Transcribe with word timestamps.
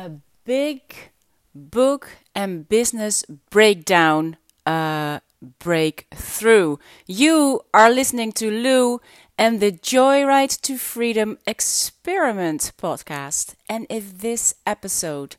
a 0.00 0.10
big 0.44 0.80
book 1.54 2.08
and 2.34 2.66
business 2.68 3.22
breakdown 3.50 4.38
uh, 4.64 5.20
breakthrough. 5.58 6.78
You 7.06 7.60
are 7.74 7.90
listening 7.90 8.32
to 8.32 8.50
Lou 8.50 9.00
and 9.36 9.60
the 9.60 9.72
Joyride 9.72 10.58
to 10.62 10.78
Freedom 10.78 11.36
Experiment 11.46 12.72
podcast. 12.78 13.54
And 13.68 13.86
if 13.90 14.18
this 14.18 14.54
episode 14.66 15.36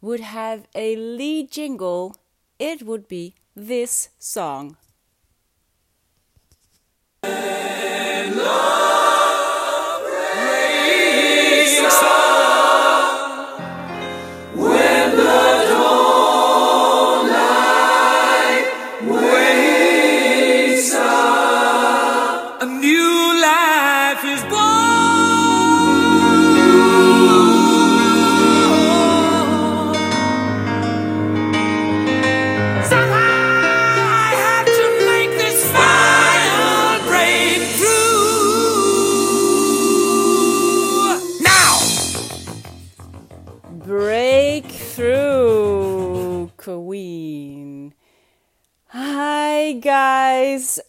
would 0.00 0.20
have 0.20 0.68
a 0.76 0.94
lead 0.94 1.50
jingle, 1.50 2.16
it 2.58 2.82
would 2.82 3.08
be 3.08 3.34
this 3.56 4.10
song. 4.20 4.76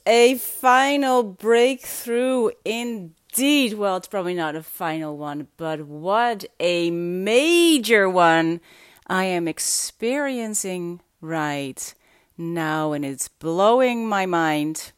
A 0.06 0.36
final 0.38 1.24
breakthrough 1.24 2.50
indeed. 2.64 3.74
Well, 3.74 3.98
it's 3.98 4.08
probably 4.08 4.34
not 4.34 4.56
a 4.56 4.64
final 4.64 5.18
one, 5.18 5.48
but 5.58 5.82
what 5.88 6.46
a 6.60 6.92
major 6.92 8.10
one 8.10 8.62
I 9.08 9.26
am 9.26 9.48
experiencing 9.48 11.02
right 11.22 11.94
now, 12.38 12.92
and 12.92 13.06
it's 13.06 13.28
blowing 13.28 14.08
my 14.08 14.26
mind. 14.26 14.92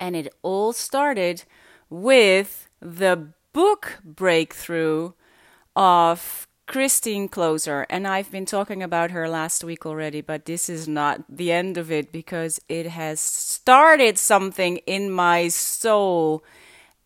And 0.00 0.16
it 0.16 0.32
all 0.42 0.72
started 0.72 1.44
with 1.88 2.68
the 2.80 3.28
book 3.52 4.00
breakthrough 4.04 5.12
of 5.76 6.47
Christine 6.68 7.28
Kloser. 7.30 7.86
And 7.88 8.06
I've 8.06 8.30
been 8.30 8.44
talking 8.44 8.82
about 8.82 9.10
her 9.10 9.26
last 9.26 9.64
week 9.64 9.86
already, 9.86 10.20
but 10.20 10.44
this 10.44 10.68
is 10.68 10.86
not 10.86 11.24
the 11.26 11.50
end 11.50 11.78
of 11.78 11.90
it 11.90 12.12
because 12.12 12.60
it 12.68 12.86
has 12.86 13.20
started 13.20 14.18
something 14.18 14.76
in 14.86 15.10
my 15.10 15.48
soul 15.48 16.44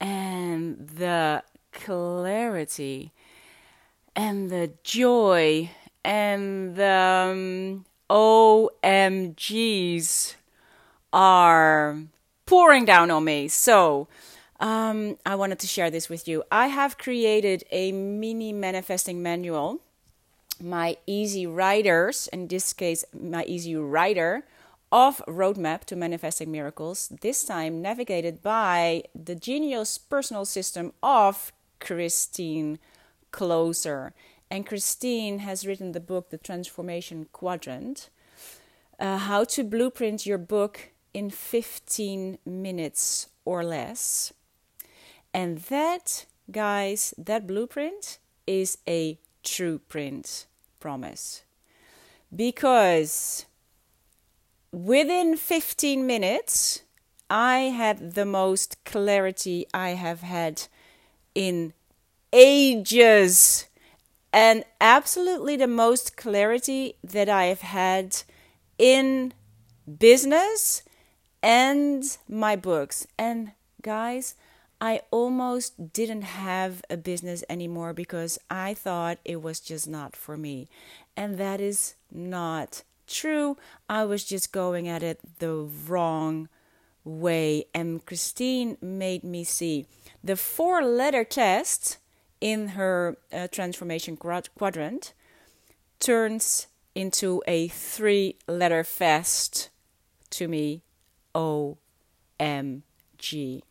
and 0.01 0.89
the 0.89 1.45
clarity 1.71 3.13
and 4.17 4.51
the 4.51 4.73
joy 4.83 5.71
and 6.05 6.75
the 6.75 7.31
um, 7.31 7.85
OMGs 8.11 9.55
are 11.13 11.99
pouring 12.47 12.85
down 12.85 13.13
on 13.13 13.23
me. 13.25 13.47
So, 13.47 14.09
um, 14.63 15.19
I 15.27 15.35
wanted 15.35 15.59
to 15.59 15.67
share 15.67 15.91
this 15.91 16.09
with 16.09 16.29
you. 16.29 16.45
I 16.51 16.69
have 16.69 16.97
created 16.97 17.65
a 17.73 17.91
mini 17.91 18.53
manifesting 18.53 19.21
manual, 19.21 19.81
my 20.61 20.97
easy 21.05 21.49
writers, 21.49 22.29
in 22.33 22.47
this 22.47 22.73
case, 22.73 23.05
my 23.13 23.43
easy 23.45 23.75
writer 23.75 24.45
of 24.93 25.21
Roadmap 25.27 25.85
to 25.87 25.97
Manifesting 25.97 26.53
Miracles, 26.53 27.09
this 27.23 27.43
time 27.43 27.83
navigated 27.83 28.41
by 28.41 29.03
the 29.15 29.35
genius 29.35 29.99
personal 29.99 30.45
system 30.45 30.93
of 31.03 31.53
Christine 31.81 32.79
Kloser. 33.33 34.13
And 34.49 34.65
Christine 34.65 35.41
has 35.41 35.67
written 35.67 35.91
the 35.91 35.99
book, 35.99 36.31
The 36.31 36.39
Transformation 36.39 37.27
Quadrant, 37.33 38.11
uh, 39.01 39.17
how 39.17 39.43
to 39.45 39.65
blueprint 39.65 40.25
your 40.25 40.39
book 40.39 40.91
in 41.13 41.31
15 41.31 42.39
minutes 42.47 43.29
or 43.45 43.65
less. 43.65 44.33
And 45.35 45.59
that, 45.59 46.27
guys, 46.51 47.15
that 47.17 47.47
blueprint 47.47 48.19
is 48.47 48.79
a 48.89 49.19
true 49.43 49.79
print 49.79 50.47
promise. 50.81 51.45
Because 52.35 53.47
within 54.73 55.37
15 55.37 56.07
minutes, 56.07 56.83
I 57.31 57.59
had 57.75 58.15
the 58.15 58.27
most 58.27 58.85
clarity 58.85 59.67
I 59.73 59.91
have 59.91 60.21
had 60.21 60.69
in 61.35 61.73
ages. 62.33 63.67
And 64.33 64.65
absolutely 64.81 65.57
the 65.57 65.67
most 65.67 66.17
clarity 66.17 66.97
that 67.05 67.29
I 67.29 67.45
have 67.45 67.61
had 67.61 68.23
in 68.79 69.35
business 69.99 70.83
and 71.43 72.17
my 72.29 72.57
books. 72.57 73.07
And 73.19 73.53
guys, 73.83 74.35
I 74.83 75.03
almost 75.13 75.93
didn't 75.93 76.23
have 76.23 76.83
a 76.91 76.97
business 76.97 77.45
anymore 77.49 77.93
because 77.93 78.41
I 78.51 78.75
thought 78.75 79.19
it 79.25 79.41
was 79.41 79.61
just 79.61 79.89
not 79.89 80.17
for 80.17 80.37
me. 80.37 80.69
And 81.17 81.39
that 81.39 81.61
is 81.61 81.95
not 82.11 82.83
true. 83.07 83.57
I 83.89 84.05
was 84.05 84.25
just 84.25 84.53
going 84.53 84.89
at 84.89 85.05
it 85.05 85.21
the 85.39 85.55
wrong 85.55 86.49
way. 87.05 87.67
And 87.73 88.05
Christine 88.05 88.77
made 88.83 89.23
me 89.23 89.45
see 89.45 89.87
the 90.25 90.35
four 90.35 90.83
letter 90.83 91.23
test 91.23 91.99
in 92.41 92.71
her 92.71 93.17
uh, 93.33 93.47
transformation 93.53 94.17
quadrant 94.17 95.13
turns 96.01 96.67
into 96.97 97.41
a 97.47 97.69
three 97.69 98.35
letter 98.49 98.83
fest 98.83 99.71
to 100.31 100.49
me 100.49 100.83
OMG. 101.37 103.63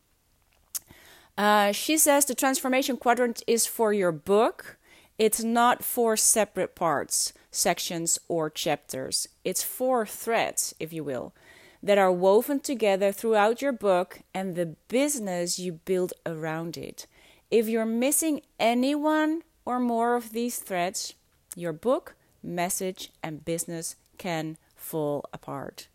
Uh, 1.41 1.71
she 1.71 1.97
says 1.97 2.25
the 2.25 2.35
transformation 2.35 2.95
quadrant 2.95 3.41
is 3.47 3.65
for 3.65 3.91
your 3.91 4.11
book. 4.11 4.77
It's 5.17 5.43
not 5.43 5.83
for 5.83 6.15
separate 6.15 6.75
parts, 6.75 7.33
sections, 7.49 8.19
or 8.27 8.47
chapters. 8.51 9.27
It's 9.43 9.63
four 9.63 10.05
threads, 10.05 10.75
if 10.79 10.93
you 10.93 11.03
will, 11.03 11.33
that 11.81 11.97
are 11.97 12.11
woven 12.11 12.59
together 12.59 13.11
throughout 13.11 13.59
your 13.59 13.71
book 13.71 14.19
and 14.35 14.53
the 14.53 14.75
business 14.87 15.57
you 15.57 15.71
build 15.83 16.13
around 16.27 16.77
it. 16.77 17.07
If 17.49 17.67
you're 17.67 17.87
missing 17.87 18.41
any 18.59 18.93
one 18.93 19.41
or 19.65 19.79
more 19.79 20.15
of 20.15 20.33
these 20.33 20.59
threads, 20.59 21.15
your 21.55 21.73
book, 21.73 22.13
message, 22.43 23.09
and 23.23 23.43
business 23.43 23.95
can 24.19 24.57
fall 24.75 25.25
apart. 25.33 25.87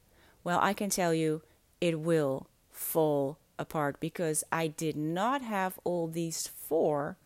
Well, 0.42 0.58
I 0.60 0.72
can 0.72 0.90
tell 0.90 1.14
you 1.14 1.42
it 1.80 2.00
will 2.00 2.48
fall 2.72 3.38
apart 3.58 4.00
because 4.00 4.44
I 4.52 4.66
did 4.66 4.96
not 4.96 5.42
have 5.42 5.78
all 5.84 6.08
these 6.08 6.46
four. 6.46 7.16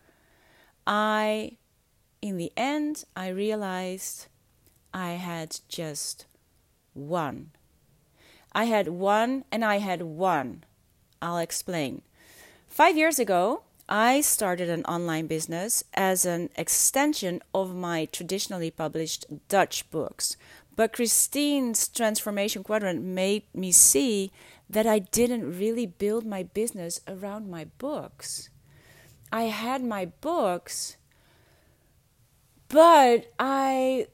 I, 0.86 1.56
in 2.22 2.36
the 2.36 2.52
end, 2.56 3.04
I 3.16 3.28
realized 3.28 4.26
I 4.92 5.12
had 5.12 5.60
just 5.68 6.26
one. 6.94 7.50
I 8.52 8.64
had 8.64 8.88
one 8.88 9.44
and 9.52 9.64
I 9.64 9.78
had 9.78 10.02
one. 10.02 10.64
I'll 11.22 11.38
explain. 11.38 12.02
Five 12.66 12.96
years 12.96 13.18
ago, 13.18 13.62
I 13.88 14.20
started 14.20 14.68
an 14.68 14.84
online 14.84 15.26
business 15.26 15.82
as 15.94 16.24
an 16.24 16.50
extension 16.56 17.42
of 17.52 17.74
my 17.74 18.06
traditionally 18.06 18.70
published 18.70 19.26
Dutch 19.48 19.90
books. 19.90 20.36
But 20.76 20.92
Christine's 20.92 21.88
transformation 21.88 22.62
quadrant 22.62 23.02
made 23.02 23.42
me 23.52 23.72
see 23.72 24.32
that 24.70 24.86
I 24.86 25.00
didn't 25.00 25.58
really 25.58 25.86
build 25.86 26.24
my 26.24 26.44
business 26.44 27.00
around 27.08 27.50
my 27.50 27.66
books. 27.78 28.50
I 29.32 29.44
had 29.44 29.82
my 29.82 30.04
books, 30.06 30.96
but 32.68 33.32
I, 33.38 34.06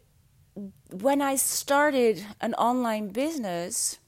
when 0.91 1.21
I 1.21 1.37
started 1.37 2.25
an 2.41 2.55
online 2.55 3.09
business, 3.09 3.99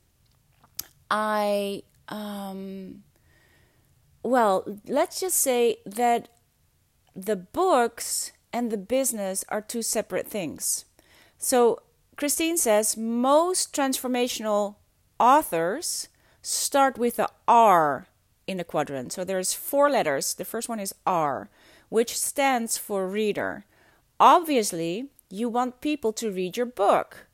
I, 1.10 1.82
um, 2.08 3.02
well, 4.22 4.64
let's 4.86 5.20
just 5.20 5.36
say 5.36 5.76
that 5.84 6.28
the 7.14 7.36
books 7.36 8.32
and 8.54 8.70
the 8.70 8.78
business 8.78 9.44
are 9.50 9.60
two 9.60 9.82
separate 9.82 10.26
things. 10.26 10.86
So 11.36 11.82
Christine 12.16 12.56
says 12.56 12.96
most 12.96 13.74
transformational 13.74 14.76
authors 15.20 16.08
start 16.48 16.96
with 16.98 17.16
the 17.16 17.28
R 17.46 18.06
in 18.46 18.56
the 18.56 18.64
quadrant. 18.64 19.12
So 19.12 19.22
there's 19.24 19.52
four 19.52 19.90
letters. 19.90 20.34
The 20.34 20.44
first 20.44 20.68
one 20.68 20.80
is 20.80 20.94
R, 21.06 21.50
which 21.90 22.18
stands 22.18 22.78
for 22.78 23.06
reader. 23.06 23.66
Obviously, 24.18 25.10
You 25.30 25.48
want 25.48 25.82
people 25.82 26.12
to 26.14 26.30
read 26.30 26.56
your 26.56 26.66
book. 26.66 27.26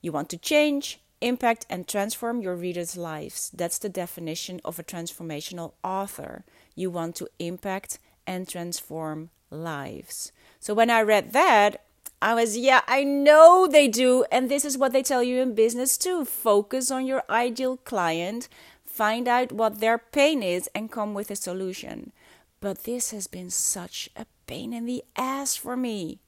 You 0.00 0.12
want 0.12 0.28
to 0.30 0.38
change, 0.38 1.00
impact, 1.20 1.66
and 1.68 1.86
transform 1.86 2.40
your 2.40 2.54
readers' 2.54 2.96
lives. 2.96 3.50
That's 3.52 3.78
the 3.78 3.88
definition 3.88 4.60
of 4.64 4.78
a 4.78 4.84
transformational 4.84 5.72
author. 5.82 6.44
You 6.76 6.90
want 6.90 7.16
to 7.16 7.28
impact 7.40 7.98
and 8.26 8.48
transform 8.48 9.30
lives. 9.50 10.30
So 10.60 10.72
when 10.74 10.90
I 10.90 11.02
read 11.02 11.32
that, 11.32 11.82
I 12.22 12.34
was, 12.34 12.56
yeah, 12.56 12.82
I 12.86 13.02
know 13.04 13.66
they 13.66 13.88
do. 13.88 14.24
And 14.30 14.50
this 14.50 14.64
is 14.64 14.76
what 14.76 14.92
they 14.92 15.02
tell 15.02 15.22
you 15.22 15.40
in 15.40 15.54
business 15.54 15.96
too. 15.96 16.24
Focus 16.24 16.90
on 16.90 17.06
your 17.06 17.22
ideal 17.30 17.78
client, 17.78 18.48
find 18.84 19.26
out 19.26 19.52
what 19.52 19.80
their 19.80 19.98
pain 19.98 20.42
is, 20.42 20.68
and 20.74 20.92
come 20.92 21.14
with 21.14 21.30
a 21.30 21.36
solution. 21.36 22.12
But 22.60 22.84
this 22.84 23.10
has 23.12 23.26
been 23.26 23.48
such 23.48 24.10
a 24.16 24.26
pain 24.46 24.74
in 24.74 24.84
the 24.84 25.02
ass 25.16 25.56
for 25.56 25.76
me 25.76 26.20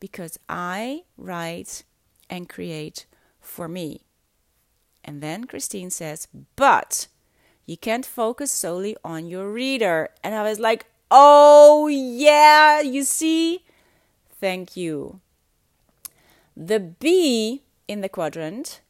because 0.00 0.38
I 0.48 1.04
write 1.16 1.84
and 2.28 2.48
create 2.48 3.06
for 3.40 3.68
me. 3.68 4.02
And 5.04 5.22
then 5.22 5.44
Christine 5.44 5.90
says, 5.90 6.26
but 6.56 7.06
you 7.64 7.76
can't 7.76 8.04
focus 8.04 8.50
solely 8.50 8.96
on 9.04 9.28
your 9.28 9.48
reader. 9.50 10.08
And 10.24 10.34
I 10.34 10.42
was 10.42 10.58
like, 10.58 10.86
oh, 11.10 11.86
yeah, 11.86 12.80
you 12.80 13.04
see? 13.04 13.64
Thank 14.40 14.76
you. 14.76 15.20
The 16.58 16.80
B 16.80 17.64
in 17.86 18.00
the 18.00 18.08
quadrant 18.08 18.80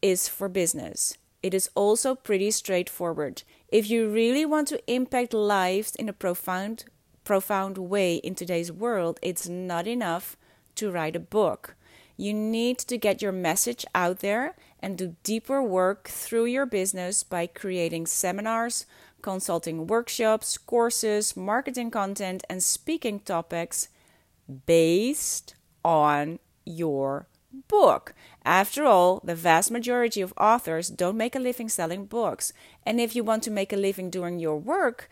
is 0.00 0.26
for 0.26 0.48
business. 0.48 1.18
It 1.42 1.52
is 1.52 1.68
also 1.74 2.14
pretty 2.14 2.50
straightforward. 2.50 3.42
If 3.68 3.90
you 3.90 4.08
really 4.08 4.46
want 4.46 4.68
to 4.68 4.90
impact 4.90 5.34
lives 5.34 5.94
in 5.94 6.08
a 6.08 6.14
profound 6.14 6.86
profound 7.24 7.76
way 7.76 8.16
in 8.16 8.34
today's 8.34 8.72
world, 8.72 9.20
it's 9.20 9.46
not 9.46 9.86
enough 9.86 10.38
to 10.76 10.90
write 10.90 11.14
a 11.14 11.20
book. 11.20 11.76
You 12.16 12.32
need 12.32 12.78
to 12.78 12.96
get 12.96 13.20
your 13.20 13.32
message 13.32 13.84
out 13.94 14.20
there 14.20 14.56
and 14.80 14.96
do 14.96 15.14
deeper 15.22 15.62
work 15.62 16.08
through 16.08 16.46
your 16.46 16.64
business 16.64 17.22
by 17.22 17.48
creating 17.48 18.06
seminars, 18.06 18.86
consulting 19.20 19.86
workshops, 19.86 20.56
courses, 20.56 21.36
marketing 21.36 21.90
content, 21.90 22.44
and 22.48 22.62
speaking 22.62 23.20
topics 23.20 23.88
based 24.64 25.54
on 25.84 26.38
your 26.68 27.26
book. 27.68 28.14
After 28.44 28.84
all, 28.84 29.20
the 29.24 29.34
vast 29.34 29.70
majority 29.70 30.20
of 30.20 30.34
authors 30.36 30.88
don't 30.88 31.16
make 31.16 31.34
a 31.34 31.40
living 31.40 31.68
selling 31.68 32.06
books. 32.06 32.52
And 32.84 33.00
if 33.00 33.16
you 33.16 33.24
want 33.24 33.42
to 33.44 33.50
make 33.50 33.72
a 33.72 33.76
living 33.76 34.10
doing 34.10 34.38
your 34.38 34.56
work, 34.56 35.08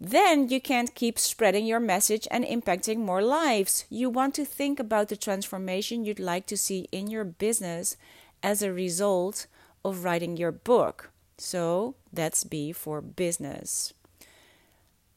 then 0.00 0.48
you 0.48 0.60
can't 0.60 0.94
keep 0.94 1.18
spreading 1.18 1.64
your 1.64 1.80
message 1.80 2.28
and 2.30 2.44
impacting 2.44 2.98
more 2.98 3.22
lives. 3.22 3.86
You 3.88 4.10
want 4.10 4.34
to 4.34 4.44
think 4.44 4.78
about 4.78 5.08
the 5.08 5.16
transformation 5.16 6.04
you'd 6.04 6.20
like 6.20 6.46
to 6.46 6.56
see 6.56 6.88
in 6.92 7.06
your 7.06 7.24
business 7.24 7.96
as 8.42 8.62
a 8.62 8.72
result 8.72 9.46
of 9.84 10.04
writing 10.04 10.36
your 10.36 10.52
book. 10.52 11.10
So 11.38 11.94
that's 12.12 12.44
B 12.44 12.72
for 12.72 13.00
business. 13.00 13.94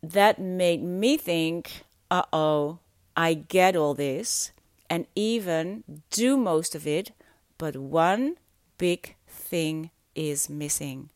That 0.01 0.39
made 0.39 0.81
me 0.81 1.18
think, 1.18 1.83
uh 2.09 2.24
oh, 2.31 2.80
I 3.18 3.33
get 3.33 3.75
all 3.75 3.94
this 3.94 4.51
and 4.89 5.06
even 5.15 5.83
do 6.09 6.38
most 6.38 6.75
of 6.75 6.88
it, 6.88 7.12
but 7.57 7.75
one 7.75 8.38
big 8.77 9.15
thing 9.27 9.91
is 10.15 10.50
missing. 10.50 11.09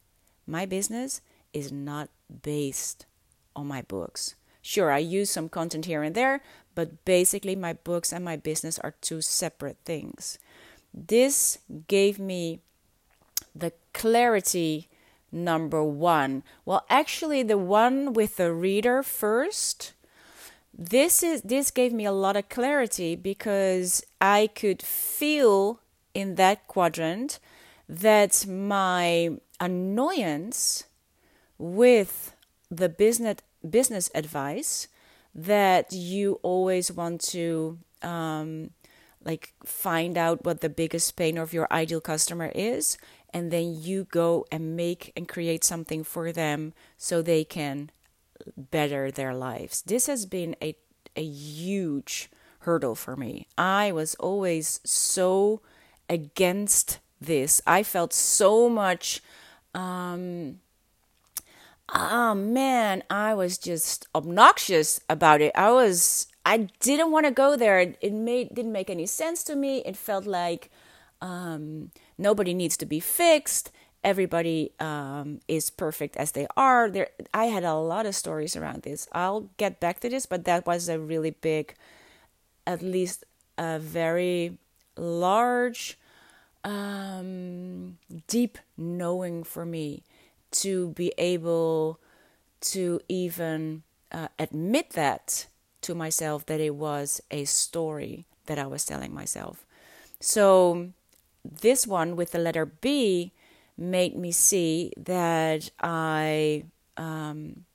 My 0.45 0.65
business 0.65 1.21
is 1.53 1.71
not 1.71 2.09
based 2.41 3.05
on 3.55 3.67
my 3.67 3.81
books. 3.81 4.35
Sure, 4.61 4.91
I 4.91 4.99
use 4.99 5.29
some 5.29 5.49
content 5.49 5.85
here 5.85 6.03
and 6.03 6.15
there, 6.15 6.41
but 6.75 7.03
basically, 7.05 7.55
my 7.55 7.73
books 7.73 8.13
and 8.13 8.23
my 8.23 8.35
business 8.35 8.79
are 8.79 8.95
two 9.01 9.21
separate 9.21 9.77
things. 9.85 10.39
This 10.93 11.59
gave 11.87 12.17
me 12.19 12.61
the 13.55 13.73
clarity 13.93 14.89
number 15.31 15.83
one. 15.83 16.43
Well, 16.65 16.85
actually, 16.89 17.43
the 17.43 17.57
one 17.57 18.13
with 18.13 18.37
the 18.37 18.53
reader 18.53 19.03
first. 19.03 19.93
This 20.75 21.21
is 21.21 21.43
this 21.43 21.69
gave 21.69 21.93
me 21.93 22.05
a 22.05 22.11
lot 22.11 22.35
of 22.35 22.49
clarity 22.49 23.15
because 23.15 24.03
I 24.19 24.47
could 24.47 24.81
feel 24.81 25.79
in 26.13 26.35
that 26.35 26.67
quadrant 26.67 27.39
that 27.87 28.45
my 28.47 29.37
annoyance 29.59 30.85
with 31.59 32.35
the 32.71 32.89
business 32.89 33.37
business 33.67 34.09
advice 34.15 34.87
that 35.35 35.93
you 35.93 36.39
always 36.41 36.91
want 36.91 37.21
to 37.21 37.77
um, 38.01 38.71
like 39.23 39.53
find 39.63 40.17
out 40.17 40.43
what 40.43 40.61
the 40.61 40.69
biggest 40.69 41.15
pain 41.15 41.37
of 41.37 41.53
your 41.53 41.67
ideal 41.71 42.01
customer 42.01 42.51
is 42.55 42.97
and 43.33 43.51
then 43.51 43.79
you 43.79 44.05
go 44.05 44.45
and 44.51 44.75
make 44.75 45.11
and 45.15 45.27
create 45.27 45.63
something 45.63 46.03
for 46.03 46.31
them 46.31 46.73
so 46.97 47.21
they 47.21 47.43
can 47.43 47.89
better 48.57 49.11
their 49.11 49.33
lives 49.33 49.81
this 49.83 50.07
has 50.07 50.25
been 50.25 50.55
a 50.61 50.75
a 51.15 51.23
huge 51.23 52.29
hurdle 52.59 52.95
for 52.95 53.15
me 53.15 53.47
i 53.57 53.91
was 53.91 54.15
always 54.15 54.79
so 54.83 55.61
against 56.09 56.99
this 57.19 57.61
i 57.67 57.83
felt 57.83 58.13
so 58.13 58.69
much 58.69 59.21
um 59.73 60.59
oh 61.93 62.33
man, 62.35 63.03
I 63.09 63.33
was 63.33 63.57
just 63.57 64.07
obnoxious 64.15 64.99
about 65.09 65.41
it. 65.41 65.51
I 65.55 65.71
was 65.71 66.27
I 66.45 66.69
didn't 66.79 67.11
want 67.11 67.25
to 67.25 67.31
go 67.31 67.55
there. 67.55 67.79
It 67.79 68.13
made 68.13 68.53
didn't 68.53 68.71
make 68.71 68.89
any 68.89 69.05
sense 69.05 69.43
to 69.45 69.55
me. 69.55 69.79
It 69.85 69.95
felt 69.95 70.25
like 70.25 70.69
um, 71.21 71.91
nobody 72.17 72.53
needs 72.53 72.75
to 72.77 72.85
be 72.85 72.99
fixed. 72.99 73.71
Everybody 74.03 74.71
um, 74.79 75.39
is 75.47 75.69
perfect 75.69 76.17
as 76.17 76.33
they 76.33 76.47
are. 76.57 76.89
There, 76.89 77.09
I 77.33 77.45
had 77.45 77.63
a 77.63 77.75
lot 77.75 78.05
of 78.05 78.15
stories 78.15 78.55
around 78.55 78.83
this. 78.83 79.07
I'll 79.13 79.50
get 79.57 79.79
back 79.79 80.01
to 80.01 80.09
this, 80.09 80.25
but 80.25 80.45
that 80.45 80.65
was 80.65 80.89
a 80.89 81.00
really 81.00 81.31
big, 81.31 81.75
at 82.67 82.81
least 82.81 83.23
a 83.57 83.79
very 83.79 84.57
large, 84.97 85.97
um, 86.63 87.97
deep 88.27 88.57
knowing 88.77 89.44
for 89.44 89.65
me 89.65 90.03
to 90.51 90.89
be 90.89 91.13
able 91.17 92.00
to 92.61 93.00
even 93.09 93.83
uh, 94.11 94.27
admit 94.39 94.91
that 94.91 95.47
to 95.81 95.95
myself 95.95 96.45
that 96.45 96.59
it 96.59 96.75
was 96.75 97.21
a 97.31 97.45
story 97.45 98.25
that 98.45 98.59
I 98.59 98.65
was 98.65 98.85
telling 98.85 99.13
myself. 99.13 99.65
So, 100.19 100.89
this 101.43 101.86
one 101.86 102.15
with 102.15 102.31
the 102.31 102.39
letter 102.39 102.65
B 102.65 103.33
made 103.77 104.15
me 104.15 104.32
see 104.32 104.92
that 104.98 105.70
I 105.80 106.65
um, 106.98 107.65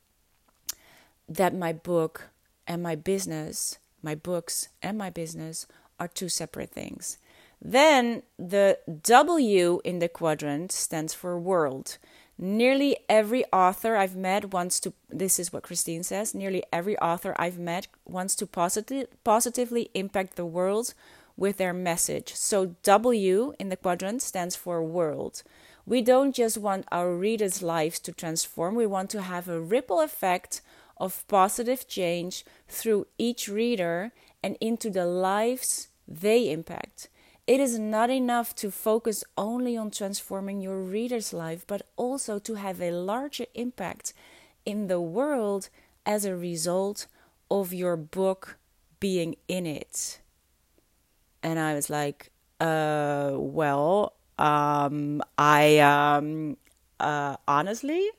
that 1.29 1.55
my 1.55 1.73
book 1.73 2.29
and 2.67 2.83
my 2.83 2.95
business, 2.95 3.79
my 4.03 4.15
books 4.15 4.69
and 4.83 4.97
my 4.97 5.11
business 5.11 5.67
are 5.99 6.09
two 6.09 6.29
separate 6.29 6.71
things. 6.71 7.19
Then 7.61 8.23
the 8.39 8.79
W 9.03 9.81
in 9.85 9.99
the 9.99 10.09
quadrant 10.09 10.71
stands 10.73 11.13
for 11.13 11.39
world. 11.39 11.99
Nearly 12.41 12.99
every 13.09 13.45
author 13.53 13.97
I've 13.97 14.15
met 14.15 14.53
wants 14.53 14.79
to, 14.81 14.93
this 15.11 15.41
is 15.41 15.53
what 15.53 15.65
Christine 15.65 16.05
says, 16.05 16.37
nearly 16.37 16.63
every 16.73 16.97
author 17.01 17.35
I've 17.37 17.59
met 17.59 17.89
wants 18.05 18.37
to 18.37 18.47
positive, 18.47 19.09
positively 19.25 19.91
impact 19.93 20.37
the 20.37 20.47
world 20.47 20.95
with 21.37 21.57
their 21.57 21.73
message. 21.73 22.35
So 22.35 22.77
W 22.85 23.55
in 23.59 23.71
the 23.71 23.77
quadrant 23.77 24.23
stands 24.23 24.55
for 24.55 24.81
world. 24.85 25.43
We 25.89 26.03
don't 26.03 26.35
just 26.35 26.59
want 26.59 26.85
our 26.93 27.15
readers' 27.15 27.63
lives 27.63 27.99
to 28.01 28.13
transform, 28.13 28.75
we 28.75 28.85
want 28.85 29.09
to 29.09 29.23
have 29.23 29.49
a 29.49 29.59
ripple 29.59 30.03
effect 30.03 30.61
of 30.99 31.27
positive 31.29 31.89
change 31.89 32.45
through 32.69 33.07
each 33.17 33.49
reader 33.49 34.13
and 34.43 34.59
into 34.61 34.91
the 34.91 35.07
lives 35.07 35.89
they 36.07 36.53
impact. 36.53 37.09
It 37.47 37.59
is 37.59 37.79
not 37.79 38.11
enough 38.11 38.55
to 38.57 38.71
focus 38.71 39.25
only 39.39 39.79
on 39.79 39.91
transforming 39.91 40.61
your 40.61 40.79
reader's 40.83 41.33
life, 41.33 41.65
but 41.67 41.81
also 41.97 42.39
to 42.39 42.57
have 42.57 42.83
a 42.83 42.91
larger 42.91 43.47
impact 43.55 44.13
in 44.67 44.89
the 44.89 45.01
world 45.01 45.71
as 46.05 46.27
a 46.27 46.37
result 46.37 47.07
of 47.51 47.73
your 47.73 47.97
book 47.97 48.59
being 49.01 49.37
in 49.49 49.65
it. 49.65 50.21
And 51.43 51.59
I 51.59 51.73
was 51.73 51.89
like, 51.89 52.31
uh, 52.61 53.33
well, 53.37 54.18
um, 54.39 55.23
I, 55.37 55.79
um, 55.79 56.57
uh, 57.01 57.37
honestly, 57.47 58.11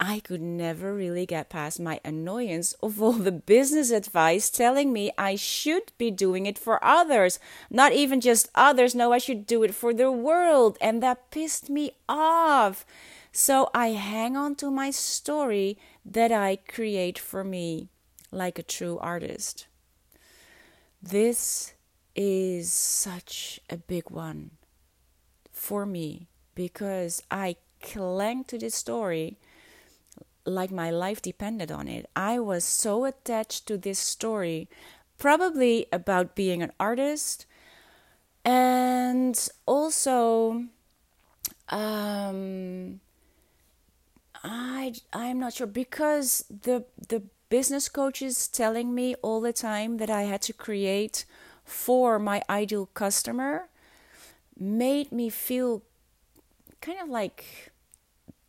I 0.00 0.20
could 0.20 0.40
never 0.40 0.94
really 0.94 1.26
get 1.26 1.50
past 1.50 1.80
my 1.80 2.00
annoyance 2.04 2.72
of 2.74 3.02
all 3.02 3.12
the 3.12 3.32
business 3.32 3.90
advice 3.90 4.48
telling 4.48 4.92
me 4.92 5.10
I 5.18 5.34
should 5.34 5.90
be 5.98 6.12
doing 6.12 6.46
it 6.46 6.56
for 6.56 6.82
others. 6.84 7.40
Not 7.68 7.92
even 7.92 8.20
just 8.20 8.48
others, 8.54 8.94
no, 8.94 9.12
I 9.12 9.18
should 9.18 9.44
do 9.44 9.64
it 9.64 9.74
for 9.74 9.92
the 9.92 10.12
world. 10.12 10.78
And 10.80 11.02
that 11.02 11.32
pissed 11.32 11.68
me 11.68 11.92
off. 12.08 12.86
So 13.32 13.70
I 13.74 13.88
hang 13.88 14.36
on 14.36 14.54
to 14.56 14.70
my 14.70 14.90
story 14.90 15.78
that 16.04 16.30
I 16.30 16.56
create 16.56 17.18
for 17.18 17.42
me 17.42 17.88
like 18.30 18.58
a 18.58 18.62
true 18.62 18.98
artist. 18.98 19.66
This 21.02 21.74
is 22.14 22.72
such 22.72 23.60
a 23.68 23.76
big 23.76 24.10
one 24.10 24.52
for 25.68 25.84
me 25.84 26.28
because 26.54 27.22
I 27.30 27.56
clung 27.82 28.44
to 28.44 28.56
this 28.56 28.74
story 28.74 29.36
like 30.46 30.70
my 30.70 30.90
life 30.90 31.20
depended 31.20 31.70
on 31.70 31.88
it. 31.88 32.08
I 32.16 32.38
was 32.38 32.64
so 32.64 33.04
attached 33.04 33.66
to 33.66 33.76
this 33.76 33.98
story, 33.98 34.66
probably 35.18 35.84
about 35.92 36.34
being 36.34 36.62
an 36.62 36.72
artist 36.80 37.44
and 38.46 39.36
also 39.66 40.64
um 41.68 43.00
I 44.42 44.94
I'm 45.12 45.38
not 45.38 45.52
sure 45.52 45.66
because 45.66 46.46
the 46.48 46.86
the 47.12 47.24
business 47.50 47.90
coach 47.90 48.22
is 48.22 48.48
telling 48.48 48.94
me 48.94 49.16
all 49.20 49.42
the 49.42 49.52
time 49.52 49.98
that 49.98 50.08
I 50.08 50.22
had 50.22 50.40
to 50.48 50.54
create 50.54 51.26
for 51.62 52.18
my 52.18 52.42
ideal 52.48 52.86
customer 52.94 53.68
made 54.58 55.12
me 55.12 55.28
feel 55.30 55.82
kind 56.80 56.98
of 57.00 57.08
like 57.08 57.72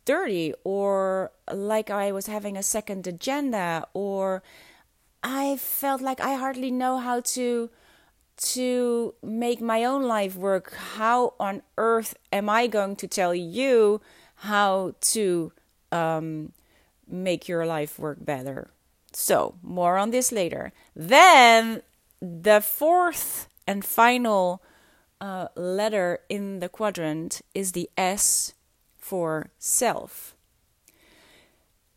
dirty 0.04 0.52
or 0.64 1.30
like 1.52 1.90
I 1.90 2.12
was 2.12 2.26
having 2.26 2.56
a 2.56 2.62
second 2.62 3.06
agenda 3.06 3.86
or 3.94 4.42
I 5.22 5.56
felt 5.56 6.00
like 6.00 6.20
I 6.20 6.34
hardly 6.34 6.70
know 6.70 6.98
how 6.98 7.20
to 7.20 7.70
to 8.54 9.14
make 9.22 9.60
my 9.60 9.84
own 9.84 10.04
life 10.04 10.34
work. 10.34 10.72
How 10.96 11.34
on 11.38 11.62
earth 11.76 12.14
am 12.32 12.48
I 12.48 12.66
going 12.66 12.96
to 12.96 13.06
tell 13.06 13.34
you 13.34 14.00
how 14.36 14.94
to 15.12 15.52
um, 15.92 16.52
make 17.06 17.48
your 17.48 17.66
life 17.66 17.98
work 17.98 18.24
better? 18.24 18.70
So, 19.12 19.56
more 19.62 19.98
on 19.98 20.10
this 20.10 20.32
later. 20.32 20.72
Then, 20.96 21.82
the 22.22 22.60
fourth 22.60 23.48
and 23.66 23.84
final 23.84 24.62
uh, 25.20 25.48
letter 25.54 26.20
in 26.28 26.60
the 26.60 26.68
quadrant 26.68 27.42
is 27.54 27.72
the 27.72 27.90
S 27.96 28.54
for 28.96 29.50
self. 29.58 30.34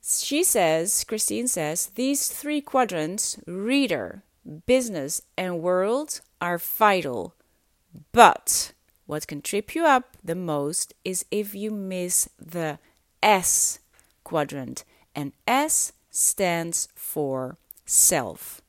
She 0.02 0.44
says, 0.44 1.04
Christine 1.06 1.48
says, 1.48 1.88
these 1.96 2.28
three 2.28 2.60
quadrants, 2.60 3.40
reader, 3.48 4.24
business, 4.66 5.22
and 5.38 5.62
world, 5.62 6.20
are 6.42 6.58
vital. 6.58 7.36
But 8.12 8.74
what 9.06 9.28
can 9.28 9.42
trip 9.42 9.76
you 9.76 9.86
up 9.86 10.18
the 10.24 10.36
most 10.36 10.94
is 11.06 11.26
if 11.32 11.56
you 11.56 11.72
miss 11.72 12.28
the 12.38 12.80
S 13.22 13.80
quadrant, 14.24 14.84
and 15.16 15.32
S 15.48 15.94
stands 16.10 16.88
for 16.96 17.58
self. 17.86 18.62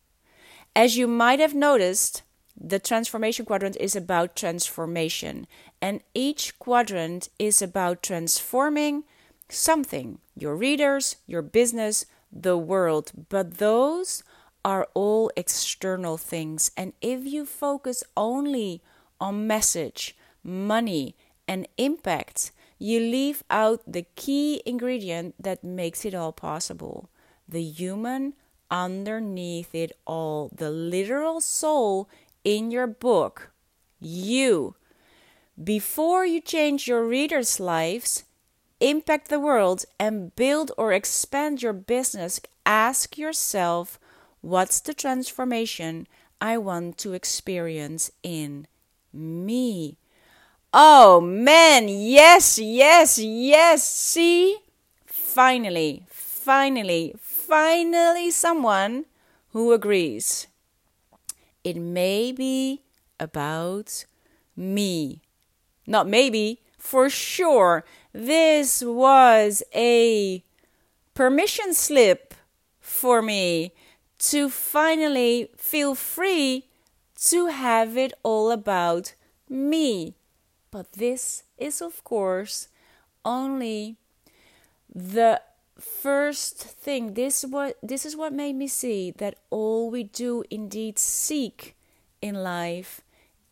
As 0.76 0.96
you 0.96 1.06
might 1.06 1.40
have 1.40 1.54
noticed, 1.54 2.22
the 2.56 2.78
transformation 2.78 3.44
quadrant 3.44 3.76
is 3.78 3.96
about 3.96 4.36
transformation, 4.36 5.46
and 5.82 6.00
each 6.14 6.58
quadrant 6.58 7.28
is 7.38 7.60
about 7.60 8.02
transforming 8.02 9.04
something 9.48 10.18
your 10.36 10.56
readers, 10.56 11.16
your 11.26 11.42
business, 11.42 12.06
the 12.32 12.58
world. 12.58 13.12
But 13.28 13.58
those 13.58 14.22
are 14.64 14.88
all 14.94 15.30
external 15.36 16.16
things. 16.16 16.70
And 16.76 16.92
if 17.00 17.24
you 17.24 17.44
focus 17.44 18.02
only 18.16 18.82
on 19.20 19.46
message, 19.46 20.16
money, 20.42 21.14
and 21.46 21.68
impact, 21.76 22.50
you 22.78 22.98
leave 22.98 23.44
out 23.50 23.82
the 23.86 24.06
key 24.16 24.62
ingredient 24.66 25.34
that 25.38 25.62
makes 25.62 26.04
it 26.04 26.14
all 26.14 26.32
possible 26.32 27.10
the 27.46 27.62
human 27.62 28.32
underneath 28.70 29.74
it 29.74 29.92
all, 30.06 30.50
the 30.54 30.70
literal 30.70 31.40
soul 31.40 32.08
in 32.44 32.70
your 32.70 32.86
book. 32.86 33.50
You. 34.00 34.76
Before 35.62 36.26
you 36.26 36.40
change 36.40 36.86
your 36.86 37.04
readers' 37.04 37.58
lives, 37.58 38.24
impact 38.80 39.28
the 39.28 39.40
world, 39.40 39.84
and 39.98 40.34
build 40.36 40.72
or 40.76 40.92
expand 40.92 41.62
your 41.62 41.72
business, 41.72 42.40
ask 42.66 43.18
yourself 43.18 43.98
What's 44.44 44.80
the 44.80 44.92
transformation 44.92 46.06
I 46.38 46.58
want 46.58 46.98
to 46.98 47.14
experience 47.14 48.10
in 48.22 48.66
me? 49.10 49.96
Oh 50.74 51.18
man, 51.22 51.88
yes, 51.88 52.58
yes, 52.58 53.18
yes. 53.18 53.88
See? 53.88 54.58
Finally, 55.06 56.04
finally, 56.10 57.14
finally, 57.18 58.30
someone 58.30 59.06
who 59.52 59.72
agrees. 59.72 60.46
It 61.64 61.76
may 61.76 62.30
be 62.30 62.82
about 63.18 64.04
me. 64.54 65.22
Not 65.86 66.06
maybe, 66.06 66.60
for 66.78 67.08
sure. 67.08 67.84
This 68.12 68.82
was 68.82 69.62
a 69.74 70.44
permission 71.14 71.72
slip 71.72 72.34
for 72.80 73.22
me 73.22 73.72
to 74.18 74.48
finally 74.48 75.50
feel 75.56 75.94
free 75.94 76.68
to 77.26 77.46
have 77.46 77.96
it 77.96 78.12
all 78.22 78.50
about 78.50 79.14
me. 79.48 80.14
But 80.70 80.92
this 80.92 81.44
is, 81.56 81.80
of 81.80 82.04
course, 82.04 82.68
only 83.24 83.96
the 84.94 85.40
first 85.78 86.56
thing. 86.62 87.14
This 87.14 87.44
what 87.44 87.76
this 87.82 88.06
is 88.06 88.16
what 88.16 88.32
made 88.32 88.56
me 88.56 88.68
see 88.68 89.10
that 89.12 89.36
all 89.50 89.90
we 89.90 90.04
do 90.04 90.44
indeed 90.50 90.98
seek 90.98 91.76
in 92.20 92.34
life 92.42 93.00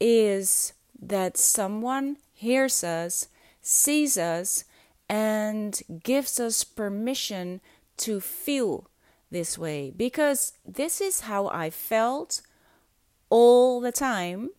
is 0.00 0.72
that 1.00 1.36
someone 1.36 2.16
hears 2.32 2.84
us, 2.84 3.28
sees 3.60 4.16
us, 4.16 4.64
and 5.08 5.82
gives 6.02 6.40
us 6.40 6.64
permission 6.64 7.60
to 7.98 8.20
feel 8.20 8.88
this 9.30 9.58
way 9.58 9.92
because 9.96 10.52
this 10.66 11.00
is 11.00 11.20
how 11.20 11.48
I 11.48 11.70
felt 11.70 12.42
all 13.30 13.80
the 13.80 13.92
time. 13.92 14.50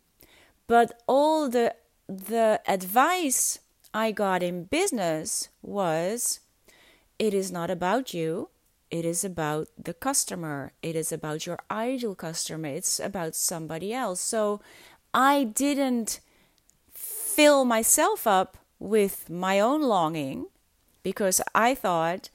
But 0.68 1.02
all 1.08 1.50
the 1.50 1.76
the 2.08 2.62
advice 2.68 3.60
I 3.94 4.12
got 4.12 4.44
in 4.44 4.66
business 4.66 5.50
was 5.62 6.40
it 7.24 7.34
is 7.34 7.54
not 7.54 7.70
about 7.72 8.14
you. 8.14 8.50
It 8.92 9.06
is 9.06 9.24
about 9.24 9.70
the 9.82 9.94
customer. 9.94 10.74
It 10.82 10.94
is 10.94 11.14
about 11.14 11.46
your 11.46 11.58
ideal 11.72 12.16
customer. 12.16 12.68
It's 12.68 13.00
about 13.00 13.34
somebody 13.34 13.94
else. 13.94 14.20
So 14.20 14.60
I 15.14 15.46
didn't 15.46 16.20
fill 16.94 17.64
myself 17.64 18.28
up 18.28 18.58
with 18.78 19.30
my 19.30 19.58
own 19.62 19.82
longing 19.82 20.48
because 21.02 21.40
I 21.56 21.74
thought 21.76 22.30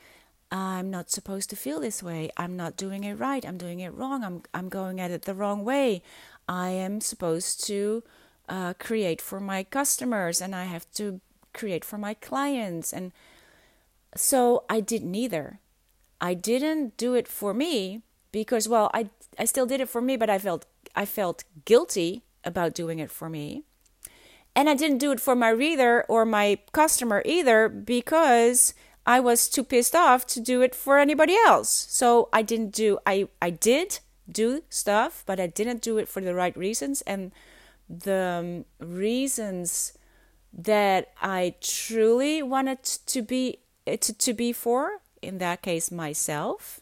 I'm 0.50 0.90
not 0.90 1.10
supposed 1.10 1.50
to 1.50 1.56
feel 1.56 1.80
this 1.80 2.02
way. 2.02 2.30
I'm 2.38 2.56
not 2.56 2.78
doing 2.78 3.04
it 3.04 3.18
right. 3.18 3.44
I'm 3.44 3.58
doing 3.58 3.80
it 3.80 3.92
wrong. 3.92 4.24
I'm 4.24 4.42
I'm 4.54 4.70
going 4.70 4.98
at 5.00 5.10
it 5.10 5.22
the 5.22 5.34
wrong 5.34 5.66
way. 5.66 6.02
I 6.48 6.70
am 6.70 7.02
supposed 7.02 7.62
to 7.66 8.02
uh, 8.48 8.72
create 8.78 9.20
for 9.20 9.38
my 9.38 9.64
customers, 9.64 10.40
and 10.40 10.54
I 10.54 10.64
have 10.64 10.90
to 10.94 11.20
create 11.52 11.84
for 11.84 11.98
my 11.98 12.14
clients, 12.14 12.94
and 12.94 13.12
so 14.16 14.64
I 14.68 14.80
didn't 14.80 15.14
either. 15.14 15.60
I 16.20 16.34
didn't 16.34 16.96
do 16.96 17.14
it 17.14 17.28
for 17.28 17.54
me 17.54 18.02
because, 18.32 18.68
well, 18.68 18.90
I 18.92 19.10
I 19.38 19.44
still 19.44 19.66
did 19.66 19.80
it 19.80 19.88
for 19.88 20.00
me, 20.00 20.16
but 20.16 20.30
I 20.30 20.38
felt 20.38 20.66
I 20.94 21.04
felt 21.04 21.44
guilty 21.64 22.24
about 22.44 22.74
doing 22.74 22.98
it 22.98 23.10
for 23.10 23.28
me. 23.28 23.64
And 24.56 24.68
I 24.68 24.74
didn't 24.74 24.98
do 24.98 25.12
it 25.12 25.20
for 25.20 25.36
my 25.36 25.50
reader 25.50 26.04
or 26.08 26.24
my 26.24 26.58
customer 26.72 27.22
either 27.24 27.68
because 27.68 28.74
I 29.06 29.20
was 29.20 29.48
too 29.48 29.62
pissed 29.62 29.94
off 29.94 30.26
to 30.28 30.40
do 30.40 30.60
it 30.62 30.74
for 30.74 30.98
anybody 30.98 31.36
else. 31.46 31.86
So 31.88 32.28
I 32.32 32.42
didn't 32.42 32.72
do 32.72 32.98
I 33.06 33.28
I 33.40 33.50
did 33.50 34.00
do 34.30 34.62
stuff, 34.68 35.22
but 35.26 35.38
I 35.40 35.46
didn't 35.46 35.82
do 35.82 35.98
it 35.98 36.08
for 36.08 36.20
the 36.20 36.34
right 36.34 36.56
reasons 36.56 37.02
and 37.02 37.32
the 37.88 38.64
um, 38.80 38.86
reasons 38.86 39.94
that 40.52 41.12
I 41.20 41.54
truly 41.60 42.42
wanted 42.42 42.82
to 42.84 43.22
be 43.22 43.60
Uh, 43.88 43.96
to, 43.96 44.12
to 44.12 44.34
be 44.34 44.52
for 44.52 45.00
in 45.22 45.38
that 45.38 45.62
case 45.62 45.90
myself 45.90 46.80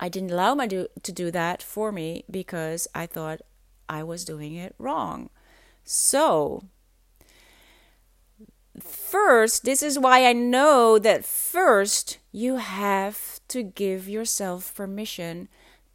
I 0.00 0.08
didn't 0.08 0.30
allow 0.30 0.54
my 0.54 0.66
do, 0.66 0.86
to 1.02 1.12
do 1.12 1.30
that 1.30 1.62
for 1.62 1.90
me 1.90 2.24
because 2.30 2.86
I 2.94 3.06
thought 3.06 3.40
I 3.88 4.02
was 4.02 4.24
doing 4.24 4.54
it 4.54 4.74
wrong. 4.78 5.30
So, 5.82 6.64
first, 8.80 9.64
this 9.64 9.82
is 9.82 9.98
why 9.98 10.26
I 10.26 10.32
know 10.32 10.98
that 10.98 11.24
first 11.24 12.18
you 12.30 12.56
have 12.56 13.40
to 13.48 13.62
give 13.62 14.08
yourself 14.08 14.74
permission 14.74 15.48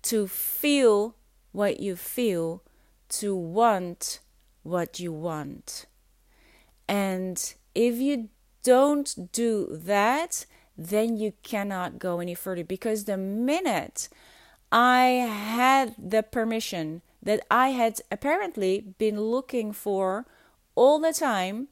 to 0.04 0.28
feel 0.28 1.16
what 1.52 1.80
you 1.80 1.96
feel, 1.96 2.64
to 3.10 3.36
want 3.36 4.20
what 4.64 5.00
you 5.00 5.14
want. 5.14 5.86
And 6.90 7.54
if 7.74 7.96
you 7.98 8.30
don't 8.64 9.32
do 9.32 9.68
that, 9.72 10.46
then 10.78 11.18
you 11.18 11.34
cannot 11.44 12.00
go 12.00 12.20
any 12.20 12.34
further 12.34 12.64
because 12.64 13.04
the 13.04 13.18
minute 13.18 14.10
I 14.72 15.04
had 15.06 15.96
the 16.00 16.24
permission, 16.24 17.04
that 17.22 17.46
I 17.50 17.70
had 17.70 18.02
apparently 18.12 18.82
been 18.98 19.20
looking 19.20 19.72
for 19.72 20.26
all 20.76 21.00
the 21.00 21.14
time. 21.14 21.68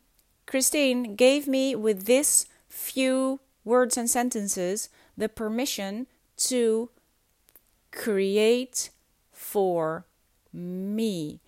Christine 0.46 1.16
gave 1.16 1.48
me 1.48 1.76
with 1.76 2.06
this 2.06 2.46
few 2.70 3.40
words 3.66 3.98
and 3.98 4.10
sentences 4.10 4.90
the 5.18 5.30
permission 5.30 6.08
to 6.38 6.90
create 7.92 8.92
for 9.32 10.06
me. 10.54 11.40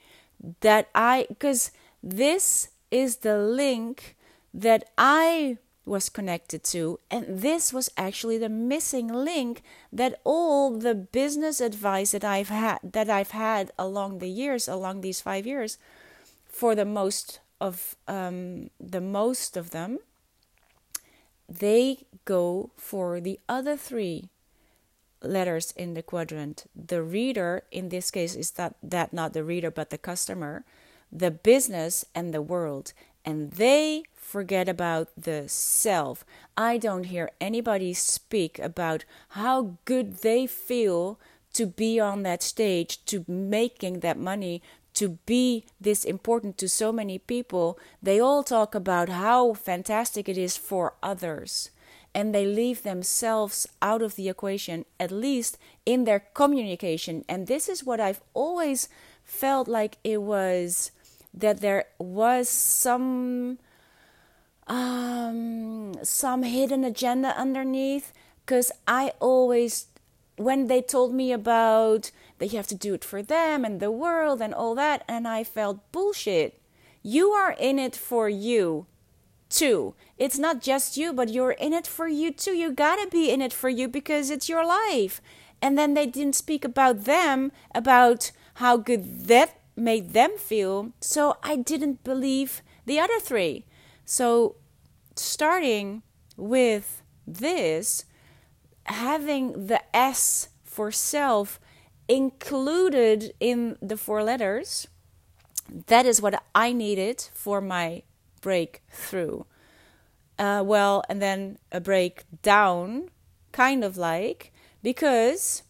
That 0.62 0.90
I, 0.94 1.26
because 1.30 1.72
this 2.02 2.70
is 2.92 3.18
the 3.18 3.38
link 3.38 4.18
that 4.54 4.90
I 4.98 5.58
was 5.86 6.10
connected 6.10 6.64
to, 6.64 7.00
and 7.12 7.26
this 7.42 7.74
was 7.74 7.90
actually 7.98 8.38
the 8.38 8.50
missing 8.50 9.08
link 9.08 9.62
that 9.92 10.20
all 10.24 10.78
the 10.78 10.96
business 10.96 11.60
advice 11.60 12.12
that 12.12 12.24
I've 12.24 12.50
had 12.50 12.80
that 12.84 13.10
I've 13.10 13.32
had 13.32 13.72
along 13.78 14.20
the 14.20 14.30
years, 14.30 14.68
along 14.68 15.02
these 15.02 15.20
five 15.20 15.46
years, 15.46 15.78
for 16.48 16.76
the 16.76 16.86
most 16.86 17.40
of 17.60 17.96
um, 18.08 18.70
the 18.80 19.02
most 19.02 19.58
of 19.58 19.72
them, 19.72 20.00
they 21.50 22.06
go 22.26 22.72
for 22.78 23.20
the 23.20 23.40
other 23.50 23.76
three 23.76 24.30
letters 25.22 25.72
in 25.78 25.94
the 25.94 26.04
quadrant. 26.04 26.66
The 26.76 27.02
reader, 27.02 27.64
in 27.72 27.90
this 27.90 28.12
case, 28.12 28.36
is 28.36 28.52
that, 28.52 28.76
that 28.84 29.14
not 29.14 29.34
the 29.34 29.44
reader 29.44 29.72
but 29.72 29.90
the 29.90 29.98
customer, 29.98 30.64
the 31.12 31.32
business, 31.32 32.06
and 32.14 32.34
the 32.34 32.42
world. 32.42 32.94
And 33.26 33.52
they 33.52 34.04
forget 34.34 34.68
about 34.68 35.10
the 35.16 35.48
self. 35.48 36.26
I 36.58 36.80
don't 36.80 37.06
hear 37.14 37.30
anybody 37.40 37.94
speak 37.94 38.58
about 38.58 39.06
how 39.30 39.78
good 39.86 40.08
they 40.18 40.48
feel 40.48 41.20
to 41.54 41.68
be 41.68 42.00
on 42.00 42.24
that 42.24 42.42
stage, 42.42 43.06
to 43.06 43.24
making 43.28 44.00
that 44.00 44.18
money, 44.18 44.64
to 44.96 45.20
be 45.28 45.66
this 45.80 46.04
important 46.04 46.58
to 46.58 46.68
so 46.68 46.92
many 46.92 47.20
people. 47.20 47.78
They 48.02 48.20
all 48.20 48.44
talk 48.44 48.74
about 48.74 49.10
how 49.10 49.54
fantastic 49.54 50.28
it 50.28 50.38
is 50.38 50.58
for 50.58 50.96
others 51.04 51.70
and 52.16 52.34
they 52.34 52.46
leave 52.46 52.84
themselves 52.84 53.68
out 53.82 54.02
of 54.02 54.16
the 54.16 54.30
equation, 54.30 54.86
at 55.00 55.12
least 55.12 55.58
in 55.86 56.06
their 56.06 56.20
communication. 56.20 57.26
And 57.28 57.48
this 57.48 57.68
is 57.68 57.84
what 57.84 58.00
I've 58.00 58.22
always 58.34 58.88
felt 59.24 59.68
like 59.68 59.98
it 60.04 60.22
was 60.22 60.92
that 61.34 61.62
there 61.62 61.86
was 61.98 62.48
some 62.50 63.58
um, 64.68 65.96
some 66.04 66.44
hidden 66.44 66.84
agenda 66.84 67.38
underneath 67.38 68.14
because 68.46 68.72
I 68.88 69.14
always 69.20 69.88
when 70.36 70.68
they 70.68 70.82
told 70.82 71.14
me 71.14 71.32
about 71.32 72.10
that 72.40 72.48
you 72.48 72.58
have 72.58 72.68
to 72.68 72.76
do 72.76 72.94
it 72.94 73.04
for 73.04 73.22
them 73.22 73.64
and 73.64 73.80
the 73.80 73.92
world 73.92 74.42
and 74.42 74.54
all 74.54 74.74
that 74.76 75.04
and 75.08 75.28
I 75.28 75.44
felt 75.44 75.92
bullshit. 75.92 76.60
You 77.04 77.30
are 77.30 77.56
in 77.60 77.78
it 77.78 77.96
for 77.96 78.30
you 78.30 78.88
too. 79.50 79.94
It's 80.18 80.40
not 80.40 80.62
just 80.62 80.98
you, 80.98 81.14
but 81.14 81.30
you're 81.30 81.52
in 81.52 81.74
it 81.74 81.86
for 81.86 82.08
you 82.08 82.32
too. 82.32 82.56
You 82.56 82.72
gotta 82.72 83.08
be 83.10 83.30
in 83.30 83.42
it 83.42 83.54
for 83.54 83.70
you 83.70 83.88
because 83.88 84.32
it's 84.32 84.50
your 84.50 84.66
life. 84.66 85.22
And 85.62 85.78
then 85.78 85.94
they 85.94 86.08
didn't 86.08 86.36
speak 86.36 86.66
about 86.66 87.06
them, 87.06 87.52
about 87.74 88.32
how 88.56 88.78
good 88.78 89.28
that 89.28 89.60
made 89.76 90.14
them 90.14 90.38
feel. 90.38 90.92
So 91.00 91.38
I 91.44 91.56
didn't 91.56 92.04
believe 92.04 92.62
the 92.86 93.00
other 93.00 93.20
three. 93.20 93.66
So 94.06 94.56
starting 95.16 96.04
with 96.36 97.02
this, 97.26 98.06
having 98.86 99.68
the 99.68 99.82
S 99.96 100.50
for 100.64 100.92
self 100.92 101.60
included 102.08 103.34
in 103.40 103.78
the 103.82 103.98
four 103.98 104.24
letters, 104.24 104.88
that 105.88 106.06
is 106.06 106.22
what 106.22 106.44
I 106.54 106.74
needed 106.74 107.30
for 107.34 107.62
my 107.62 108.04
breakthrough. 108.42 109.44
Uh, 110.38 110.64
well, 110.66 111.04
and 111.08 111.22
then 111.22 111.58
a 111.72 111.80
breakdown, 111.80 113.10
kind 113.52 113.84
of 113.84 113.98
like, 113.98 114.52
because 114.82 115.64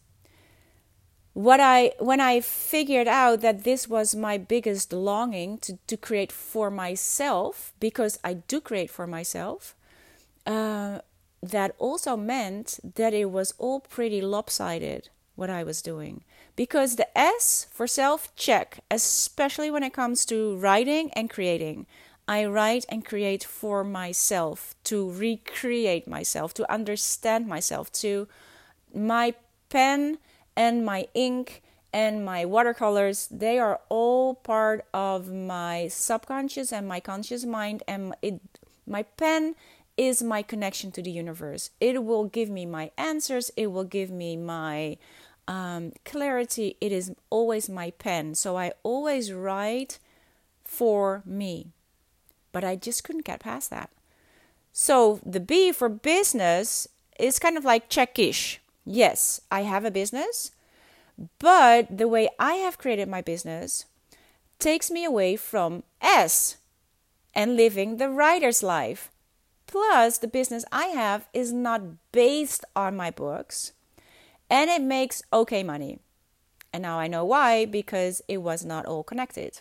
what 1.34 1.58
I 1.60 1.92
when 1.98 2.20
I 2.20 2.40
figured 2.40 3.08
out 3.08 3.40
that 3.40 3.64
this 3.64 3.88
was 3.88 4.14
my 4.14 4.38
biggest 4.38 4.92
longing 4.92 5.58
to, 5.58 5.78
to 5.88 5.96
create 5.96 6.32
for 6.32 6.70
myself, 6.70 7.72
because 7.80 8.18
I 8.24 8.34
do 8.34 8.60
create 8.60 8.90
for 8.90 9.06
myself, 9.06 9.74
uh, 10.46 11.00
that 11.42 11.74
also 11.78 12.16
meant 12.16 12.78
that 12.94 13.12
it 13.12 13.30
was 13.30 13.52
all 13.58 13.80
pretty 13.80 14.22
lopsided 14.22 15.10
what 15.34 15.50
I 15.50 15.64
was 15.64 15.82
doing. 15.82 16.22
Because 16.54 16.94
the 16.94 17.18
S 17.18 17.66
for 17.72 17.88
self 17.88 18.34
check, 18.36 18.78
especially 18.88 19.72
when 19.72 19.82
it 19.82 19.92
comes 19.92 20.24
to 20.26 20.56
writing 20.56 21.10
and 21.12 21.28
creating. 21.28 21.86
I 22.26 22.46
write 22.46 22.86
and 22.88 23.04
create 23.04 23.44
for 23.44 23.84
myself, 23.84 24.74
to 24.84 25.10
recreate 25.10 26.08
myself, 26.08 26.54
to 26.54 26.72
understand 26.72 27.46
myself, 27.46 27.92
to 28.00 28.28
my 28.94 29.34
pen 29.68 30.16
and 30.56 30.84
my 30.84 31.08
ink 31.14 31.62
and 31.92 32.24
my 32.24 32.44
watercolors, 32.44 33.28
they 33.30 33.58
are 33.58 33.80
all 33.88 34.34
part 34.34 34.84
of 34.92 35.32
my 35.32 35.88
subconscious 35.88 36.72
and 36.72 36.88
my 36.88 37.00
conscious 37.00 37.44
mind 37.44 37.82
and 37.86 38.14
it 38.22 38.40
my 38.86 39.02
pen 39.02 39.54
is 39.96 40.22
my 40.22 40.42
connection 40.42 40.90
to 40.92 41.02
the 41.02 41.10
universe. 41.10 41.70
It 41.80 42.04
will 42.04 42.24
give 42.24 42.50
me 42.50 42.66
my 42.66 42.90
answers, 42.98 43.50
it 43.56 43.68
will 43.68 43.84
give 43.84 44.10
me 44.10 44.36
my 44.36 44.98
um, 45.46 45.92
clarity. 46.04 46.76
It 46.80 46.90
is 46.90 47.12
always 47.30 47.68
my 47.68 47.90
pen. 47.92 48.34
So 48.34 48.56
I 48.56 48.72
always 48.82 49.32
write 49.32 49.98
for 50.64 51.22
me 51.24 51.72
but 52.54 52.64
I 52.64 52.76
just 52.76 53.02
couldn't 53.02 53.24
get 53.24 53.40
past 53.40 53.68
that. 53.70 53.90
So 54.72 55.20
the 55.26 55.40
B 55.40 55.72
for 55.72 55.88
business 55.90 56.88
is 57.18 57.38
kind 57.40 57.58
of 57.58 57.64
like 57.64 57.90
checkish. 57.90 58.60
Yes, 58.84 59.40
I 59.50 59.62
have 59.62 59.84
a 59.84 59.90
business, 59.90 60.52
but 61.38 61.96
the 61.96 62.08
way 62.08 62.28
I 62.38 62.54
have 62.54 62.78
created 62.78 63.08
my 63.08 63.22
business 63.22 63.86
takes 64.58 64.90
me 64.90 65.04
away 65.04 65.36
from 65.36 65.82
S 66.02 66.56
and 67.34 67.56
living 67.56 67.96
the 67.96 68.10
writer's 68.10 68.62
life. 68.62 69.10
Plus, 69.66 70.18
the 70.18 70.28
business 70.28 70.64
I 70.70 70.86
have 70.86 71.26
is 71.32 71.52
not 71.52 72.12
based 72.12 72.64
on 72.76 72.96
my 72.96 73.10
books 73.10 73.72
and 74.50 74.70
it 74.70 74.82
makes 74.82 75.22
okay 75.32 75.62
money. 75.62 75.98
And 76.72 76.82
now 76.82 76.98
I 76.98 77.06
know 77.06 77.24
why 77.24 77.64
because 77.64 78.22
it 78.28 78.38
was 78.38 78.64
not 78.64 78.86
all 78.86 79.02
connected. 79.02 79.60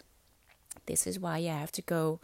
This 0.85 1.07
is 1.07 1.19
why 1.19 1.37
you 1.37 1.49
have 1.49 1.71
to 1.73 1.81
go 1.81 2.19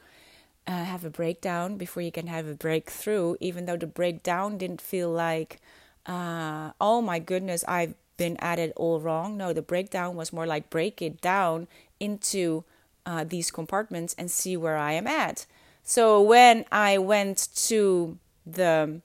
uh, 0.68 0.84
have 0.84 1.06
a 1.06 1.10
breakdown 1.10 1.78
before 1.78 2.04
you 2.04 2.12
can 2.12 2.28
have 2.28 2.48
a 2.48 2.54
breakthrough, 2.54 3.36
even 3.40 3.66
though 3.66 3.78
the 3.78 3.88
breakdown 3.88 4.58
didn't 4.58 4.82
feel 4.82 5.10
like, 5.10 5.60
uh, 6.06 6.72
oh 6.80 7.02
my 7.02 7.20
goodness, 7.20 7.64
I've 7.68 7.96
been 8.18 8.38
at 8.38 8.60
it 8.60 8.74
all 8.76 9.00
wrong. 9.00 9.38
No, 9.38 9.54
the 9.54 9.62
breakdown 9.62 10.16
was 10.16 10.34
more 10.34 10.46
like 10.46 10.70
break 10.70 11.02
it 11.02 11.22
down 11.22 11.68
into 12.00 12.64
uh, 13.06 13.24
these 13.24 13.52
compartments 13.52 14.16
and 14.18 14.30
see 14.30 14.58
where 14.58 14.78
I 14.78 14.94
am 14.94 15.08
at. 15.08 15.46
So 15.84 16.22
when 16.22 16.66
I 16.72 16.98
went 16.98 17.48
to 17.68 18.18
the 18.46 19.02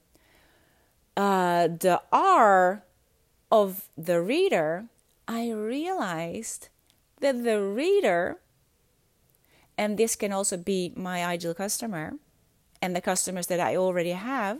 uh, 1.17 1.67
the 1.67 2.01
R 2.11 2.83
of 3.51 3.87
the 3.97 4.21
reader, 4.21 4.85
I 5.27 5.49
realized 5.51 6.67
that 7.21 7.43
the 7.43 7.61
reader 7.61 8.37
and 9.77 9.97
this 9.97 10.15
can 10.15 10.31
also 10.31 10.57
be 10.57 10.93
my 10.95 11.25
ideal 11.25 11.53
customer 11.53 12.13
and 12.81 12.95
the 12.95 13.01
customers 13.01 13.47
that 13.47 13.59
I 13.59 13.75
already 13.75 14.11
have 14.11 14.59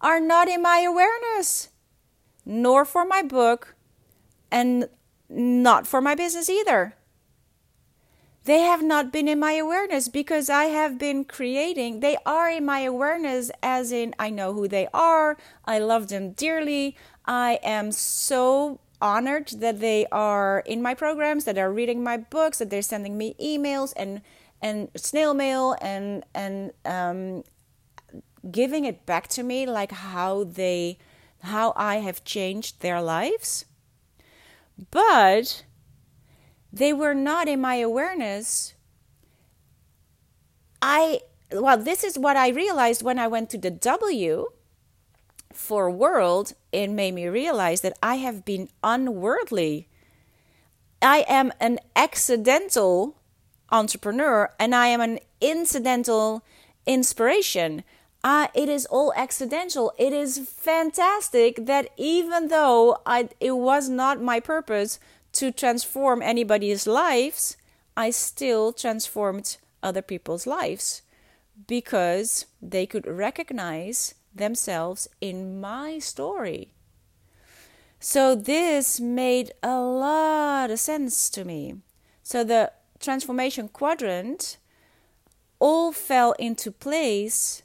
are 0.00 0.20
not 0.20 0.48
in 0.48 0.62
my 0.62 0.80
awareness, 0.80 1.68
nor 2.44 2.84
for 2.84 3.04
my 3.04 3.22
book, 3.22 3.74
and 4.50 4.88
not 5.28 5.86
for 5.86 6.00
my 6.00 6.14
business 6.14 6.48
either. 6.48 6.94
They 8.44 8.60
have 8.60 8.82
not 8.82 9.10
been 9.10 9.26
in 9.26 9.38
my 9.38 9.52
awareness 9.52 10.08
because 10.08 10.50
I 10.50 10.64
have 10.64 10.98
been 10.98 11.24
creating. 11.24 12.00
They 12.00 12.18
are 12.26 12.50
in 12.50 12.66
my 12.66 12.80
awareness, 12.80 13.50
as 13.62 13.90
in, 13.90 14.14
I 14.18 14.28
know 14.28 14.52
who 14.52 14.68
they 14.68 14.86
are, 14.92 15.38
I 15.64 15.78
love 15.78 16.08
them 16.08 16.32
dearly, 16.32 16.94
I 17.24 17.58
am 17.62 17.90
so 17.90 18.80
honored 19.00 19.48
that 19.58 19.80
they 19.80 20.06
are 20.12 20.62
in 20.66 20.82
my 20.82 20.94
programs, 20.94 21.44
that 21.44 21.54
they're 21.54 21.72
reading 21.72 22.02
my 22.02 22.18
books, 22.18 22.58
that 22.58 22.68
they're 22.68 22.82
sending 22.82 23.16
me 23.16 23.34
emails 23.40 23.92
and 23.96 24.20
and 24.60 24.88
snail 24.96 25.34
mail 25.34 25.76
and 25.80 26.24
and 26.34 26.72
um, 26.84 27.44
giving 28.50 28.84
it 28.84 29.06
back 29.06 29.28
to 29.28 29.42
me 29.42 29.66
like 29.66 29.92
how 29.92 30.44
they 30.44 30.98
how 31.42 31.72
I 31.76 31.96
have 31.96 32.24
changed 32.24 32.80
their 32.80 33.02
lives. 33.02 33.66
But 34.90 35.64
they 36.72 36.92
were 36.92 37.14
not 37.14 37.48
in 37.48 37.60
my 37.60 37.76
awareness. 37.76 38.74
I 40.82 41.20
well, 41.52 41.78
this 41.78 42.02
is 42.02 42.18
what 42.18 42.36
I 42.36 42.48
realized 42.48 43.02
when 43.02 43.18
I 43.18 43.28
went 43.28 43.50
to 43.50 43.58
the 43.58 43.70
W 43.70 44.48
for 45.54 45.90
world, 45.90 46.52
it 46.72 46.88
made 46.88 47.14
me 47.14 47.28
realize 47.28 47.80
that 47.82 47.96
I 48.02 48.16
have 48.16 48.44
been 48.44 48.68
unworldly. 48.82 49.88
I 51.00 51.24
am 51.28 51.52
an 51.60 51.78
accidental 51.94 53.16
entrepreneur 53.70 54.52
and 54.58 54.74
I 54.74 54.88
am 54.88 55.00
an 55.00 55.20
incidental 55.40 56.44
inspiration. 56.86 57.84
Uh, 58.24 58.48
it 58.54 58.70
is 58.70 58.86
all 58.86 59.12
accidental. 59.14 59.92
It 59.98 60.14
is 60.14 60.38
fantastic 60.38 61.66
that 61.66 61.90
even 61.98 62.48
though 62.48 62.96
I, 63.04 63.28
it 63.38 63.52
was 63.52 63.90
not 63.90 64.22
my 64.22 64.40
purpose 64.40 64.98
to 65.32 65.52
transform 65.52 66.22
anybody's 66.22 66.86
lives, 66.86 67.58
I 67.98 68.08
still 68.08 68.72
transformed 68.72 69.58
other 69.82 70.00
people's 70.00 70.46
lives 70.46 71.02
because 71.66 72.46
they 72.62 72.86
could 72.86 73.06
recognize 73.06 74.14
themselves 74.34 75.06
in 75.20 75.60
my 75.60 75.98
story. 75.98 76.72
So 78.00 78.34
this 78.34 79.00
made 79.00 79.52
a 79.62 79.78
lot 79.78 80.70
of 80.70 80.80
sense 80.80 81.28
to 81.30 81.44
me. 81.44 81.76
So 82.22 82.42
the 82.42 82.72
transformation 82.98 83.68
quadrant 83.68 84.56
all 85.58 85.92
fell 85.92 86.32
into 86.32 86.70
place 86.70 87.62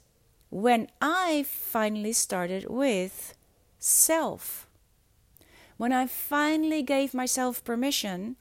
when 0.50 0.88
I 1.00 1.44
finally 1.46 2.12
started 2.12 2.66
with 2.68 3.34
self. 3.78 4.66
When 5.76 5.92
I 5.92 6.06
finally 6.06 6.82
gave 6.82 7.14
myself 7.14 7.64
permission 7.64 8.36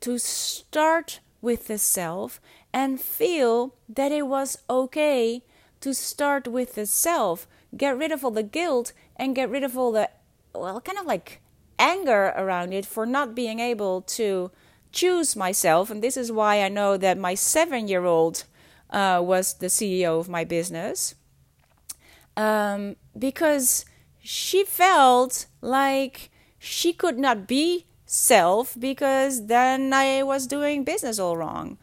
to 0.00 0.18
start 0.18 1.20
with 1.40 1.68
the 1.68 1.78
self 1.78 2.40
and 2.72 3.00
feel 3.00 3.74
that 3.88 4.12
it 4.12 4.26
was 4.26 4.58
okay 4.68 5.42
to 5.80 5.94
start 5.94 6.48
with 6.48 6.74
the 6.74 6.84
self, 6.84 7.46
get 7.76 7.96
rid 7.96 8.12
of 8.12 8.24
all 8.24 8.30
the 8.30 8.42
guilt 8.42 8.92
and 9.16 9.34
get 9.34 9.48
rid 9.48 9.62
of 9.62 9.78
all 9.78 9.92
the, 9.92 10.10
well, 10.54 10.80
kind 10.80 10.98
of 10.98 11.06
like 11.06 11.40
anger 11.78 12.34
around 12.36 12.72
it 12.72 12.84
for 12.84 13.06
not 13.06 13.34
being 13.34 13.60
able 13.60 14.02
to 14.02 14.50
choose 14.92 15.36
myself. 15.36 15.90
And 15.90 16.02
this 16.02 16.16
is 16.16 16.32
why 16.32 16.62
I 16.62 16.68
know 16.68 16.96
that 16.96 17.16
my 17.16 17.34
seven 17.34 17.88
year 17.88 18.04
old 18.04 18.44
uh, 18.90 19.20
was 19.22 19.54
the 19.54 19.66
CEO 19.66 20.18
of 20.18 20.28
my 20.28 20.44
business. 20.44 21.14
Um, 22.36 22.96
because 23.18 23.84
she 24.22 24.64
felt 24.64 25.46
like 25.60 26.30
she 26.58 26.92
could 26.92 27.18
not 27.18 27.46
be 27.46 27.86
self 28.04 28.78
because 28.78 29.46
then 29.46 29.92
I 29.92 30.22
was 30.22 30.46
doing 30.46 30.84
business 30.84 31.18
all 31.18 31.36
wrong. 31.36 31.78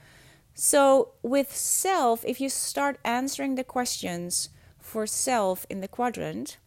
So, 0.55 1.13
with 1.23 1.55
self, 1.55 2.23
if 2.25 2.39
you 2.39 2.49
start 2.49 2.99
answering 3.03 3.55
the 3.55 3.63
questions 3.63 4.49
for 4.77 5.07
self 5.07 5.65
in 5.69 5.81
the 5.81 5.87
quadrant, 5.87 6.57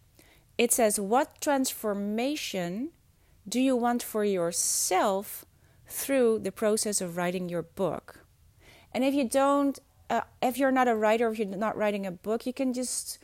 it 0.59 0.73
says, 0.73 0.99
What 0.99 1.41
transformation 1.41 2.91
do 3.49 3.61
you 3.61 3.77
want 3.77 4.03
for 4.03 4.25
yourself 4.25 5.45
through 5.87 6.41
the 6.41 6.51
process 6.51 7.01
of 7.01 7.17
writing 7.17 7.49
your 7.49 7.63
book? 7.63 8.25
And 8.93 9.05
if 9.05 9.15
you 9.15 9.29
don't, 9.29 9.79
uh, 10.11 10.23
if 10.43 10.59
you're 10.59 10.73
not 10.73 10.89
a 10.89 10.97
writer, 10.97 11.31
if 11.31 11.39
you're 11.39 11.47
not 11.47 11.77
writing 11.77 12.07
a 12.07 12.11
book, 12.11 12.47
you 12.47 12.53
can 12.53 12.73
just, 12.73 13.19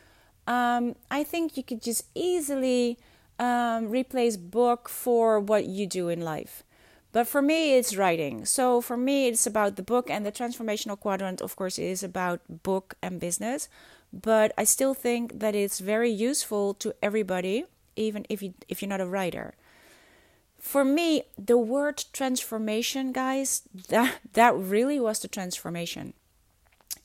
um, 0.46 0.96
I 1.10 1.24
think 1.24 1.56
you 1.56 1.62
could 1.62 1.82
just 1.82 2.06
easily 2.14 2.98
um, 3.38 3.88
replace 3.88 4.36
book 4.36 4.88
for 4.88 5.40
what 5.40 5.66
you 5.66 5.86
do 5.86 6.08
in 6.08 6.20
life. 6.20 6.62
But 7.12 7.28
for 7.28 7.42
me, 7.42 7.76
it's 7.76 7.94
writing. 7.96 8.46
So 8.46 8.80
for 8.80 8.96
me, 8.96 9.28
it's 9.28 9.46
about 9.46 9.76
the 9.76 9.82
book, 9.82 10.08
and 10.08 10.24
the 10.24 10.32
transformational 10.32 10.98
quadrant, 10.98 11.42
of 11.42 11.56
course, 11.56 11.78
is 11.78 12.02
about 12.02 12.40
book 12.62 12.94
and 13.02 13.20
business. 13.20 13.68
But 14.12 14.52
I 14.56 14.64
still 14.64 14.94
think 14.94 15.40
that 15.40 15.54
it's 15.54 15.78
very 15.78 16.10
useful 16.10 16.74
to 16.74 16.94
everybody, 17.02 17.64
even 17.96 18.26
if 18.28 18.42
you 18.42 18.54
if 18.68 18.80
you're 18.80 18.88
not 18.88 19.00
a 19.00 19.06
writer. 19.06 19.54
For 20.58 20.84
me, 20.84 21.24
the 21.36 21.58
word 21.58 22.04
transformation, 22.12 23.12
guys, 23.12 23.62
that 23.88 24.20
that 24.32 24.56
really 24.56 24.98
was 25.00 25.18
the 25.18 25.28
transformation. 25.28 26.14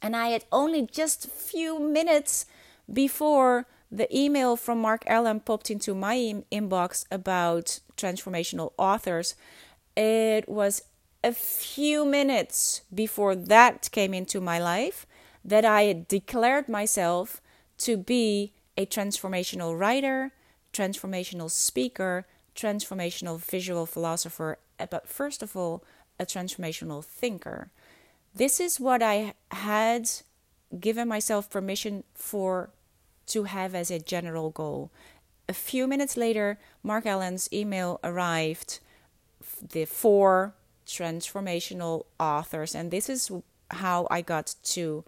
And 0.02 0.16
I 0.16 0.30
had 0.30 0.46
only 0.52 0.84
just 0.84 1.28
few 1.28 1.80
minutes 1.80 2.46
before 2.92 3.66
the 3.92 4.08
email 4.16 4.56
from 4.56 4.82
Mark 4.82 5.04
Allen 5.08 5.40
popped 5.40 5.70
into 5.70 5.96
my 5.96 6.18
inbox 6.52 7.06
about 7.10 7.80
transformational 7.96 8.74
authors. 8.78 9.36
It 9.96 10.48
was 10.48 10.84
a 11.24 11.32
few 11.32 12.06
minutes 12.06 12.82
before 12.94 13.36
that 13.36 13.90
came 13.92 14.14
into 14.14 14.40
my 14.40 14.60
life 14.60 15.06
that 15.44 15.66
I 15.66 16.06
declared 16.08 16.68
myself 16.68 17.42
to 17.80 17.98
be 17.98 18.54
a 18.78 18.86
transformational 18.86 19.78
writer, 19.78 20.32
transformational 20.74 21.50
speaker, 21.50 22.26
transformational 22.56 23.40
visual 23.40 23.86
philosopher, 23.86 24.58
eh, 24.80 24.86
but 24.90 25.08
first 25.08 25.42
of 25.42 25.56
all, 25.56 25.84
a 26.20 26.26
transformational 26.26 27.04
thinker. 27.04 27.70
This 28.36 28.60
is 28.60 28.80
what 28.80 29.02
I 29.02 29.34
had 29.52 30.10
given 30.80 31.08
myself 31.08 31.50
permission 31.50 32.04
for 32.14 32.70
to 33.28 33.44
have 33.44 33.76
as 33.76 33.92
a 33.92 34.00
general 34.00 34.50
goal. 34.50 34.92
A 35.50 35.54
few 35.54 35.88
minutes 35.88 36.18
later, 36.18 36.60
Mark 36.84 37.06
Allen's 37.06 37.48
email 37.54 38.00
arrived, 38.04 38.80
the 39.72 39.86
four 39.86 40.54
transformational 40.86 42.06
authors, 42.20 42.76
and 42.76 42.92
this 42.92 43.10
is 43.10 43.32
how 43.72 44.08
I 44.10 44.22
got 44.22 44.56
to 44.64 45.04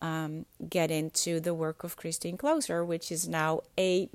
um, 0.00 0.46
get 0.68 0.90
into 0.90 1.40
the 1.40 1.54
work 1.54 1.84
of 1.84 1.96
Christine 1.96 2.36
Kloser, 2.36 2.86
which 2.86 3.10
is 3.10 3.28
now 3.28 3.62
a 3.78 4.08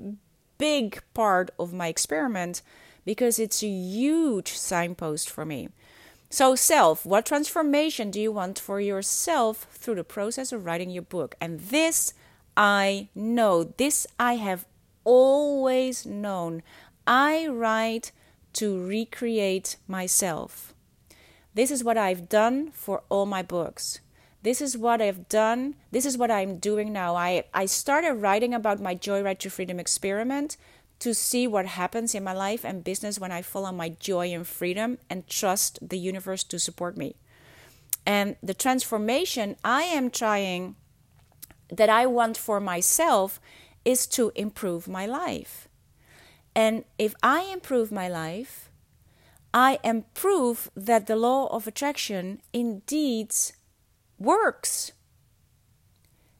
big 0.58 1.02
part 1.14 1.50
of 1.58 1.72
my 1.72 1.88
experiment 1.88 2.62
because 3.04 3.38
it's 3.38 3.62
a 3.62 3.68
huge 3.68 4.52
signpost 4.52 5.28
for 5.28 5.44
me. 5.44 5.68
So, 6.28 6.54
self, 6.54 7.04
what 7.04 7.26
transformation 7.26 8.10
do 8.12 8.20
you 8.20 8.30
want 8.30 8.58
for 8.58 8.80
yourself 8.80 9.66
through 9.72 9.96
the 9.96 10.04
process 10.04 10.52
of 10.52 10.64
writing 10.64 10.90
your 10.90 11.02
book? 11.02 11.34
And 11.40 11.58
this 11.58 12.14
I 12.56 13.08
know. 13.14 13.64
This 13.64 14.06
I 14.18 14.34
have 14.34 14.66
always 15.04 16.04
known. 16.06 16.62
I 17.06 17.46
write 17.48 18.12
to 18.54 18.84
recreate 18.84 19.76
myself. 19.86 20.74
This 21.54 21.70
is 21.70 21.82
what 21.82 21.98
I've 21.98 22.28
done 22.28 22.70
for 22.72 23.02
all 23.08 23.26
my 23.26 23.42
books. 23.42 24.00
This 24.42 24.60
is 24.60 24.76
what 24.76 25.02
I've 25.02 25.28
done. 25.28 25.74
This 25.90 26.06
is 26.06 26.16
what 26.16 26.30
I'm 26.30 26.58
doing 26.58 26.92
now. 26.92 27.14
I, 27.14 27.44
I 27.52 27.66
started 27.66 28.14
writing 28.14 28.54
about 28.54 28.80
my 28.80 28.94
Joyride 28.94 29.38
to 29.40 29.50
Freedom 29.50 29.78
experiment 29.78 30.56
to 31.00 31.14
see 31.14 31.46
what 31.46 31.66
happens 31.66 32.14
in 32.14 32.24
my 32.24 32.32
life 32.32 32.64
and 32.64 32.84
business 32.84 33.18
when 33.18 33.32
I 33.32 33.42
follow 33.42 33.72
my 33.72 33.88
joy 33.88 34.32
and 34.32 34.46
freedom 34.46 34.98
and 35.08 35.26
trust 35.26 35.78
the 35.86 35.98
universe 35.98 36.44
to 36.44 36.58
support 36.58 36.96
me. 36.96 37.16
And 38.06 38.36
the 38.42 38.54
transformation 38.54 39.56
I 39.64 39.82
am 39.82 40.10
trying 40.10 40.76
that 41.70 41.88
I 41.88 42.06
want 42.06 42.36
for 42.36 42.60
myself 42.60 43.40
is 43.84 44.06
to 44.08 44.32
improve 44.34 44.88
my 44.88 45.06
life. 45.06 45.68
And 46.54 46.84
if 46.98 47.14
I 47.22 47.42
improve 47.42 47.92
my 47.92 48.08
life, 48.08 48.70
I 49.52 49.78
am 49.82 50.04
proof 50.14 50.70
that 50.76 51.06
the 51.06 51.16
law 51.16 51.46
of 51.46 51.66
attraction 51.66 52.40
indeed 52.52 53.34
works. 54.18 54.92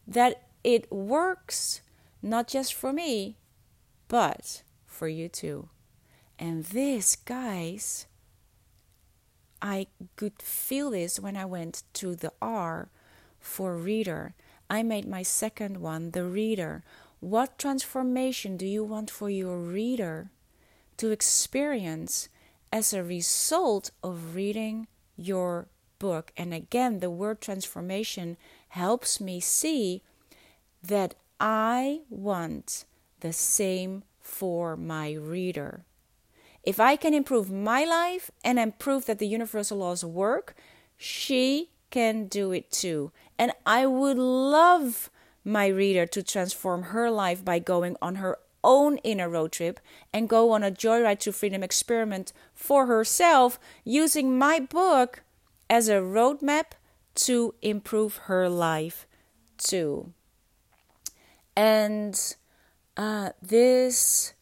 That 0.06 0.48
it 0.62 0.90
works 0.92 1.80
not 2.22 2.48
just 2.48 2.74
for 2.74 2.92
me, 2.92 3.36
but 4.08 4.62
for 4.86 5.08
you 5.08 5.28
too. 5.28 5.68
And 6.38 6.64
this, 6.64 7.16
guys, 7.16 8.06
I 9.62 9.86
could 10.16 10.40
feel 10.40 10.90
this 10.90 11.20
when 11.20 11.36
I 11.36 11.44
went 11.44 11.82
to 11.94 12.14
the 12.14 12.32
R 12.40 12.88
for 13.38 13.76
reader. 13.76 14.34
I 14.70 14.84
made 14.84 15.08
my 15.08 15.24
second 15.24 15.78
one, 15.78 16.12
the 16.12 16.24
reader. 16.24 16.84
What 17.18 17.58
transformation 17.58 18.56
do 18.56 18.64
you 18.64 18.84
want 18.84 19.10
for 19.10 19.28
your 19.28 19.58
reader 19.58 20.30
to 20.98 21.10
experience 21.10 22.28
as 22.72 22.92
a 22.92 23.02
result 23.02 23.90
of 24.00 24.36
reading 24.36 24.86
your 25.16 25.66
book? 25.98 26.32
And 26.36 26.54
again, 26.54 27.00
the 27.00 27.10
word 27.10 27.40
transformation 27.40 28.36
helps 28.68 29.20
me 29.20 29.40
see 29.40 30.02
that 30.82 31.16
I 31.40 32.02
want 32.08 32.84
the 33.18 33.32
same 33.32 34.04
for 34.20 34.76
my 34.76 35.12
reader. 35.12 35.84
If 36.62 36.78
I 36.78 36.94
can 36.94 37.12
improve 37.12 37.50
my 37.50 37.84
life 37.84 38.30
and 38.44 38.58
then 38.58 38.72
prove 38.78 39.06
that 39.06 39.18
the 39.18 39.26
universal 39.26 39.78
laws 39.78 40.04
work, 40.04 40.54
she 40.96 41.70
can 41.90 42.26
do 42.26 42.52
it 42.52 42.70
too. 42.70 43.10
And 43.40 43.52
I 43.64 43.86
would 43.86 44.18
love 44.18 45.08
my 45.46 45.66
reader 45.66 46.04
to 46.04 46.22
transform 46.22 46.82
her 46.92 47.10
life 47.10 47.42
by 47.42 47.58
going 47.58 47.96
on 48.02 48.16
her 48.16 48.36
own 48.62 48.98
inner 48.98 49.30
road 49.30 49.50
trip 49.50 49.80
and 50.12 50.28
go 50.28 50.50
on 50.50 50.62
a 50.62 50.70
joyride 50.70 51.20
to 51.20 51.32
freedom 51.32 51.62
experiment 51.62 52.34
for 52.52 52.84
herself 52.84 53.58
using 53.82 54.36
my 54.36 54.60
book 54.60 55.22
as 55.70 55.88
a 55.88 55.94
roadmap 55.94 56.72
to 57.14 57.54
improve 57.62 58.16
her 58.28 58.46
life 58.46 59.06
too. 59.56 60.12
And 61.56 62.36
uh, 62.98 63.30
this 63.40 64.34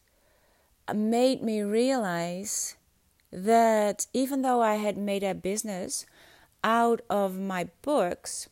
made 0.93 1.41
me 1.41 1.61
realize 1.61 2.75
that 3.31 4.07
even 4.11 4.41
though 4.41 4.61
I 4.61 4.75
had 4.75 4.97
made 4.97 5.23
a 5.23 5.33
business 5.33 6.05
out 6.65 6.99
of 7.09 7.39
my 7.39 7.69
books, 7.81 8.49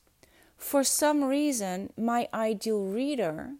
for 0.58 0.84
some 0.84 1.24
reason, 1.24 1.93
my 1.98 2.28
ideal 2.34 2.84
reader 2.84 3.52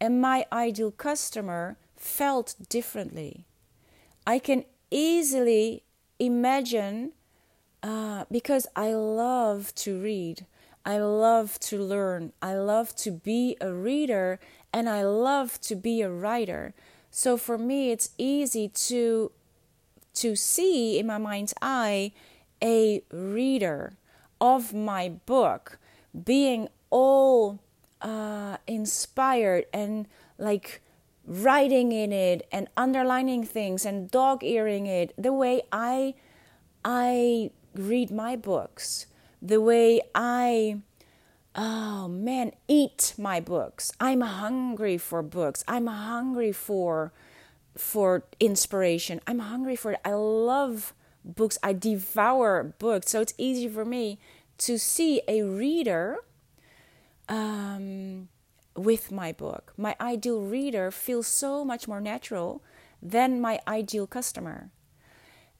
and 0.00 0.20
my 0.20 0.46
ideal 0.52 0.90
customer 0.90 1.76
felt 1.96 2.54
differently. 2.68 3.44
I 4.26 4.38
can 4.38 4.64
easily 4.90 5.82
imagine 6.18 7.12
uh, 7.82 8.24
because 8.30 8.66
I 8.74 8.94
love 8.94 9.74
to 9.76 10.00
read, 10.00 10.46
I 10.84 10.98
love 10.98 11.58
to 11.60 11.78
learn, 11.78 12.32
I 12.40 12.54
love 12.54 12.94
to 12.96 13.10
be 13.10 13.56
a 13.60 13.72
reader, 13.72 14.38
and 14.72 14.88
I 14.88 15.02
love 15.02 15.60
to 15.62 15.74
be 15.74 16.00
a 16.02 16.10
writer. 16.10 16.74
So 17.10 17.36
for 17.36 17.58
me, 17.58 17.90
it's 17.90 18.10
easy 18.18 18.68
to 18.68 19.32
to 20.14 20.34
see 20.34 20.98
in 20.98 21.06
my 21.06 21.18
mind's 21.18 21.52
eye 21.60 22.12
a 22.62 23.02
reader 23.12 23.92
of 24.40 24.72
my 24.72 25.10
book 25.10 25.78
being 26.24 26.68
all 26.90 27.60
uh, 28.00 28.56
inspired 28.66 29.66
and 29.72 30.06
like 30.38 30.82
writing 31.26 31.92
in 31.92 32.12
it 32.12 32.46
and 32.52 32.68
underlining 32.76 33.44
things 33.44 33.84
and 33.84 34.10
dog 34.10 34.44
earing 34.44 34.86
it 34.86 35.12
the 35.18 35.32
way 35.32 35.62
I 35.72 36.14
I 36.84 37.50
read 37.74 38.10
my 38.10 38.36
books, 38.36 39.06
the 39.42 39.60
way 39.60 40.00
I 40.14 40.78
oh 41.54 42.06
man 42.08 42.52
eat 42.68 43.14
my 43.18 43.40
books. 43.40 43.92
I'm 44.00 44.20
hungry 44.20 44.98
for 44.98 45.22
books. 45.22 45.64
I'm 45.66 45.86
hungry 45.88 46.52
for 46.52 47.12
for 47.76 48.24
inspiration. 48.40 49.20
I'm 49.26 49.40
hungry 49.40 49.76
for 49.76 49.92
it. 49.92 50.00
I 50.04 50.12
love 50.12 50.94
books. 51.24 51.58
I 51.62 51.72
devour 51.72 52.74
books. 52.78 53.10
So 53.10 53.20
it's 53.20 53.34
easy 53.36 53.68
for 53.68 53.84
me 53.84 54.18
to 54.58 54.78
see 54.78 55.20
a 55.28 55.42
reader 55.42 56.18
um, 57.28 58.28
with 58.74 59.10
my 59.10 59.32
book. 59.32 59.72
My 59.76 59.96
ideal 60.00 60.40
reader 60.40 60.90
feels 60.90 61.26
so 61.26 61.64
much 61.64 61.88
more 61.88 62.00
natural 62.00 62.62
than 63.02 63.40
my 63.40 63.60
ideal 63.66 64.06
customer. 64.06 64.70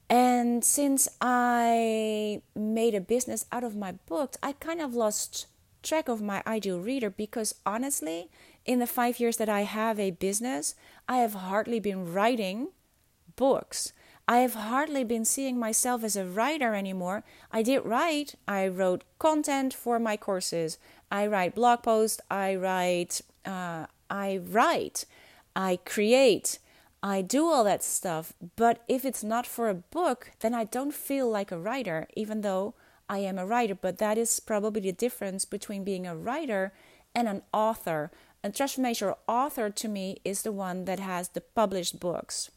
And 0.09 0.65
since 0.65 1.09
I 1.21 2.43
made 2.55 2.95
a 2.95 3.01
business 3.01 3.45
out 3.51 3.65
of 3.65 3.75
my 3.75 3.93
books, 4.07 4.39
I 4.43 4.53
kind 4.53 4.81
of 4.81 4.95
lost 4.95 5.47
track 5.83 6.09
of 6.09 6.23
my 6.23 6.43
ideal 6.47 6.81
reader 6.81 7.11
because 7.11 7.55
honestly, 7.65 8.31
in 8.65 8.79
the 8.79 8.87
five 8.87 9.19
years 9.19 9.37
that 9.37 9.49
I 9.49 9.63
have 9.63 9.99
a 9.99 10.13
business, 10.13 10.75
I 11.09 11.19
have 11.19 11.35
hardly 11.35 11.81
been 11.81 12.13
writing 12.13 12.69
books. 13.37 13.93
I 14.29 14.39
have 14.39 14.55
hardly 14.55 15.05
been 15.05 15.25
seeing 15.25 15.57
myself 15.57 16.03
as 16.03 16.17
a 16.17 16.25
writer 16.25 16.75
anymore. 16.75 17.23
I 17.53 17.62
did 17.62 17.85
write, 17.85 18.35
I 18.49 18.67
wrote 18.67 19.05
content 19.21 19.73
for 19.73 20.01
my 20.01 20.17
courses, 20.17 20.79
I 21.12 21.29
write 21.29 21.55
blog 21.55 21.85
posts, 21.85 22.21
I 22.29 22.57
write, 22.57 23.21
uh, 23.45 23.87
I 24.11 24.41
write, 24.43 25.05
I 25.55 25.79
create, 25.85 26.59
I 27.05 27.23
do 27.23 27.47
all 27.47 27.62
that 27.65 27.85
stuff. 27.85 28.33
But 28.57 28.83
if 28.89 29.05
it's 29.05 29.23
not 29.23 29.47
for 29.47 29.69
a 29.69 29.75
book, 29.75 30.33
then 30.41 30.55
I 30.55 30.65
don't 30.65 30.93
feel 30.93 31.31
like 31.31 31.53
a 31.53 31.59
writer, 31.59 32.09
even 32.17 32.41
though 32.41 32.75
I 33.09 33.19
am 33.19 33.39
a 33.39 33.47
writer. 33.47 33.77
But 33.77 33.99
that 33.99 34.19
is 34.19 34.41
probably 34.41 34.81
the 34.81 34.93
difference 34.93 35.45
between 35.45 35.85
being 35.85 36.05
a 36.05 36.17
writer 36.17 36.73
and 37.15 37.29
an 37.29 37.43
author. 37.53 38.11
A 38.43 38.51
transformational 38.51 39.19
author 39.29 39.71
to 39.71 39.89
me 39.89 40.19
is 40.25 40.43
the 40.43 40.51
one 40.51 40.85
that 40.87 40.99
has 40.99 41.29
the 41.29 41.41
published 41.41 42.01
books. 42.01 42.51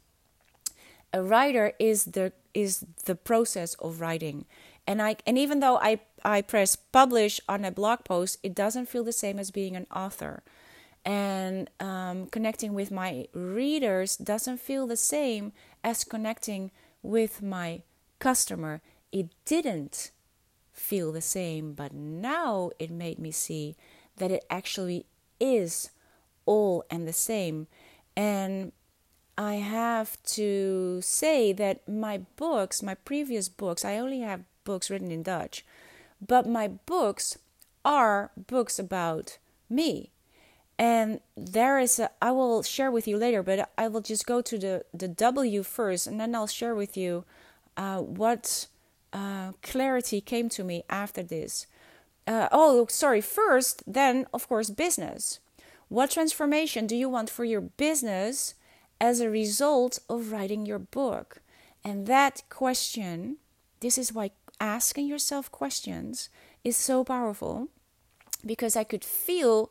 A 1.12 1.22
writer 1.22 1.72
is 1.78 2.04
the 2.04 2.32
is 2.54 2.84
the 3.04 3.14
process 3.14 3.74
of 3.74 4.00
writing. 4.00 4.44
And 4.86 5.00
I 5.02 5.16
and 5.26 5.38
even 5.38 5.60
though 5.60 5.76
I 5.76 6.00
I 6.24 6.42
press 6.42 6.76
publish 6.76 7.40
on 7.48 7.64
a 7.64 7.70
blog 7.70 8.04
post, 8.04 8.38
it 8.42 8.54
doesn't 8.54 8.88
feel 8.88 9.04
the 9.04 9.12
same 9.12 9.38
as 9.38 9.50
being 9.50 9.76
an 9.76 9.86
author. 9.94 10.42
And 11.04 11.70
um, 11.80 12.26
connecting 12.26 12.74
with 12.74 12.90
my 12.90 13.26
readers 13.32 14.16
doesn't 14.16 14.60
feel 14.60 14.86
the 14.86 14.98
same 14.98 15.52
as 15.82 16.04
connecting 16.04 16.70
with 17.02 17.40
my 17.42 17.82
customer. 18.18 18.82
It 19.10 19.30
didn't 19.46 20.10
feel 20.72 21.10
the 21.12 21.22
same, 21.22 21.72
but 21.72 21.94
now 21.94 22.70
it 22.78 22.90
made 22.90 23.18
me 23.18 23.30
see 23.30 23.76
that 24.16 24.30
it 24.30 24.44
actually 24.50 25.06
is 25.40 25.90
all 26.44 26.84
and 26.90 27.08
the 27.08 27.12
same. 27.12 27.66
And 28.16 28.72
I 29.40 29.54
have 29.54 30.22
to 30.34 31.00
say 31.00 31.54
that 31.54 31.88
my 31.88 32.18
books, 32.36 32.82
my 32.82 32.94
previous 32.94 33.48
books, 33.48 33.86
I 33.86 33.96
only 33.96 34.20
have 34.20 34.44
books 34.64 34.90
written 34.90 35.10
in 35.10 35.22
Dutch, 35.22 35.64
but 36.20 36.46
my 36.46 36.68
books 36.68 37.38
are 37.82 38.32
books 38.36 38.78
about 38.78 39.38
me. 39.70 40.10
And 40.78 41.20
there 41.38 41.78
is 41.78 41.98
a, 41.98 42.10
I 42.20 42.32
will 42.32 42.62
share 42.62 42.90
with 42.90 43.08
you 43.08 43.16
later, 43.16 43.42
but 43.42 43.70
I 43.78 43.88
will 43.88 44.02
just 44.02 44.26
go 44.26 44.42
to 44.42 44.58
the, 44.58 44.84
the 44.92 45.08
W 45.08 45.62
first 45.62 46.06
and 46.06 46.20
then 46.20 46.34
I'll 46.34 46.46
share 46.46 46.74
with 46.74 46.98
you 46.98 47.24
uh, 47.78 48.00
what 48.00 48.66
uh, 49.14 49.52
clarity 49.62 50.20
came 50.20 50.50
to 50.50 50.62
me 50.62 50.84
after 50.90 51.22
this. 51.22 51.66
Uh, 52.26 52.50
oh, 52.52 52.86
sorry, 52.90 53.22
first, 53.22 53.84
then, 53.86 54.26
of 54.34 54.46
course, 54.46 54.68
business. 54.68 55.40
What 55.88 56.10
transformation 56.10 56.86
do 56.86 56.94
you 56.94 57.08
want 57.08 57.30
for 57.30 57.46
your 57.46 57.62
business 57.62 58.52
as 59.00 59.20
a 59.20 59.30
result 59.30 59.98
of 60.08 60.32
writing 60.32 60.66
your 60.66 60.78
book? 60.78 61.40
And 61.84 62.06
that 62.06 62.42
question, 62.48 63.36
this 63.80 63.96
is 63.96 64.12
why 64.12 64.32
asking 64.60 65.06
yourself 65.06 65.50
questions 65.50 66.28
is 66.62 66.76
so 66.76 67.02
powerful 67.02 67.68
because 68.44 68.76
I 68.76 68.84
could 68.84 69.04
feel 69.04 69.70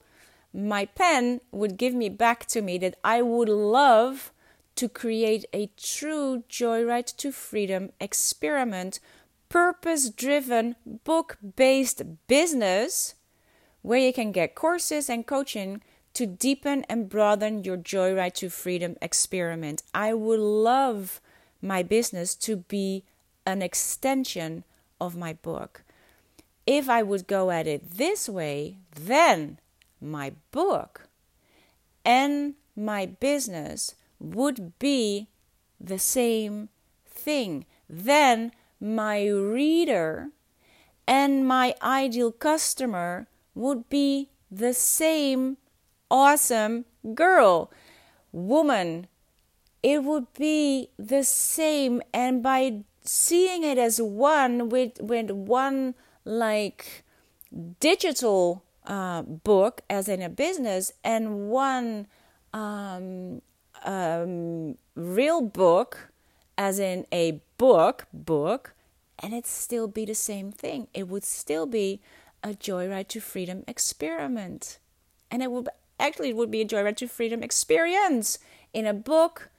my 0.54 0.86
pen 0.86 1.42
would 1.52 1.78
give 1.78 1.94
me 1.94 2.10
back 2.10 2.46
to 2.48 2.62
me 2.62 2.78
that 2.80 2.98
I 3.04 3.22
would 3.22 3.50
love 3.50 4.32
to 4.76 4.90
create 4.90 5.46
a 5.54 5.70
true 5.78 6.44
Joyride 6.50 7.16
to 7.18 7.32
Freedom 7.32 7.92
experiment, 8.00 9.00
purpose 9.50 10.10
driven, 10.10 10.76
book 11.04 11.38
based 11.56 12.02
business 12.28 13.16
where 13.82 14.00
you 14.00 14.14
can 14.14 14.32
get 14.32 14.56
courses 14.56 15.10
and 15.10 15.26
coaching 15.28 15.82
to 16.20 16.26
deepen 16.26 16.84
and 16.90 17.08
broaden 17.08 17.64
your 17.64 17.78
Joyride 17.78 18.34
to 18.34 18.50
Freedom 18.50 18.98
experiment. 19.02 19.84
I 19.94 20.14
would 20.14 20.42
love 20.42 21.22
my 21.62 21.82
business 21.82 22.36
to 22.44 22.58
be 22.58 23.06
an 23.46 23.62
extension 23.62 24.66
of 25.00 25.16
my 25.16 25.32
book. 25.32 25.84
If 26.68 26.90
I 26.90 27.04
would 27.04 27.26
go 27.26 27.52
at 27.52 27.68
it 27.68 27.92
this 27.92 28.28
way, 28.28 28.80
then 28.94 29.60
my 30.02 30.34
book 30.52 31.08
and 32.04 32.56
my 32.76 33.06
business 33.06 33.96
would 34.20 34.78
be 34.78 35.30
the 35.80 36.00
same 36.00 36.68
thing. 37.08 37.66
Then 37.90 38.52
my 38.82 39.26
reader 39.26 40.32
and 41.08 41.48
my 41.48 41.76
ideal 41.82 42.34
customer 42.34 43.28
would 43.56 43.88
be 43.88 44.32
the 44.52 44.74
same 44.74 45.56
awesome 46.10 46.86
girl, 47.14 47.72
woman. 48.32 49.08
It 49.82 50.04
would 50.04 50.32
be 50.34 50.90
the 50.98 51.24
same, 51.24 52.02
and 52.14 52.44
by 52.44 52.84
seeing 53.04 53.64
it 53.64 53.78
as 53.78 54.02
one 54.02 54.70
with 54.70 55.00
with 55.00 55.32
one 55.32 55.96
like 56.26 57.04
digital 57.80 58.64
uh, 58.86 59.22
book 59.22 59.82
as 59.90 60.10
in 60.10 60.22
a 60.22 60.30
business 60.30 60.92
and 61.04 61.50
one 61.50 62.08
um, 62.54 63.42
um, 63.86 64.78
real 64.96 65.42
book 65.42 66.12
as 66.58 66.78
in 66.78 67.06
a 67.12 67.40
book 67.58 68.06
book 68.12 68.74
and 69.20 69.34
it 69.34 69.46
still 69.46 69.88
be 69.88 70.06
the 70.06 70.16
same 70.16 70.52
thing. 70.52 70.88
It 70.94 71.08
would 71.08 71.24
still 71.24 71.66
be 71.66 72.02
a 72.44 72.50
joyride 72.50 73.10
to 73.10 73.20
freedom 73.20 73.64
experiment. 73.68 74.80
And 75.30 75.44
it 75.44 75.52
would 75.52 75.70
actually 76.00 76.30
it 76.30 76.36
would 76.36 76.52
be 76.52 76.62
a 76.62 76.66
joyride 76.66 76.98
to 76.98 77.08
freedom 77.08 77.44
experience 77.44 78.40
in 78.74 78.86
a 78.86 78.94
book 78.94 79.50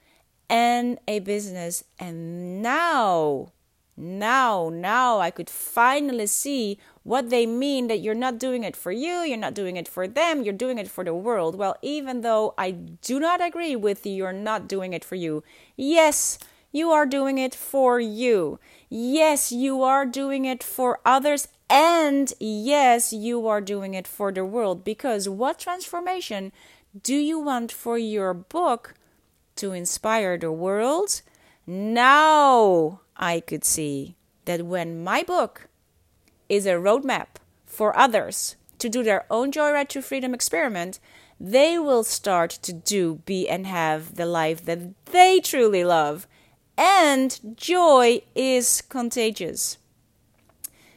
and 0.49 0.99
a 1.07 1.19
business. 1.19 1.83
And 1.99 2.61
now, 2.61 3.51
now, 3.95 4.69
now 4.73 5.19
I 5.19 5.31
could 5.31 5.49
finally 5.49 6.27
see 6.27 6.77
what 7.03 7.29
they 7.29 7.45
mean 7.45 7.87
that 7.87 7.99
you're 7.99 8.13
not 8.13 8.37
doing 8.37 8.63
it 8.63 8.75
for 8.75 8.91
you, 8.91 9.21
you're 9.21 9.37
not 9.37 9.53
doing 9.53 9.77
it 9.77 9.87
for 9.87 10.07
them, 10.07 10.43
you're 10.43 10.53
doing 10.53 10.77
it 10.77 10.87
for 10.89 11.03
the 11.03 11.13
world. 11.13 11.55
Well, 11.55 11.77
even 11.81 12.21
though 12.21 12.53
I 12.57 12.71
do 12.71 13.19
not 13.19 13.41
agree 13.41 13.75
with 13.75 14.05
you, 14.05 14.13
you're 14.13 14.33
not 14.33 14.67
doing 14.67 14.93
it 14.93 15.03
for 15.03 15.15
you. 15.15 15.43
Yes, 15.75 16.37
you 16.71 16.91
are 16.91 17.05
doing 17.05 17.37
it 17.37 17.55
for 17.55 17.99
you. 17.99 18.59
Yes, 18.89 19.51
you 19.51 19.83
are 19.83 20.05
doing 20.05 20.45
it 20.45 20.63
for 20.63 20.99
others. 21.05 21.47
And 21.71 22.33
yes, 22.39 23.13
you 23.13 23.47
are 23.47 23.61
doing 23.61 23.93
it 23.93 24.07
for 24.07 24.31
the 24.31 24.45
world. 24.45 24.83
Because 24.83 25.27
what 25.27 25.57
transformation 25.57 26.51
do 27.01 27.15
you 27.15 27.39
want 27.39 27.71
for 27.71 27.97
your 27.97 28.33
book 28.33 28.95
to 29.55 29.71
inspire 29.73 30.37
the 30.37 30.51
world. 30.51 31.21
Now 31.67 33.01
I 33.15 33.39
could 33.39 33.63
see 33.63 34.15
that 34.45 34.65
when 34.65 35.03
my 35.03 35.23
book 35.23 35.67
is 36.49 36.65
a 36.65 36.71
roadmap 36.71 37.39
for 37.65 37.97
others 37.97 38.55
to 38.79 38.89
do 38.89 39.03
their 39.03 39.25
own 39.29 39.51
Joyride 39.51 39.89
to 39.89 40.01
Freedom 40.01 40.33
experiment, 40.33 40.99
they 41.39 41.77
will 41.79 42.03
start 42.03 42.51
to 42.63 42.73
do, 42.73 43.21
be, 43.25 43.47
and 43.47 43.65
have 43.67 44.15
the 44.15 44.25
life 44.25 44.65
that 44.65 45.05
they 45.05 45.39
truly 45.39 45.83
love. 45.83 46.27
And 46.77 47.55
joy 47.55 48.21
is 48.35 48.81
contagious. 48.81 49.77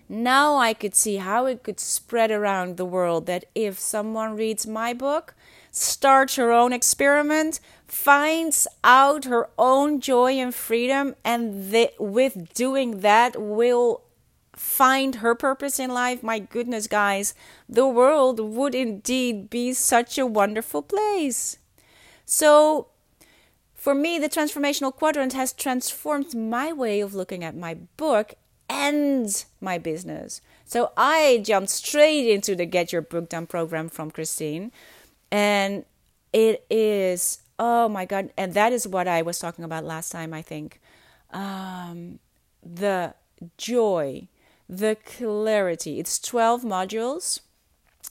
Now 0.08 0.56
I 0.56 0.74
could 0.74 0.94
see 0.94 1.16
how 1.16 1.46
it 1.46 1.62
could 1.62 1.80
spread 1.80 2.30
around 2.30 2.76
the 2.76 2.84
world 2.84 3.26
that 3.26 3.46
if 3.54 3.78
someone 3.78 4.36
reads 4.36 4.66
my 4.66 4.92
book, 4.92 5.34
starts 5.70 6.36
her 6.36 6.52
own 6.52 6.72
experiment, 6.72 7.58
finds 7.86 8.66
out 8.84 9.24
her 9.24 9.48
own 9.58 10.00
joy 10.00 10.32
and 10.32 10.54
freedom, 10.54 11.14
and 11.24 11.70
th- 11.70 11.94
with 11.98 12.52
doing 12.54 13.00
that 13.00 13.40
will 13.40 14.02
find 14.52 15.16
her 15.16 15.34
purpose 15.34 15.78
in 15.78 15.90
life, 15.90 16.22
my 16.22 16.38
goodness, 16.38 16.86
guys, 16.86 17.34
the 17.68 17.86
world 17.88 18.38
would 18.38 18.74
indeed 18.74 19.50
be 19.50 19.72
such 19.72 20.18
a 20.18 20.26
wonderful 20.26 20.82
place. 20.82 21.58
So, 22.24 22.88
for 23.74 23.94
me, 23.94 24.18
the 24.18 24.28
transformational 24.28 24.94
quadrant 24.94 25.32
has 25.32 25.52
transformed 25.52 26.34
my 26.34 26.72
way 26.72 27.00
of 27.00 27.14
looking 27.14 27.42
at 27.42 27.56
my 27.56 27.74
book 27.96 28.34
and 28.68 29.44
my 29.61 29.79
business. 29.79 30.40
So, 30.64 30.92
I 30.96 31.42
jumped 31.44 31.70
straight 31.70 32.29
into 32.29 32.57
the 32.57 32.66
Get 32.66 32.92
Your 32.92 33.03
Book 33.03 33.29
Done 33.29 33.46
program 33.46 33.88
from 33.88 34.11
Christine, 34.11 34.72
and 35.31 35.85
it 36.33 36.64
is 36.70 37.40
oh 37.59 37.88
my 37.88 38.05
god, 38.05 38.31
and 38.37 38.55
that 38.55 38.72
is 38.72 38.87
what 38.87 39.07
I 39.07 39.22
was 39.22 39.38
talking 39.38 39.64
about 39.64 39.85
last 39.85 40.11
time, 40.11 40.35
I 40.35 40.42
think. 40.42 40.81
Um, 41.33 42.18
the 42.62 43.14
joy 43.59 44.29
the 44.68 44.96
clarity. 45.05 46.00
It's 46.00 46.18
12 46.18 46.62
modules, 46.62 47.40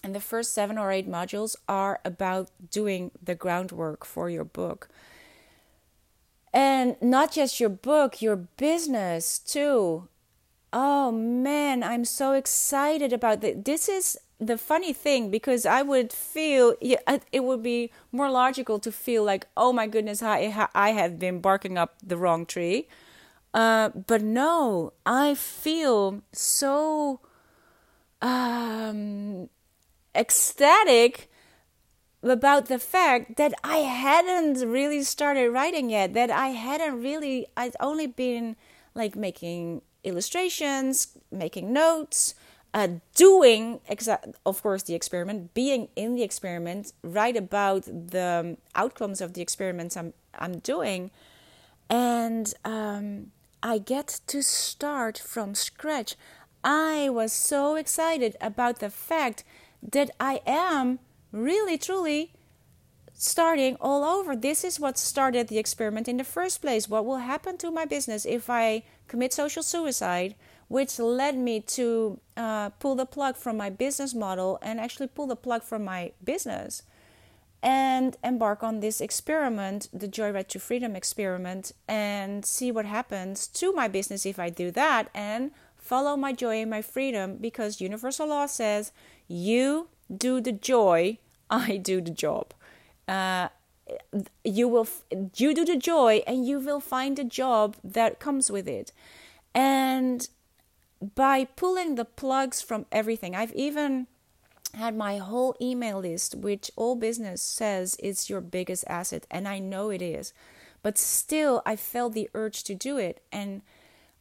and 0.04 0.14
the 0.14 0.20
first 0.20 0.54
seven 0.54 0.78
or 0.78 0.92
eight 0.92 1.10
modules 1.10 1.56
are 1.68 2.00
about 2.06 2.50
doing 2.70 3.12
the 3.22 3.36
groundwork 3.36 4.06
for 4.06 4.30
your 4.30 4.44
book. 4.44 4.90
And 6.54 6.96
not 7.02 7.32
just 7.32 7.60
your 7.60 7.70
book, 7.70 8.22
your 8.22 8.36
business 8.36 9.40
too. 9.40 10.08
Oh 10.74 11.12
man, 11.12 11.84
I'm 11.84 12.04
so 12.04 12.34
excited 12.34 13.14
about 13.14 13.42
that. 13.42 13.64
This 13.64 13.88
is 13.88 14.18
the 14.40 14.58
funny 14.58 14.92
thing 14.92 15.30
because 15.30 15.66
I 15.66 15.84
would 15.84 16.12
feel 16.12 16.76
it 16.82 17.44
would 17.44 17.64
be 17.64 17.92
more 18.12 18.30
logical 18.30 18.80
to 18.80 18.92
feel 18.92 19.24
like, 19.24 19.48
oh 19.56 19.72
my 19.72 19.88
goodness, 19.88 20.22
I, 20.24 20.68
I 20.74 20.90
have 20.90 21.20
been 21.20 21.40
barking 21.40 21.78
up 21.78 21.96
the 22.04 22.18
wrong 22.18 22.46
tree 22.46 22.88
uh, 23.54 23.90
but 23.90 24.22
no, 24.22 24.94
I 25.06 25.36
feel 25.36 26.22
so 26.32 27.20
um, 28.22 29.50
ecstatic 30.16 31.30
about 32.24 32.66
the 32.68 32.80
fact 32.80 33.38
that 33.38 33.54
I 33.64 33.78
hadn't 33.78 34.68
really 34.68 35.04
started 35.04 35.52
writing 35.52 35.90
yet, 35.90 36.14
that 36.14 36.32
I 36.32 36.50
hadn't 36.50 37.02
really, 37.02 37.48
I'd 37.56 37.76
only 37.80 38.08
been 38.08 38.56
like 38.96 39.16
making 39.16 39.82
illustrations, 40.04 41.18
making 41.32 41.74
notes, 41.74 42.36
uh, 42.74 42.88
doing, 43.16 43.80
exa- 43.90 44.34
of 44.46 44.62
course, 44.64 44.84
the 44.84 44.96
experiment, 44.96 45.54
being 45.54 45.90
in 45.96 46.16
the 46.16 46.24
experiment, 46.24 46.94
write 47.04 47.38
about 47.38 47.84
the 47.84 48.58
outcomes 48.76 49.22
of 49.22 49.34
the 49.34 49.42
experiments 49.42 49.96
I'm, 49.96 50.14
I'm 50.34 50.60
doing. 50.60 51.12
And 51.90 52.54
um, 52.66 53.32
I 53.62 53.78
get 53.78 54.22
to 54.28 54.42
start 54.42 55.18
from 55.18 55.54
scratch. 55.54 56.16
I 56.64 57.10
was 57.10 57.32
so 57.32 57.76
excited 57.76 58.36
about 58.42 58.80
the 58.80 58.90
fact 58.90 59.44
that 59.92 60.10
I 60.20 60.42
am 60.48 61.00
really, 61.32 61.78
truly 61.78 62.32
starting 63.14 63.76
all 63.80 64.04
over. 64.04 64.36
This 64.36 64.64
is 64.64 64.80
what 64.80 64.98
started 64.98 65.48
the 65.48 65.58
experiment 65.58 66.08
in 66.08 66.18
the 66.18 66.24
first 66.24 66.62
place. 66.62 66.90
What 66.90 67.06
will 67.06 67.18
happen 67.18 67.58
to 67.60 67.72
my 67.72 67.86
business 67.86 68.26
if 68.26 68.50
I 68.50 68.84
commit 69.08 69.34
social 69.34 69.64
suicide, 69.64 70.36
which 70.68 71.00
led 71.00 71.38
me 71.38 71.60
to 71.62 72.20
uh, 72.36 72.70
pull 72.72 72.96
the 72.96 73.06
plug 73.06 73.36
from 73.36 73.58
my 73.58 73.70
business 73.70 74.14
model 74.14 74.60
and 74.62 74.80
actually 74.80 75.08
pull 75.08 75.28
the 75.28 75.36
plug 75.36 75.64
from 75.64 75.84
my 75.84 76.12
business 76.24 76.84
and 77.64 78.18
embark 78.24 78.62
on 78.62 78.82
this 78.82 79.00
experiment, 79.00 79.88
the 79.94 80.08
joy 80.08 80.34
Joyride 80.34 80.50
to 80.50 80.60
Freedom 80.60 80.98
experiment, 80.98 81.72
and 81.88 82.46
see 82.46 82.72
what 82.72 82.86
happens 82.86 83.48
to 83.48 83.72
my 83.72 83.88
business 83.88 84.26
if 84.26 84.38
I 84.38 84.50
do 84.50 84.70
that 84.72 85.10
and 85.14 85.52
follow 85.78 86.18
my 86.18 86.34
joy 86.34 86.62
and 86.62 86.70
my 86.70 86.82
freedom 86.82 87.38
because 87.40 87.80
universal 87.80 88.28
law 88.28 88.48
says 88.48 88.92
you 89.30 89.88
do 90.16 90.42
the 90.42 90.52
joy, 90.52 91.20
I 91.50 91.78
do 91.78 92.02
the 92.02 92.12
job. 92.12 92.54
Uh, 93.08 93.50
you 94.46 94.68
will 94.68 94.88
you 95.36 95.54
do 95.54 95.66
the 95.66 95.76
joy 95.76 96.24
and 96.26 96.48
you 96.48 96.60
will 96.60 96.80
find 96.80 97.20
a 97.20 97.24
job 97.24 97.76
that 97.84 98.20
comes 98.20 98.50
with 98.50 98.66
it 98.68 98.94
and 99.54 100.30
by 101.16 101.44
pulling 101.44 101.96
the 101.96 102.06
plugs 102.06 102.62
from 102.62 102.86
everything 102.94 103.36
i've 103.36 103.52
even 103.54 104.08
had 104.76 104.96
my 104.96 105.18
whole 105.18 105.56
email 105.62 106.00
list, 106.00 106.36
which 106.36 106.72
all 106.76 106.96
business 106.96 107.42
says 107.42 107.96
is 107.98 108.30
your 108.30 108.42
biggest 108.42 108.84
asset, 108.88 109.26
and 109.30 109.48
I 109.48 109.60
know 109.60 109.90
it 109.90 110.02
is. 110.02 110.34
But 110.82 110.98
still, 110.98 111.62
I 111.66 111.76
felt 111.76 112.14
the 112.14 112.30
urge 112.34 112.64
to 112.66 112.76
do 112.76 112.98
it, 112.98 113.22
and 113.32 113.62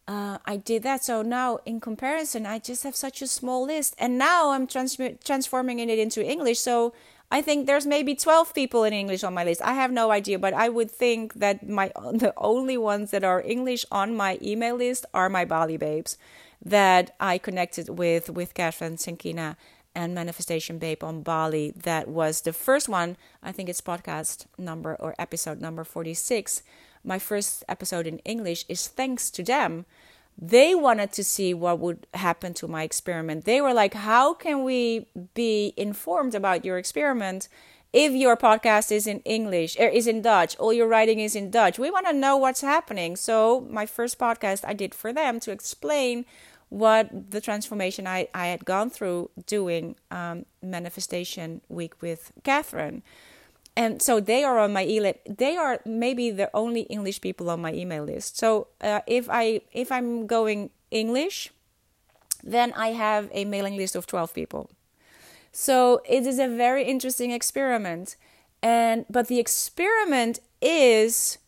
uh, 0.06 0.38
I 0.44 0.56
did 0.56 0.82
that. 0.82 1.04
So 1.04 1.22
now, 1.22 1.58
in 1.64 1.80
comparison, 1.80 2.46
I 2.46 2.58
just 2.58 2.82
have 2.84 2.96
such 2.96 3.22
a 3.22 3.26
small 3.26 3.64
list, 3.64 3.94
and 3.98 4.18
now 4.18 4.50
I'm 4.50 4.66
trans- 4.66 4.98
transforming 5.24 5.78
it 5.78 5.98
into 5.98 6.24
English. 6.24 6.60
So 6.60 6.92
I 7.32 7.40
think 7.40 7.66
there's 7.66 7.86
maybe 7.86 8.14
12 8.14 8.52
people 8.52 8.84
in 8.84 8.92
English 8.92 9.24
on 9.24 9.32
my 9.32 9.42
list. 9.42 9.62
I 9.62 9.72
have 9.72 9.90
no 9.90 10.10
idea, 10.10 10.38
but 10.38 10.52
I 10.52 10.68
would 10.68 10.90
think 10.90 11.32
that 11.40 11.66
my 11.66 11.90
the 12.12 12.34
only 12.36 12.76
ones 12.76 13.10
that 13.10 13.24
are 13.24 13.40
English 13.40 13.86
on 13.90 14.14
my 14.14 14.38
email 14.42 14.76
list 14.76 15.06
are 15.14 15.30
my 15.30 15.46
Bali 15.46 15.78
babes 15.78 16.18
that 16.62 17.16
I 17.18 17.38
connected 17.38 17.88
with 17.88 18.28
with 18.28 18.52
Kathrin 18.52 18.98
Zenkina 18.98 19.56
and 19.94 20.14
Manifestation 20.14 20.76
Babe 20.76 21.02
on 21.02 21.22
Bali. 21.22 21.72
That 21.74 22.06
was 22.06 22.42
the 22.42 22.52
first 22.52 22.86
one. 22.86 23.16
I 23.42 23.50
think 23.50 23.70
it's 23.70 23.80
podcast 23.80 24.44
number 24.58 24.94
or 25.00 25.14
episode 25.18 25.58
number 25.58 25.84
46. 25.84 26.62
My 27.02 27.18
first 27.18 27.64
episode 27.66 28.06
in 28.06 28.18
English 28.26 28.66
is 28.68 28.88
thanks 28.88 29.30
to 29.30 29.42
them. 29.42 29.86
They 30.38 30.74
wanted 30.74 31.12
to 31.12 31.24
see 31.24 31.54
what 31.54 31.78
would 31.78 32.06
happen 32.14 32.54
to 32.54 32.68
my 32.68 32.82
experiment. 32.82 33.44
They 33.44 33.60
were 33.60 33.74
like, 33.74 33.94
How 33.94 34.34
can 34.34 34.64
we 34.64 35.06
be 35.34 35.74
informed 35.76 36.34
about 36.34 36.64
your 36.64 36.78
experiment? 36.78 37.48
If 37.92 38.12
your 38.12 38.38
podcast 38.38 38.90
is 38.90 39.06
in 39.06 39.20
English 39.20 39.78
or 39.78 39.86
er, 39.86 39.90
is 39.90 40.06
in 40.06 40.22
Dutch, 40.22 40.56
all 40.56 40.72
your 40.72 40.88
writing 40.88 41.20
is 41.20 41.36
in 41.36 41.50
Dutch, 41.50 41.78
we 41.78 41.90
want 41.90 42.06
to 42.06 42.14
know 42.14 42.38
what's 42.38 42.62
happening. 42.62 43.16
So, 43.16 43.66
my 43.68 43.84
first 43.84 44.18
podcast 44.18 44.64
I 44.66 44.72
did 44.72 44.94
for 44.94 45.12
them 45.12 45.38
to 45.40 45.50
explain 45.50 46.24
what 46.70 47.30
the 47.30 47.40
transformation 47.42 48.06
I, 48.06 48.28
I 48.32 48.46
had 48.46 48.64
gone 48.64 48.88
through 48.88 49.28
doing 49.46 49.96
um, 50.10 50.46
manifestation 50.62 51.60
week 51.68 52.00
with 52.00 52.32
Kathrin. 52.44 53.02
And 53.74 54.02
so 54.02 54.20
they 54.20 54.44
are 54.44 54.58
on 54.58 54.72
my 54.72 54.86
email. 54.86 55.14
They 55.26 55.56
are 55.56 55.80
maybe 55.86 56.30
the 56.30 56.50
only 56.52 56.82
English 56.82 57.20
people 57.20 57.48
on 57.48 57.62
my 57.62 57.72
email 57.72 58.04
list. 58.04 58.36
So 58.36 58.68
uh, 58.80 59.00
if 59.06 59.28
I 59.30 59.62
if 59.72 59.90
I'm 59.90 60.26
going 60.26 60.70
English, 60.90 61.50
then 62.44 62.72
I 62.76 62.88
have 62.88 63.30
a 63.32 63.44
mailing 63.46 63.76
list 63.76 63.96
of 63.96 64.06
twelve 64.06 64.34
people. 64.34 64.68
So 65.52 66.02
it 66.06 66.26
is 66.26 66.38
a 66.38 66.48
very 66.48 66.84
interesting 66.84 67.30
experiment, 67.30 68.16
and 68.62 69.06
but 69.08 69.28
the 69.28 69.38
experiment 69.38 70.40
is 70.60 71.38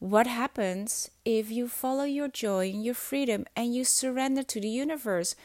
what 0.00 0.26
happens 0.26 1.10
if 1.24 1.50
you 1.50 1.68
follow 1.68 2.04
your 2.04 2.28
joy 2.28 2.70
and 2.70 2.84
your 2.84 2.94
freedom 2.94 3.46
and 3.56 3.74
you 3.74 3.84
surrender 3.84 4.42
to 4.42 4.60
the 4.60 4.68
universe? 4.68 5.36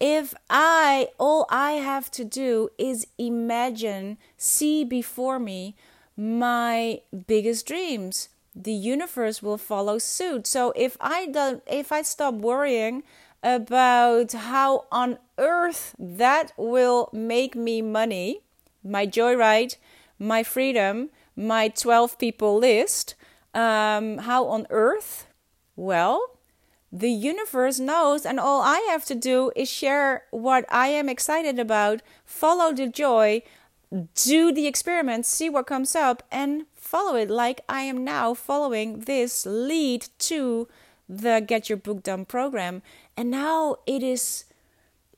If 0.00 0.34
I, 0.48 1.08
all 1.18 1.46
I 1.50 1.72
have 1.72 2.10
to 2.12 2.24
do 2.24 2.70
is 2.78 3.06
imagine, 3.18 4.16
see 4.38 4.82
before 4.82 5.38
me 5.38 5.76
my 6.16 7.02
biggest 7.26 7.66
dreams, 7.66 8.30
the 8.54 8.72
universe 8.72 9.42
will 9.42 9.58
follow 9.58 9.98
suit. 9.98 10.46
So 10.46 10.72
if 10.74 10.96
I 11.00 11.26
don't, 11.26 11.62
if 11.66 11.92
I 11.92 12.00
stop 12.02 12.34
worrying 12.34 13.02
about 13.42 14.32
how 14.32 14.86
on 14.90 15.18
earth 15.38 15.94
that 15.98 16.52
will 16.56 17.10
make 17.12 17.54
me 17.54 17.82
money, 17.82 18.40
my 18.82 19.06
joyride, 19.06 19.76
my 20.18 20.42
freedom, 20.42 21.10
my 21.36 21.68
12 21.68 22.18
people 22.18 22.58
list, 22.58 23.14
um, 23.54 24.18
how 24.18 24.46
on 24.46 24.66
earth? 24.70 25.26
Well, 25.76 26.39
the 26.92 27.10
universe 27.10 27.78
knows, 27.78 28.26
and 28.26 28.40
all 28.40 28.62
I 28.62 28.78
have 28.90 29.04
to 29.06 29.14
do 29.14 29.52
is 29.54 29.68
share 29.68 30.24
what 30.30 30.64
I 30.68 30.88
am 30.88 31.08
excited 31.08 31.58
about, 31.58 32.02
follow 32.24 32.72
the 32.72 32.88
joy, 32.88 33.42
do 34.14 34.52
the 34.52 34.66
experiment, 34.66 35.26
see 35.26 35.48
what 35.48 35.66
comes 35.66 35.94
up, 35.94 36.22
and 36.32 36.66
follow 36.74 37.14
it 37.14 37.30
like 37.30 37.60
I 37.68 37.82
am 37.82 38.02
now 38.04 38.34
following 38.34 39.00
this 39.00 39.46
lead 39.46 40.08
to 40.20 40.68
the 41.08 41.44
Get 41.46 41.68
Your 41.68 41.76
Book 41.78 42.02
Done 42.02 42.24
program. 42.24 42.82
And 43.16 43.30
now 43.30 43.76
it 43.86 44.02
is, 44.02 44.44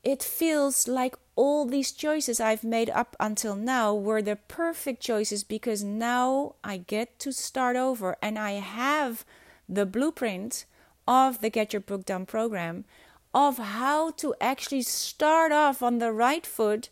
it 0.03 0.21
feels 0.21 0.87
like 0.87 1.15
all 1.35 1.65
these 1.65 1.91
choices 1.91 2.39
I've 2.39 2.63
made 2.63 2.91
up 2.91 3.15
until 3.19 3.55
now 3.55 3.95
were 3.95 4.21
the 4.21 4.35
perfect 4.35 5.01
choices 5.01 5.43
because 5.43 5.83
now 5.83 6.55
I 6.63 6.77
get 6.77 7.17
to 7.19 7.31
start 7.31 7.75
over 7.75 8.15
and 8.21 8.37
I 8.37 8.53
have 8.53 9.25
the 9.67 9.87
blueprint 9.87 10.65
of 11.07 11.41
the 11.41 11.49
Get 11.49 11.73
Your 11.73 11.81
Book 11.81 12.05
Done 12.05 12.25
program 12.25 12.85
of 13.33 13.57
how 13.57 14.11
to 14.11 14.35
actually 14.39 14.83
start 14.83 15.51
off 15.51 15.81
on 15.81 15.99
the 15.99 16.11
right 16.11 16.45
foot, 16.45 16.89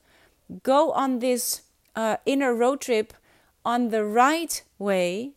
go 0.64 0.91
on 0.91 1.20
this 1.20 1.62
uh, 1.95 2.18
inner 2.26 2.53
road 2.53 2.82
trip 2.82 3.14
on 3.64 3.89
the 3.89 4.03
right 4.03 4.64
way 4.80 5.32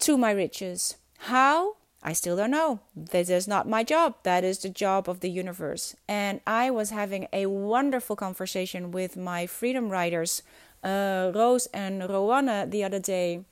to 0.00 0.18
my 0.18 0.30
riches. 0.30 0.96
How? 1.18 1.76
I 2.02 2.12
still 2.12 2.36
don't 2.36 2.50
know. 2.50 2.80
This 2.96 3.30
is 3.30 3.46
not 3.46 3.68
my 3.68 3.84
job. 3.84 4.16
That 4.24 4.42
is 4.42 4.58
the 4.58 4.68
job 4.68 5.08
of 5.08 5.20
the 5.20 5.30
universe. 5.30 5.94
And 6.08 6.40
I 6.46 6.70
was 6.70 6.90
having 6.90 7.28
a 7.32 7.46
wonderful 7.46 8.16
conversation 8.16 8.90
with 8.90 9.16
my 9.16 9.46
freedom 9.46 9.88
riders, 9.88 10.42
uh, 10.82 11.30
Rose 11.32 11.66
and 11.66 12.02
Rowanne, 12.02 12.70
the 12.70 12.82
other 12.82 12.98
day. 12.98 13.44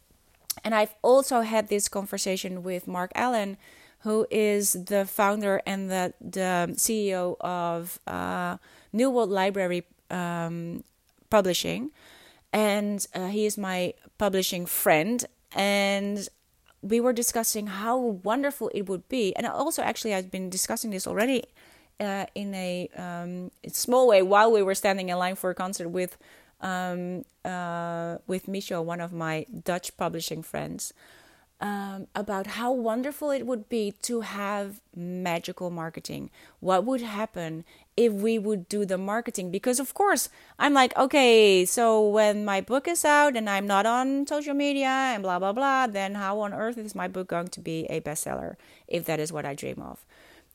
And 0.65 0.75
I've 0.75 0.95
also 1.01 1.43
had 1.43 1.69
this 1.69 1.89
conversation 1.89 2.65
with 2.65 2.89
Marc 2.89 3.13
Allen, 3.15 3.57
who 4.01 4.27
is 4.31 4.73
the 4.73 5.05
founder 5.05 5.61
and 5.67 5.91
the, 5.91 6.15
the 6.21 6.73
CEO 6.75 7.37
of 7.41 8.01
uh, 8.07 8.57
New 8.93 9.11
World 9.11 9.31
Library 9.31 9.85
um, 10.11 10.85
Publishing. 11.29 11.91
And 12.53 13.07
uh, 13.15 13.29
he 13.29 13.47
is 13.47 13.57
my 13.57 13.95
publishing 14.19 14.67
friend. 14.67 15.25
And 15.55 16.29
we 16.83 17.01
were 17.01 17.13
discussing 17.13 17.67
how 17.67 17.99
wonderful 17.99 18.71
it 18.75 18.89
would 18.89 19.09
be, 19.09 19.35
and 19.37 19.47
also 19.47 19.83
actually 19.83 20.15
I've 20.15 20.31
been 20.31 20.49
discussing 20.49 20.91
this 20.91 21.07
already 21.07 21.45
uh, 21.99 22.27
in 22.35 22.55
a 22.55 22.89
um, 22.97 23.51
small 23.69 24.09
way 24.09 24.23
while 24.23 24.51
we 24.51 24.63
were 24.63 24.75
standing 24.75 25.11
in 25.11 25.19
line 25.19 25.35
for 25.35 25.51
a 25.51 25.55
concert 25.55 25.89
with 25.89 26.17
um, 26.63 27.25
uh, 27.45 28.19
with 28.27 28.47
Micho, 28.47 28.83
one 28.83 29.01
of 29.01 29.13
my 29.13 29.47
Dutch 29.65 29.97
publishing 29.97 30.43
friends 30.43 30.93
um, 31.61 32.07
about 32.15 32.47
how 32.47 32.73
wonderful 32.73 33.31
it 33.31 33.47
would 33.47 33.69
be 33.69 33.93
to 34.03 34.23
have 34.23 34.81
magical 34.97 35.71
marketing. 35.71 36.31
What 36.61 36.85
would 36.85 37.03
happen 37.03 37.65
if 37.97 38.13
we 38.13 38.39
would 38.39 38.69
do 38.69 38.87
the 38.87 38.97
marketing? 38.97 39.51
Because, 39.51 39.79
of 39.79 39.93
course, 39.93 40.31
I'm 40.59 40.73
like, 40.73 40.97
okay, 40.97 41.67
so 41.67 42.09
when 42.09 42.45
my 42.45 42.63
book 42.63 42.89
is 42.89 43.05
out 43.05 43.37
and 43.37 43.49
I'm 43.49 43.67
not 43.67 43.85
on 43.85 44.27
social 44.27 44.55
media 44.55 44.89
and 44.89 45.23
blah, 45.23 45.39
blah, 45.39 45.53
blah, 45.53 45.87
then 45.87 46.15
how 46.15 46.41
on 46.41 46.55
earth 46.55 46.79
is 46.79 46.95
my 46.95 47.09
book 47.09 47.29
going 47.29 47.49
to 47.49 47.61
be 47.61 47.85
a 47.91 48.01
bestseller 48.01 48.57
if 48.89 49.05
that 49.05 49.21
is 49.21 49.33
what 49.33 49.45
I 49.45 49.55
dream 49.55 49.83
of? 49.83 50.05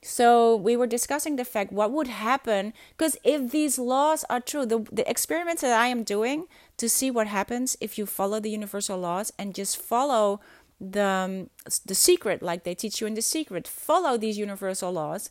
So 0.02 0.56
we 0.56 0.78
were 0.78 0.86
discussing 0.86 1.36
the 1.36 1.44
fact 1.44 1.72
what 1.72 1.92
would 1.92 2.08
happen 2.08 2.74
because 2.96 3.18
if 3.24 3.50
these 3.50 3.80
laws 3.80 4.24
are 4.30 4.40
true, 4.40 4.64
the, 4.64 4.86
the 4.92 5.10
experiments 5.10 5.64
that 5.64 5.72
I 5.72 5.88
am 5.88 6.04
doing 6.04 6.46
to 6.78 6.88
see 6.88 7.10
what 7.10 7.26
happens 7.26 7.76
if 7.82 7.98
you 7.98 8.06
follow 8.06 8.40
the 8.40 8.52
universal 8.52 9.00
laws 9.00 9.34
and 9.40 9.56
just 9.56 9.78
follow 9.78 10.42
the 10.80 11.04
um, 11.04 11.50
the 11.86 11.96
secret 11.96 12.42
like 12.42 12.64
they 12.64 12.76
teach 12.76 13.00
you 13.02 13.08
in 13.08 13.14
the 13.14 13.22
secret 13.22 13.68
follow 13.68 14.18
these 14.18 14.38
universal 14.38 14.92
laws 14.92 15.30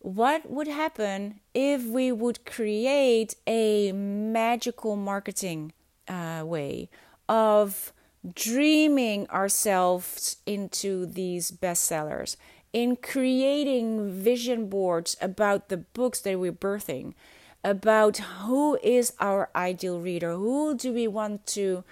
what 0.00 0.50
would 0.50 0.66
happen 0.66 1.40
if 1.54 1.84
we 1.84 2.10
would 2.10 2.44
create 2.46 3.34
a 3.46 3.92
magical 3.92 4.96
marketing 4.96 5.72
uh, 6.08 6.42
way 6.44 6.88
of 7.28 7.92
dreaming 8.34 9.28
ourselves 9.28 10.38
into 10.46 11.06
these 11.06 11.50
bestsellers 11.50 12.36
in 12.72 12.96
creating 12.96 14.10
vision 14.12 14.68
boards 14.68 15.16
about 15.20 15.68
the 15.68 15.76
books 15.76 16.20
that 16.20 16.38
we're 16.38 16.52
birthing 16.52 17.14
about 17.62 18.16
who 18.18 18.78
is 18.82 19.12
our 19.20 19.50
ideal 19.54 20.00
reader 20.00 20.34
who 20.34 20.74
do 20.74 20.92
we 20.92 21.06
want 21.06 21.46
to 21.46 21.84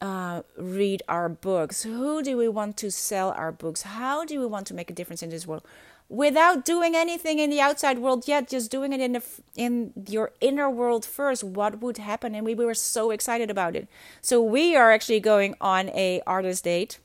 uh, 0.00 0.42
read 0.56 1.02
our 1.08 1.28
books? 1.28 1.82
Who 1.82 2.22
do 2.22 2.36
we 2.36 2.48
want 2.48 2.76
to 2.78 2.90
sell 2.90 3.30
our 3.32 3.52
books? 3.52 3.82
How 3.82 4.24
do 4.24 4.40
we 4.40 4.46
want 4.46 4.66
to 4.68 4.74
make 4.74 4.90
a 4.90 4.94
difference 4.94 5.22
in 5.22 5.30
this 5.30 5.46
world? 5.46 5.64
Without 6.08 6.64
doing 6.64 6.96
anything 6.96 7.38
in 7.38 7.50
the 7.50 7.60
outside 7.60 7.98
world 7.98 8.26
yet, 8.26 8.48
just 8.48 8.70
doing 8.70 8.92
it 8.92 9.00
in 9.00 9.12
the 9.12 9.22
in 9.54 9.92
your 10.08 10.32
inner 10.40 10.68
world 10.68 11.04
first. 11.04 11.44
What 11.44 11.80
would 11.80 11.98
happen? 11.98 12.34
And 12.34 12.44
we 12.44 12.54
were 12.54 12.74
so 12.74 13.12
excited 13.12 13.48
about 13.48 13.76
it. 13.76 13.86
So 14.20 14.42
we 14.42 14.74
are 14.74 14.90
actually 14.90 15.20
going 15.20 15.54
on 15.60 15.88
a 15.90 16.20
artist 16.26 16.64
date 16.64 16.98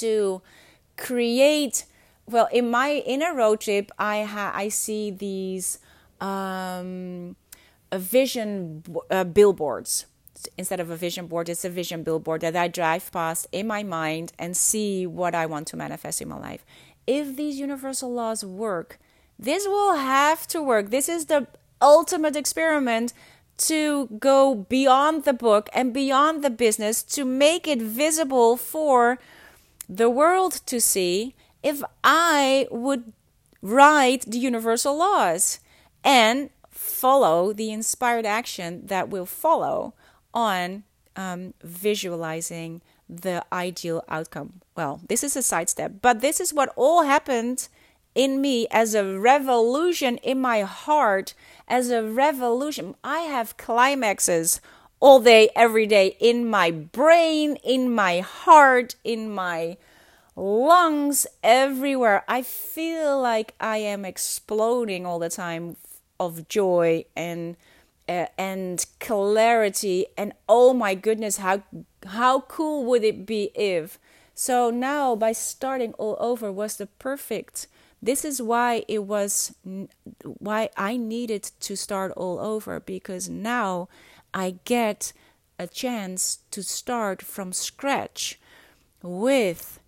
to 0.00 0.42
create. 0.96 1.84
Well, 2.26 2.48
in 2.50 2.70
my 2.70 3.04
inner 3.06 3.32
road 3.32 3.60
trip, 3.60 3.92
I 3.98 4.24
ha- 4.24 4.52
I 4.52 4.68
see 4.68 5.12
these 5.12 5.78
um, 6.20 7.36
vision 7.92 8.82
uh, 9.10 9.24
billboards 9.24 10.06
instead 10.56 10.80
of 10.80 10.90
a 10.90 10.96
vision 10.96 11.26
board, 11.26 11.48
it's 11.48 11.64
a 11.64 11.70
vision 11.70 12.02
billboard 12.02 12.42
that 12.42 12.56
I 12.56 12.68
drive 12.68 13.10
past 13.10 13.46
in 13.52 13.66
my 13.66 13.82
mind 13.82 14.32
and 14.38 14.56
see 14.56 15.06
what 15.06 15.34
I 15.34 15.46
want 15.46 15.66
to 15.68 15.76
manifest 15.76 16.20
in 16.20 16.28
my 16.28 16.38
life. 16.38 16.64
If 17.06 17.36
these 17.36 17.58
universal 17.58 18.12
laws 18.12 18.44
work, 18.44 18.98
this 19.38 19.66
will 19.66 19.94
have 19.94 20.46
to 20.48 20.62
work. 20.62 20.90
This 20.90 21.08
is 21.08 21.26
the 21.26 21.46
ultimate 21.80 22.36
experiment 22.36 23.12
to 23.58 24.06
go 24.18 24.54
beyond 24.54 25.24
the 25.24 25.32
book 25.32 25.68
and 25.72 25.92
beyond 25.92 26.44
the 26.44 26.50
business 26.50 27.02
to 27.02 27.24
make 27.24 27.66
it 27.66 27.82
visible 27.82 28.56
for 28.56 29.18
the 29.88 30.10
world 30.10 30.60
to 30.66 30.80
see 30.80 31.34
if 31.62 31.82
I 32.04 32.68
would 32.70 33.12
write 33.62 34.22
the 34.26 34.38
universal 34.38 34.96
laws 34.96 35.58
and 36.04 36.50
follow 36.70 37.52
the 37.52 37.70
inspired 37.72 38.26
action 38.26 38.86
that 38.86 39.08
will 39.08 39.26
follow 39.26 39.94
on 40.38 40.84
um, 41.16 41.52
visualizing 41.64 42.80
the 43.08 43.44
ideal 43.52 44.04
outcome. 44.08 44.60
Well, 44.76 45.00
this 45.08 45.24
is 45.24 45.36
a 45.36 45.42
sidestep, 45.42 45.94
but 46.00 46.20
this 46.20 46.38
is 46.38 46.54
what 46.54 46.72
all 46.76 47.02
happened 47.02 47.66
in 48.14 48.40
me 48.40 48.68
as 48.70 48.94
a 48.94 49.18
revolution 49.18 50.18
in 50.18 50.40
my 50.40 50.60
heart, 50.60 51.34
as 51.66 51.90
a 51.90 52.04
revolution. 52.04 52.94
I 53.02 53.20
have 53.20 53.56
climaxes 53.56 54.60
all 55.00 55.18
day, 55.18 55.50
every 55.56 55.86
day 55.86 56.16
in 56.20 56.48
my 56.48 56.70
brain, 56.70 57.56
in 57.64 57.92
my 57.92 58.20
heart, 58.20 58.94
in 59.02 59.34
my 59.34 59.76
lungs, 60.36 61.26
everywhere. 61.42 62.22
I 62.28 62.42
feel 62.42 63.20
like 63.20 63.54
I 63.58 63.78
am 63.78 64.04
exploding 64.04 65.04
all 65.04 65.18
the 65.18 65.30
time 65.30 65.76
of 66.20 66.48
joy 66.48 67.06
and 67.16 67.56
uh, 68.08 68.26
and 68.36 68.86
clarity 69.00 70.06
and 70.16 70.32
oh 70.48 70.72
my 70.72 70.94
goodness 70.94 71.38
how 71.38 71.62
how 72.06 72.40
cool 72.40 72.84
would 72.84 73.04
it 73.04 73.26
be 73.26 73.50
if 73.54 73.98
so 74.34 74.70
now 74.70 75.14
by 75.14 75.32
starting 75.32 75.92
all 75.94 76.16
over 76.18 76.50
was 76.50 76.76
the 76.76 76.86
perfect 76.86 77.66
this 78.00 78.24
is 78.24 78.40
why 78.40 78.84
it 78.86 79.04
was 79.04 79.54
why 80.22 80.70
I 80.76 80.96
needed 80.96 81.50
to 81.60 81.76
start 81.76 82.12
all 82.12 82.38
over 82.38 82.78
because 82.80 83.28
now 83.28 83.88
I 84.32 84.56
get 84.64 85.12
a 85.58 85.66
chance 85.66 86.38
to 86.52 86.62
start 86.62 87.20
from 87.20 87.52
scratch 87.52 88.38
with 89.02 89.80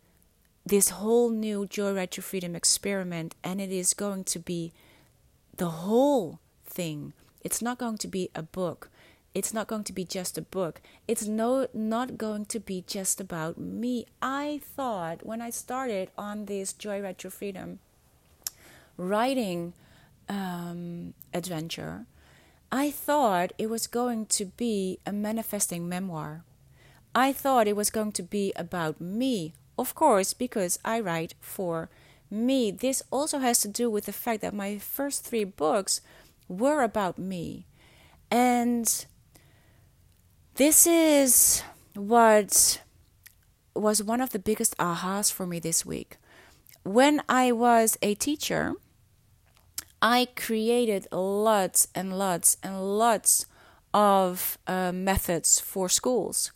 this 0.66 0.90
whole 0.90 1.30
new 1.30 1.66
Joyride 1.66 2.10
to 2.10 2.22
Freedom 2.22 2.56
experiment 2.56 3.36
and 3.44 3.60
it 3.60 3.70
is 3.70 3.94
going 3.94 4.24
to 4.24 4.38
be 4.40 4.72
the 5.56 5.68
whole 5.68 6.40
thing 6.64 7.12
it's 7.42 7.62
not 7.62 7.78
going 7.78 7.98
to 7.98 8.08
be 8.08 8.30
a 8.34 8.42
book. 8.42 8.90
It's 9.32 9.54
not 9.54 9.68
going 9.68 9.84
to 9.84 9.92
be 9.92 10.04
just 10.04 10.36
a 10.36 10.42
book. 10.42 10.80
It's 11.06 11.26
no 11.26 11.68
not 11.72 12.18
going 12.18 12.46
to 12.46 12.58
be 12.58 12.82
just 12.86 13.20
about 13.20 13.58
me. 13.58 14.06
I 14.20 14.60
thought 14.64 15.24
when 15.24 15.40
I 15.40 15.50
started 15.50 16.10
on 16.18 16.46
this 16.46 16.72
Joyride 16.72 17.18
to 17.18 17.30
Freedom 17.30 17.78
writing 18.96 19.72
um, 20.28 21.14
adventure, 21.32 22.06
I 22.72 22.90
thought 22.90 23.52
it 23.56 23.70
was 23.70 23.86
going 23.86 24.26
to 24.26 24.46
be 24.46 24.98
a 25.06 25.12
manifesting 25.12 25.88
memoir. 25.88 26.44
I 27.14 27.32
thought 27.32 27.66
it 27.66 27.76
was 27.76 27.90
going 27.90 28.12
to 28.12 28.22
be 28.22 28.52
about 28.54 29.00
me, 29.00 29.54
of 29.78 29.94
course, 29.94 30.34
because 30.34 30.78
I 30.84 31.00
write 31.00 31.34
for 31.40 31.88
me. 32.30 32.70
This 32.70 33.02
also 33.10 33.38
has 33.38 33.60
to 33.62 33.68
do 33.68 33.90
with 33.90 34.06
the 34.06 34.12
fact 34.12 34.42
that 34.42 34.54
my 34.54 34.78
first 34.78 35.24
three 35.24 35.44
books 35.44 36.00
were 36.50 36.82
about 36.82 37.18
me. 37.18 37.66
And 38.30 39.06
this 40.56 40.86
is 40.86 41.62
what 41.94 42.82
was 43.74 44.02
one 44.02 44.20
of 44.20 44.30
the 44.30 44.38
biggest 44.38 44.76
ahas 44.76 45.32
for 45.32 45.46
me 45.46 45.58
this 45.60 45.86
week. 45.86 46.18
When 46.82 47.22
I 47.28 47.52
was 47.52 47.96
a 48.02 48.14
teacher, 48.14 48.74
I 50.02 50.28
created 50.34 51.06
lots 51.12 51.88
and 51.94 52.18
lots 52.18 52.56
and 52.62 52.98
lots 52.98 53.46
of 53.92 54.58
uh, 54.66 54.92
methods 54.92 55.60
for 55.60 55.88
schools. 55.88 56.52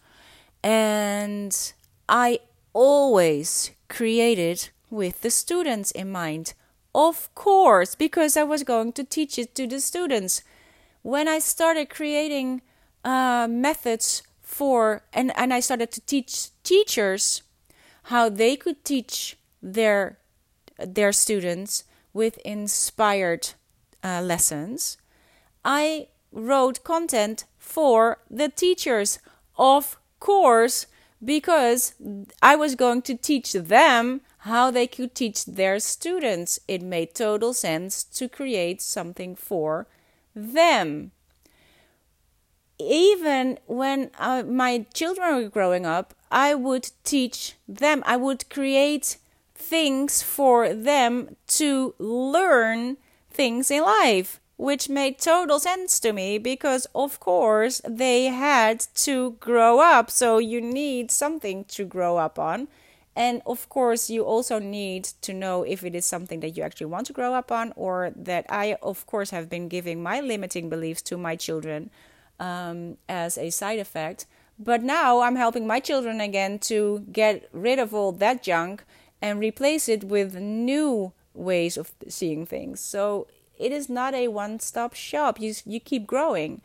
And 0.62 1.72
I 2.08 2.40
always 2.72 3.70
created 3.88 4.70
with 4.90 5.20
the 5.20 5.30
students 5.30 5.90
in 5.90 6.10
mind. 6.10 6.54
Of 6.94 7.34
course, 7.34 7.94
because 7.94 8.36
I 8.36 8.44
was 8.44 8.62
going 8.62 8.92
to 8.92 9.04
teach 9.04 9.38
it 9.38 9.54
to 9.56 9.66
the 9.66 9.80
students. 9.80 10.42
When 11.02 11.26
I 11.26 11.40
started 11.40 11.90
creating 11.90 12.62
uh, 13.04 13.48
methods 13.50 14.22
for, 14.42 15.02
and, 15.12 15.32
and 15.36 15.52
I 15.52 15.60
started 15.60 15.90
to 15.92 16.00
teach 16.02 16.50
teachers 16.62 17.42
how 18.04 18.28
they 18.28 18.56
could 18.56 18.84
teach 18.84 19.36
their 19.62 20.18
their 20.76 21.12
students 21.12 21.84
with 22.12 22.36
inspired 22.38 23.50
uh, 24.02 24.20
lessons, 24.20 24.98
I 25.64 26.08
wrote 26.32 26.84
content 26.84 27.44
for 27.58 28.18
the 28.28 28.48
teachers, 28.48 29.20
of 29.56 29.96
course, 30.18 30.86
because 31.24 31.94
I 32.42 32.56
was 32.56 32.74
going 32.74 33.02
to 33.02 33.14
teach 33.14 33.52
them 33.52 34.20
how 34.44 34.70
they 34.70 34.86
could 34.86 35.14
teach 35.14 35.46
their 35.46 35.80
students. 35.80 36.60
It 36.68 36.82
made 36.82 37.14
total 37.14 37.54
sense 37.54 38.04
to 38.04 38.28
create 38.28 38.82
something 38.82 39.34
for 39.36 39.86
them. 40.36 41.12
Even 42.78 43.58
when 43.66 44.10
uh, 44.18 44.42
my 44.42 44.84
children 44.92 45.36
were 45.36 45.48
growing 45.48 45.86
up, 45.86 46.12
I 46.30 46.54
would 46.54 46.90
teach 47.04 47.54
them, 47.66 48.02
I 48.04 48.18
would 48.18 48.50
create 48.50 49.16
things 49.54 50.22
for 50.22 50.74
them 50.74 51.36
to 51.46 51.94
learn 51.98 52.98
things 53.30 53.70
in 53.70 53.82
life, 53.82 54.40
which 54.58 54.90
made 54.90 55.18
total 55.18 55.58
sense 55.58 55.98
to 56.00 56.12
me 56.12 56.36
because, 56.36 56.86
of 56.94 57.18
course, 57.18 57.80
they 57.88 58.24
had 58.26 58.80
to 58.96 59.36
grow 59.40 59.80
up. 59.80 60.10
So 60.10 60.36
you 60.36 60.60
need 60.60 61.10
something 61.10 61.64
to 61.66 61.84
grow 61.86 62.18
up 62.18 62.38
on. 62.38 62.68
And 63.16 63.42
of 63.46 63.68
course, 63.68 64.10
you 64.10 64.24
also 64.24 64.58
need 64.58 65.04
to 65.22 65.32
know 65.32 65.62
if 65.62 65.84
it 65.84 65.94
is 65.94 66.04
something 66.04 66.40
that 66.40 66.56
you 66.56 66.64
actually 66.64 66.86
want 66.86 67.06
to 67.06 67.12
grow 67.12 67.32
up 67.34 67.52
on, 67.52 67.72
or 67.76 68.12
that 68.16 68.44
I, 68.48 68.76
of 68.82 69.06
course, 69.06 69.30
have 69.30 69.48
been 69.48 69.68
giving 69.68 70.02
my 70.02 70.20
limiting 70.20 70.68
beliefs 70.68 71.02
to 71.02 71.16
my 71.16 71.36
children 71.36 71.90
um, 72.40 72.96
as 73.08 73.38
a 73.38 73.50
side 73.50 73.78
effect. 73.78 74.26
But 74.58 74.82
now 74.82 75.20
I'm 75.20 75.36
helping 75.36 75.66
my 75.66 75.80
children 75.80 76.20
again 76.20 76.58
to 76.60 77.04
get 77.12 77.48
rid 77.52 77.78
of 77.78 77.94
all 77.94 78.12
that 78.12 78.42
junk 78.42 78.84
and 79.22 79.40
replace 79.40 79.88
it 79.88 80.04
with 80.04 80.34
new 80.34 81.12
ways 81.32 81.76
of 81.76 81.92
seeing 82.08 82.46
things. 82.46 82.80
So 82.80 83.26
it 83.58 83.72
is 83.72 83.88
not 83.88 84.14
a 84.14 84.28
one-stop 84.28 84.94
shop. 84.94 85.40
You 85.40 85.54
you 85.64 85.80
keep 85.80 86.06
growing. 86.06 86.62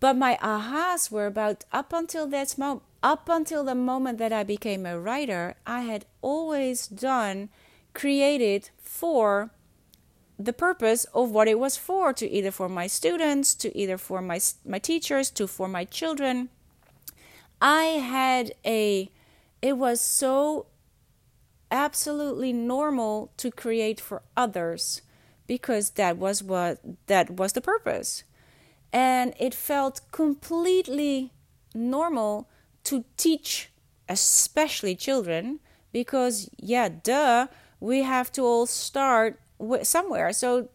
But 0.00 0.16
my 0.16 0.38
ahas 0.42 1.10
were 1.10 1.26
about 1.26 1.64
up 1.72 1.92
until 1.92 2.26
that 2.28 2.58
moment, 2.58 2.82
up 3.02 3.28
until 3.28 3.64
the 3.64 3.74
moment 3.74 4.18
that 4.18 4.32
I 4.32 4.44
became 4.44 4.86
a 4.86 4.98
writer, 4.98 5.56
I 5.66 5.82
had 5.82 6.06
always 6.20 6.86
done 6.86 7.48
created 7.94 8.70
for 8.78 9.50
the 10.38 10.52
purpose 10.52 11.04
of 11.12 11.30
what 11.30 11.48
it 11.48 11.58
was 11.58 11.76
for 11.76 12.12
to 12.12 12.28
either 12.28 12.50
for 12.50 12.68
my 12.68 12.86
students 12.86 13.54
to 13.54 13.76
either 13.76 13.98
for 13.98 14.20
my 14.22 14.40
my 14.64 14.78
teachers 14.78 15.30
to 15.30 15.46
for 15.46 15.68
my 15.68 15.84
children. 15.84 16.48
I 17.60 17.84
had 17.84 18.52
a 18.64 19.10
it 19.60 19.76
was 19.76 20.00
so 20.00 20.66
absolutely 21.70 22.52
normal 22.52 23.32
to 23.36 23.50
create 23.50 24.00
for 24.00 24.22
others 24.36 25.02
because 25.46 25.90
that 25.90 26.16
was 26.16 26.42
what 26.42 26.80
that 27.06 27.30
was 27.30 27.52
the 27.52 27.60
purpose. 27.60 28.24
And 28.92 29.34
it 29.38 29.54
felt 29.54 30.00
completely 30.10 31.32
normal 31.74 32.48
to 32.84 33.04
teach 33.16 33.70
especially 34.08 34.94
children 34.94 35.60
because 35.92 36.50
yeah 36.58 36.88
duh 36.88 37.46
we 37.82 38.02
have 38.02 38.30
to 38.30 38.42
all 38.42 38.64
start 38.64 39.40
somewhere. 39.82 40.32
So 40.32 40.68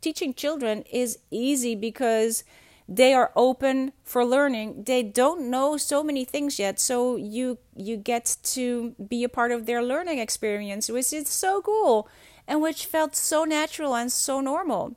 teaching 0.00 0.32
children 0.32 0.82
is 0.90 1.18
easy 1.30 1.74
because 1.74 2.44
they 2.88 3.12
are 3.12 3.30
open 3.36 3.92
for 4.02 4.24
learning. 4.24 4.84
They 4.84 5.02
don't 5.02 5.50
know 5.50 5.76
so 5.76 6.02
many 6.02 6.24
things 6.24 6.58
yet, 6.58 6.80
so 6.80 7.16
you 7.16 7.58
you 7.76 7.96
get 7.96 8.36
to 8.54 8.94
be 9.08 9.22
a 9.22 9.28
part 9.28 9.52
of 9.52 9.66
their 9.66 9.82
learning 9.82 10.18
experience, 10.18 10.88
which 10.88 11.12
is 11.12 11.28
so 11.28 11.60
cool 11.60 12.08
and 12.48 12.62
which 12.62 12.86
felt 12.86 13.14
so 13.14 13.44
natural 13.44 13.94
and 13.94 14.10
so 14.10 14.40
normal. 14.40 14.96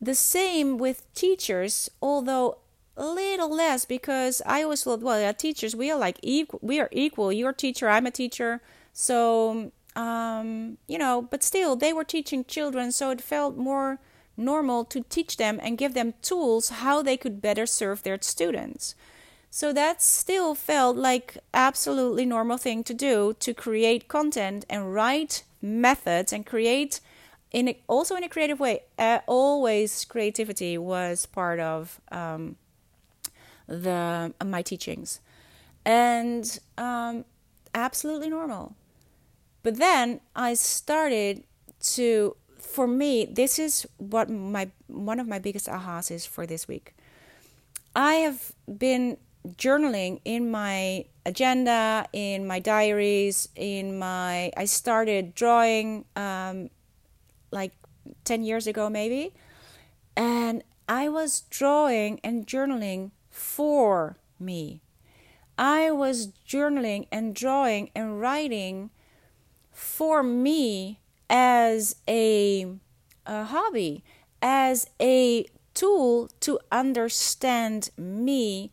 The 0.00 0.14
same 0.14 0.78
with 0.78 1.12
teachers, 1.14 1.90
although 2.02 2.58
a 3.00 3.06
little 3.06 3.52
less 3.52 3.84
because 3.84 4.42
I 4.44 4.62
always 4.62 4.84
thought, 4.84 5.00
well, 5.00 5.34
teachers, 5.34 5.74
we 5.74 5.90
are 5.90 5.98
like 5.98 6.18
equal. 6.22 6.60
We 6.62 6.78
are 6.80 6.90
equal. 6.92 7.32
You're 7.32 7.50
a 7.50 7.54
teacher, 7.54 7.88
I'm 7.88 8.06
a 8.06 8.10
teacher, 8.10 8.60
so 8.92 9.72
um, 9.96 10.78
you 10.86 10.98
know, 10.98 11.22
but 11.22 11.42
still, 11.42 11.74
they 11.76 11.92
were 11.92 12.04
teaching 12.04 12.44
children, 12.44 12.92
so 12.92 13.10
it 13.10 13.20
felt 13.20 13.56
more 13.56 13.98
normal 14.36 14.84
to 14.84 15.00
teach 15.02 15.36
them 15.36 15.58
and 15.62 15.78
give 15.78 15.94
them 15.94 16.14
tools 16.22 16.68
how 16.68 17.02
they 17.02 17.16
could 17.16 17.42
better 17.42 17.66
serve 17.66 18.02
their 18.02 18.20
students. 18.20 18.94
So 19.50 19.72
that 19.72 20.00
still 20.00 20.54
felt 20.54 20.96
like 20.96 21.38
absolutely 21.52 22.24
normal 22.24 22.56
thing 22.56 22.84
to 22.84 22.94
do 22.94 23.34
to 23.40 23.52
create 23.52 24.08
content 24.08 24.64
and 24.70 24.94
write 24.94 25.42
methods 25.60 26.32
and 26.32 26.46
create 26.46 27.00
in 27.50 27.68
a, 27.68 27.78
also 27.88 28.14
in 28.14 28.22
a 28.22 28.28
creative 28.28 28.60
way. 28.60 28.84
Uh, 28.96 29.18
always 29.26 30.04
creativity 30.04 30.78
was 30.78 31.26
part 31.26 31.58
of 31.58 32.00
um, 32.12 32.56
the 33.70 34.34
uh, 34.38 34.44
my 34.44 34.62
teachings, 34.62 35.20
and 35.84 36.58
um, 36.76 37.24
absolutely 37.74 38.28
normal. 38.28 38.74
But 39.62 39.76
then 39.76 40.20
I 40.34 40.54
started 40.54 41.44
to 41.94 42.36
for 42.58 42.86
me 42.86 43.24
this 43.24 43.58
is 43.58 43.86
what 43.96 44.28
my 44.28 44.70
one 44.88 45.18
of 45.18 45.26
my 45.26 45.38
biggest 45.38 45.66
ahas 45.66 46.10
is 46.10 46.26
for 46.26 46.46
this 46.46 46.68
week. 46.68 46.94
I 47.94 48.14
have 48.26 48.52
been 48.66 49.16
journaling 49.56 50.20
in 50.24 50.50
my 50.50 51.06
agenda, 51.24 52.06
in 52.12 52.46
my 52.46 52.58
diaries, 52.58 53.48
in 53.56 53.98
my 53.98 54.52
I 54.56 54.64
started 54.66 55.34
drawing 55.34 56.04
um, 56.16 56.70
like 57.50 57.72
10 58.24 58.42
years 58.42 58.66
ago 58.66 58.90
maybe 58.90 59.32
and 60.16 60.62
I 60.88 61.08
was 61.08 61.42
drawing 61.50 62.20
and 62.24 62.46
journaling 62.46 63.12
for 63.40 64.16
me. 64.38 64.82
I 65.58 65.90
was 65.90 66.28
journaling 66.46 67.06
and 67.10 67.34
drawing 67.34 67.90
and 67.94 68.20
writing 68.20 68.90
for 69.72 70.22
me 70.22 71.00
as 71.28 71.96
a, 72.06 72.66
a 73.26 73.44
hobby, 73.44 74.04
as 74.42 74.88
a 75.00 75.46
tool 75.74 76.30
to 76.40 76.58
understand 76.70 77.90
me 77.96 78.72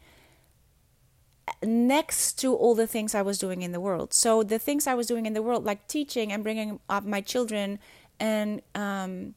next 1.64 2.34
to 2.40 2.54
all 2.54 2.76
the 2.76 2.88
things 2.88 3.16
I 3.16 3.22
was 3.22 3.38
doing 3.38 3.62
in 3.62 3.72
the 3.72 3.80
world. 3.80 4.14
So 4.14 4.44
the 4.44 4.60
things 4.60 4.86
I 4.86 4.94
was 4.94 5.08
doing 5.08 5.26
in 5.26 5.34
the 5.34 5.42
world, 5.42 5.64
like 5.64 5.88
teaching 5.88 6.32
and 6.32 6.44
bringing 6.44 6.80
up 6.90 7.06
my 7.06 7.22
children, 7.22 7.80
and 8.20 8.62
um, 8.76 9.36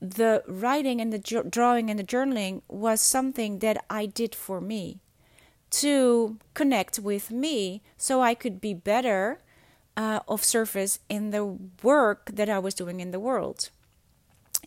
the 0.00 0.42
writing 0.46 1.00
and 1.00 1.12
the 1.12 1.18
drawing 1.48 1.90
and 1.90 1.98
the 1.98 2.04
journaling 2.04 2.62
was 2.68 3.00
something 3.00 3.60
that 3.60 3.84
I 3.88 4.06
did 4.06 4.34
for 4.34 4.60
me 4.60 5.00
to 5.70 6.38
connect 6.54 6.98
with 6.98 7.30
me, 7.30 7.82
so 7.96 8.20
I 8.20 8.34
could 8.34 8.60
be 8.60 8.72
better 8.72 9.40
uh, 9.96 10.20
of 10.28 10.44
service 10.44 11.00
in 11.08 11.30
the 11.30 11.44
work 11.82 12.30
that 12.32 12.48
I 12.48 12.58
was 12.58 12.74
doing 12.74 13.00
in 13.00 13.10
the 13.10 13.20
world, 13.20 13.70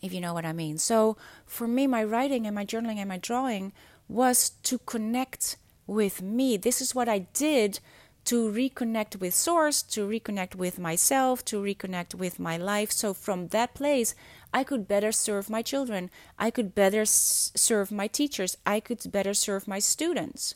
if 0.02 0.12
you 0.14 0.20
know 0.20 0.34
what 0.34 0.46
I 0.46 0.54
mean. 0.54 0.78
So 0.78 1.16
for 1.46 1.68
me, 1.68 1.88
my 1.88 2.04
writing 2.04 2.46
and 2.46 2.56
my 2.56 2.66
journaling 2.66 2.98
and 2.98 3.08
my 3.08 3.18
drawing 3.18 3.72
was 4.08 4.50
to 4.64 4.80
connect 4.80 5.58
with 5.88 6.22
me. 6.22 6.58
This 6.58 6.82
is 6.82 6.94
what 6.94 7.08
I 7.08 7.20
did 7.34 7.80
to 8.26 8.52
reconnect 8.52 9.20
with 9.20 9.34
source, 9.34 9.82
to 9.82 10.08
reconnect 10.08 10.56
with 10.56 10.78
myself, 10.78 11.44
to 11.46 11.62
reconnect 11.62 12.14
with 12.14 12.40
my 12.40 12.58
life. 12.58 12.92
So 12.92 13.14
from 13.14 13.48
that 13.48 13.74
place, 13.74 14.14
I 14.54 14.64
could 14.64 14.88
better 14.88 15.12
serve 15.12 15.50
my 15.50 15.62
children. 15.62 16.10
I 16.38 16.52
could 16.52 16.76
better 16.76 17.02
s- 17.02 17.52
serve 17.56 17.92
my 17.92 18.08
teachers. 18.08 18.58
I 18.66 18.80
could 18.80 19.12
better 19.12 19.34
serve 19.34 19.68
my 19.68 19.80
students. 19.80 20.56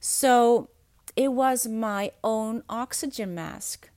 So 0.00 0.70
it 1.16 1.32
was 1.32 1.66
my 1.66 2.12
own 2.24 2.62
oxygen 2.68 3.34
mask. 3.34 3.90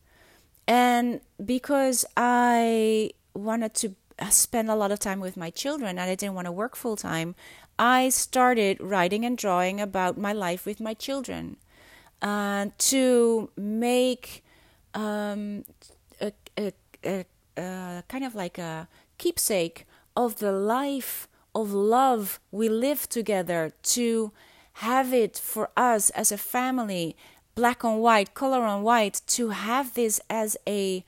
And 0.68 1.22
because 1.44 2.06
I 2.18 3.12
wanted 3.34 3.74
to 3.76 3.96
spend 4.30 4.70
a 4.70 4.76
lot 4.76 4.92
of 4.92 5.00
time 5.00 5.20
with 5.20 5.38
my 5.38 5.50
children 5.50 5.98
and 5.98 6.10
I 6.10 6.16
didn't 6.16 6.36
want 6.36 6.46
to 6.46 6.52
work 6.52 6.76
full 6.76 6.96
time, 6.96 7.36
I 7.78 8.10
started 8.10 8.80
writing 8.80 9.26
and 9.26 9.38
drawing 9.38 9.80
about 9.80 10.18
my 10.18 10.34
life 10.34 10.66
with 10.66 10.80
my 10.80 10.94
children 10.94 11.58
uh, 12.26 12.66
to 12.80 13.52
make 13.56 14.44
um, 14.96 15.64
a, 16.20 16.34
a, 16.58 16.74
a, 17.06 17.26
a 17.56 18.04
kind 18.10 18.26
of 18.26 18.34
like 18.34 18.58
a 18.58 18.88
keepsake 19.20 19.86
of 20.18 20.40
the 20.40 20.52
life 20.52 21.28
of 21.54 21.72
love 21.72 22.40
we 22.52 22.68
live 22.68 23.08
together 23.08 23.72
to 23.84 24.32
have 24.80 25.14
it 25.14 25.38
for 25.38 25.70
us 25.78 26.10
as 26.10 26.32
a 26.32 26.38
family 26.38 27.16
black 27.54 27.86
on 27.86 28.00
white, 28.00 28.34
color 28.34 28.64
on 28.64 28.82
white, 28.82 29.22
to 29.28 29.50
have 29.50 29.94
this 29.94 30.20
as 30.28 30.58
a 30.68 31.06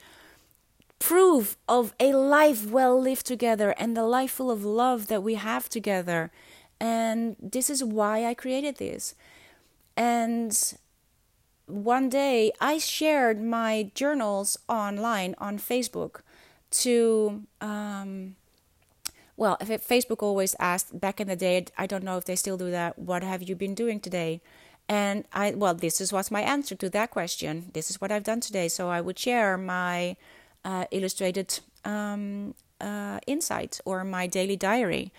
proof 1.00 1.58
of 1.68 1.96
a 2.00 2.14
life 2.14 2.70
well 2.70 3.00
lived 3.02 3.26
together 3.26 3.72
and 3.80 3.98
the 3.98 4.04
life 4.04 4.32
full 4.32 4.52
of 4.52 4.64
love 4.64 5.08
that 5.08 5.24
we 5.24 5.34
have 5.34 5.68
together. 5.68 6.32
And 6.80 7.36
this 7.42 7.72
is 7.72 7.84
why 7.84 8.24
I 8.24 8.36
created 8.36 8.78
this. 8.78 9.16
And 9.98 10.78
one 11.68 12.10
day 12.10 12.52
I 12.60 12.78
shared 12.78 13.42
my 13.42 13.92
journals 13.94 14.58
online 14.68 15.36
on 15.38 15.60
Facebook 15.60 16.22
to, 16.72 17.44
um, 17.62 18.36
well, 19.36 19.58
if 19.60 19.70
it, 19.70 19.82
Facebook 19.82 20.24
always 20.24 20.56
asked 20.60 21.00
back 21.00 21.20
in 21.20 21.28
the 21.28 21.36
day, 21.36 21.66
I 21.78 21.86
don't 21.86 22.04
know 22.04 22.18
if 22.18 22.26
they 22.26 22.36
still 22.36 22.58
do 22.58 22.72
that, 22.72 22.98
what 22.98 23.22
have 23.22 23.44
you 23.44 23.56
been 23.56 23.76
doing 23.76 24.00
today? 24.00 24.42
And 24.90 25.26
I, 25.34 25.52
well, 25.52 25.74
this 25.74 26.00
is 26.00 26.14
what's 26.14 26.32
my 26.32 26.42
answer 26.42 26.74
to 26.76 26.90
that 26.90 27.12
question. 27.12 27.72
This 27.74 27.90
is 27.90 28.00
what 28.00 28.12
I've 28.12 28.24
done 28.24 28.40
today. 28.40 28.70
So 28.70 28.90
I 28.90 29.02
would 29.02 29.20
share 29.20 29.58
my 29.58 30.16
uh, 30.64 30.86
illustrated 30.92 31.60
um, 31.84 32.56
uh, 32.80 33.20
insight 33.28 33.82
or 33.84 34.06
my 34.06 34.28
daily 34.28 34.56
diary. 34.56 35.12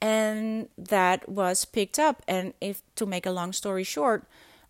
And 0.00 0.68
that 0.78 1.28
was 1.28 1.64
picked 1.64 1.98
up. 1.98 2.22
And 2.28 2.54
if 2.60 2.82
to 2.94 3.06
make 3.06 3.26
a 3.26 3.32
long 3.32 3.52
story 3.52 3.82
short, 3.82 4.24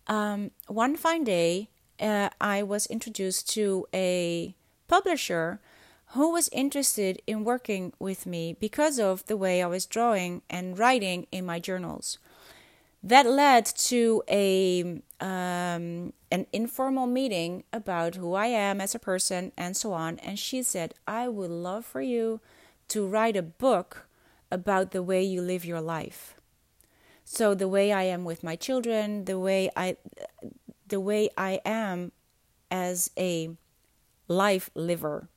um, 0.09 0.51
one 0.67 0.97
fine 0.97 1.23
day, 1.23 1.69
uh, 1.99 2.29
I 2.41 2.63
was 2.63 2.87
introduced 2.87 3.49
to 3.51 3.85
a 3.93 4.55
publisher 4.87 5.59
who 6.13 6.31
was 6.31 6.49
interested 6.51 7.21
in 7.27 7.43
working 7.43 7.93
with 7.99 8.25
me 8.25 8.55
because 8.59 8.99
of 8.99 9.23
the 9.27 9.37
way 9.37 9.61
I 9.61 9.67
was 9.67 9.85
drawing 9.85 10.41
and 10.49 10.77
writing 10.77 11.27
in 11.31 11.45
my 11.45 11.59
journals. 11.59 12.17
That 13.03 13.27
led 13.27 13.65
to 13.65 14.23
a 14.27 15.01
um, 15.21 16.13
an 16.31 16.47
informal 16.51 17.07
meeting 17.07 17.63
about 17.71 18.15
who 18.15 18.33
I 18.33 18.47
am 18.47 18.81
as 18.81 18.95
a 18.95 18.99
person 18.99 19.51
and 19.55 19.77
so 19.77 19.93
on. 19.93 20.17
And 20.19 20.37
she 20.37 20.63
said, 20.63 20.95
"I 21.07 21.27
would 21.27 21.51
love 21.51 21.85
for 21.85 22.01
you 22.01 22.41
to 22.89 23.07
write 23.07 23.37
a 23.37 23.43
book 23.43 24.07
about 24.51 24.91
the 24.91 25.03
way 25.03 25.23
you 25.23 25.41
live 25.41 25.63
your 25.63 25.81
life." 25.81 26.38
So 27.31 27.53
the 27.53 27.67
way 27.67 27.93
I 27.93 28.03
am 28.05 28.25
with 28.25 28.43
my 28.43 28.55
children, 28.55 29.25
the 29.25 29.37
way 29.37 29.69
I, 29.75 29.97
the 30.87 30.99
way 30.99 31.29
I 31.37 31.61
am 31.63 32.11
as 32.71 33.11
a 33.19 33.51
life 34.27 34.71
liver, 34.73 35.29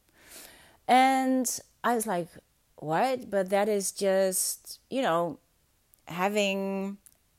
and 0.88 1.44
I 1.84 1.94
was 1.94 2.06
like, 2.06 2.28
"What?" 2.76 3.28
But 3.28 3.50
that 3.50 3.68
is 3.68 3.92
just 3.92 4.80
you 4.88 5.02
know 5.02 5.38
having 6.08 6.96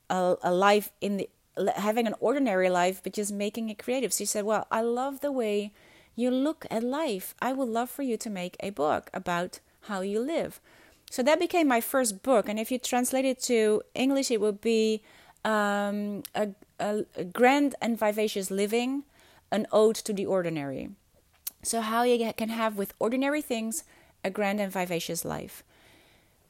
a, 0.08 0.36
a 0.40 0.54
life 0.54 0.92
in 1.00 1.16
the 1.16 1.28
having 1.74 2.06
an 2.06 2.14
ordinary 2.20 2.70
life 2.70 3.02
but 3.02 3.12
just 3.12 3.32
making 3.32 3.70
it 3.70 3.82
creative. 3.82 4.12
She 4.12 4.24
said 4.24 4.44
well 4.44 4.68
i 4.70 4.80
love 4.82 5.20
the 5.20 5.32
way 5.32 5.72
you 6.14 6.30
look 6.30 6.64
at 6.70 6.84
life. 6.84 7.34
I 7.42 7.52
would 7.52 7.68
love 7.68 7.90
for 7.90 8.02
you 8.02 8.16
to 8.18 8.30
make 8.30 8.56
a 8.60 8.70
book 8.70 9.10
about 9.12 9.58
how 9.90 10.02
you 10.02 10.20
live 10.20 10.60
so 11.10 11.22
that 11.22 11.38
became 11.38 11.68
my 11.68 11.80
first 11.80 12.22
book 12.22 12.48
and 12.48 12.58
if 12.58 12.70
you 12.70 12.78
translate 12.78 13.24
it 13.24 13.40
to 13.40 13.82
english 13.94 14.30
it 14.30 14.40
would 14.40 14.60
be 14.60 15.02
um, 15.44 16.22
a, 16.34 16.48
a, 16.80 17.04
a 17.16 17.24
grand 17.24 17.74
and 17.80 17.98
vivacious 17.98 18.50
living 18.50 19.04
an 19.54 19.66
ode 19.70 19.94
to 19.94 20.12
the 20.12 20.26
ordinary. 20.26 20.90
So 21.62 21.80
how 21.80 22.02
you 22.02 22.32
can 22.36 22.48
have 22.48 22.76
with 22.76 22.92
ordinary 22.98 23.40
things 23.40 23.84
a 24.24 24.30
grand 24.30 24.60
and 24.60 24.72
vivacious 24.72 25.24
life. 25.24 25.62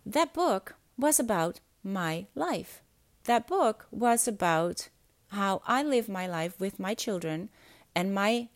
That 0.06 0.32
book 0.32 0.74
was 0.96 1.20
about 1.20 1.60
my 1.82 2.26
life. 2.34 2.82
That 3.24 3.46
book 3.46 3.86
was 3.90 4.26
about 4.26 4.88
how 5.28 5.62
I 5.66 5.82
live 5.82 6.08
my 6.08 6.26
life 6.26 6.58
with 6.58 6.78
my 6.78 6.94
children 6.94 7.50
and 7.94 8.14
my 8.14 8.48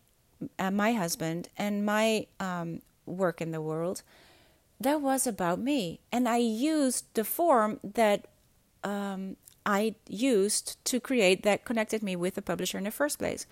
uh, 0.59 0.70
my 0.70 0.92
husband 0.92 1.49
and 1.57 1.84
my 1.84 2.26
um, 2.38 2.80
work 3.07 3.40
in 3.40 3.51
the 3.51 3.61
world. 3.61 4.03
That 4.81 5.01
was 5.01 5.26
about 5.26 5.59
me, 5.59 6.01
and 6.12 6.29
I 6.29 6.37
used 6.37 7.07
the 7.14 7.24
form 7.24 7.81
that 7.83 8.29
um, 8.85 9.37
I 9.66 9.97
used 10.09 10.83
to 10.87 11.01
create 11.01 11.43
that 11.43 11.64
connected 11.64 12.03
me 12.03 12.14
with 12.14 12.37
the 12.37 12.43
publisher 12.43 12.79
in 12.79 12.85
the 12.85 12.91
first 12.91 13.18
place. 13.18 13.47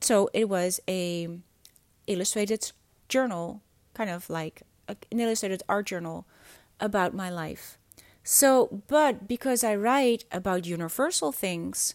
So 0.00 0.30
it 0.32 0.48
was 0.48 0.80
a 0.88 1.28
illustrated 2.06 2.72
journal, 3.08 3.62
kind 3.92 4.08
of 4.08 4.30
like 4.30 4.62
an 4.88 5.20
illustrated 5.20 5.62
art 5.68 5.86
journal 5.86 6.26
about 6.80 7.14
my 7.14 7.28
life. 7.28 7.78
So, 8.24 8.82
but 8.88 9.28
because 9.28 9.62
I 9.62 9.74
write 9.76 10.24
about 10.32 10.66
universal 10.66 11.32
things, 11.32 11.94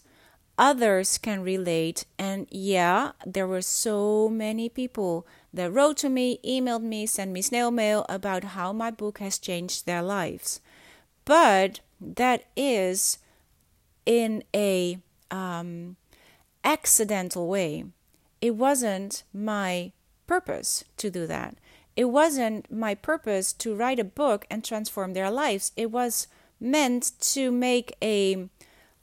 others 0.58 1.18
can 1.18 1.41
relate. 1.41 2.06
And 2.18 2.47
yeah, 2.49 3.12
there 3.26 3.47
were 3.47 3.62
so 3.62 4.30
many 4.30 4.70
people 4.70 5.28
that 5.53 5.72
wrote 5.72 5.97
to 5.97 6.10
me, 6.10 6.39
emailed 6.45 6.84
me, 6.84 7.06
sent 7.06 7.32
me 7.32 7.41
snail 7.41 7.72
mail 7.72 8.06
about 8.10 8.43
how 8.43 8.74
my 8.74 8.91
book 8.91 9.20
has 9.20 9.38
changed 9.38 9.86
their 9.86 10.01
lives. 10.01 10.62
But 11.24 11.80
that 11.99 12.45
is 12.56 13.20
in 14.06 14.43
a 14.53 14.99
um, 15.32 15.95
accidental 16.64 17.47
way. 17.47 17.86
It 18.41 18.56
wasn't 18.56 19.24
my 19.34 19.91
purpose 20.28 20.84
to 20.97 21.10
do 21.10 21.26
that. 21.28 21.56
It 21.95 22.06
wasn't 22.06 22.70
my 22.72 22.93
purpose 22.93 23.53
to 23.53 23.74
write 23.74 23.99
a 23.99 24.03
book 24.03 24.45
and 24.51 24.64
transform 24.64 25.14
their 25.14 25.32
lives. 25.32 25.72
It 25.78 25.91
was 25.91 26.28
meant 26.60 27.12
to 27.22 27.51
make 27.51 27.95
a 28.01 28.49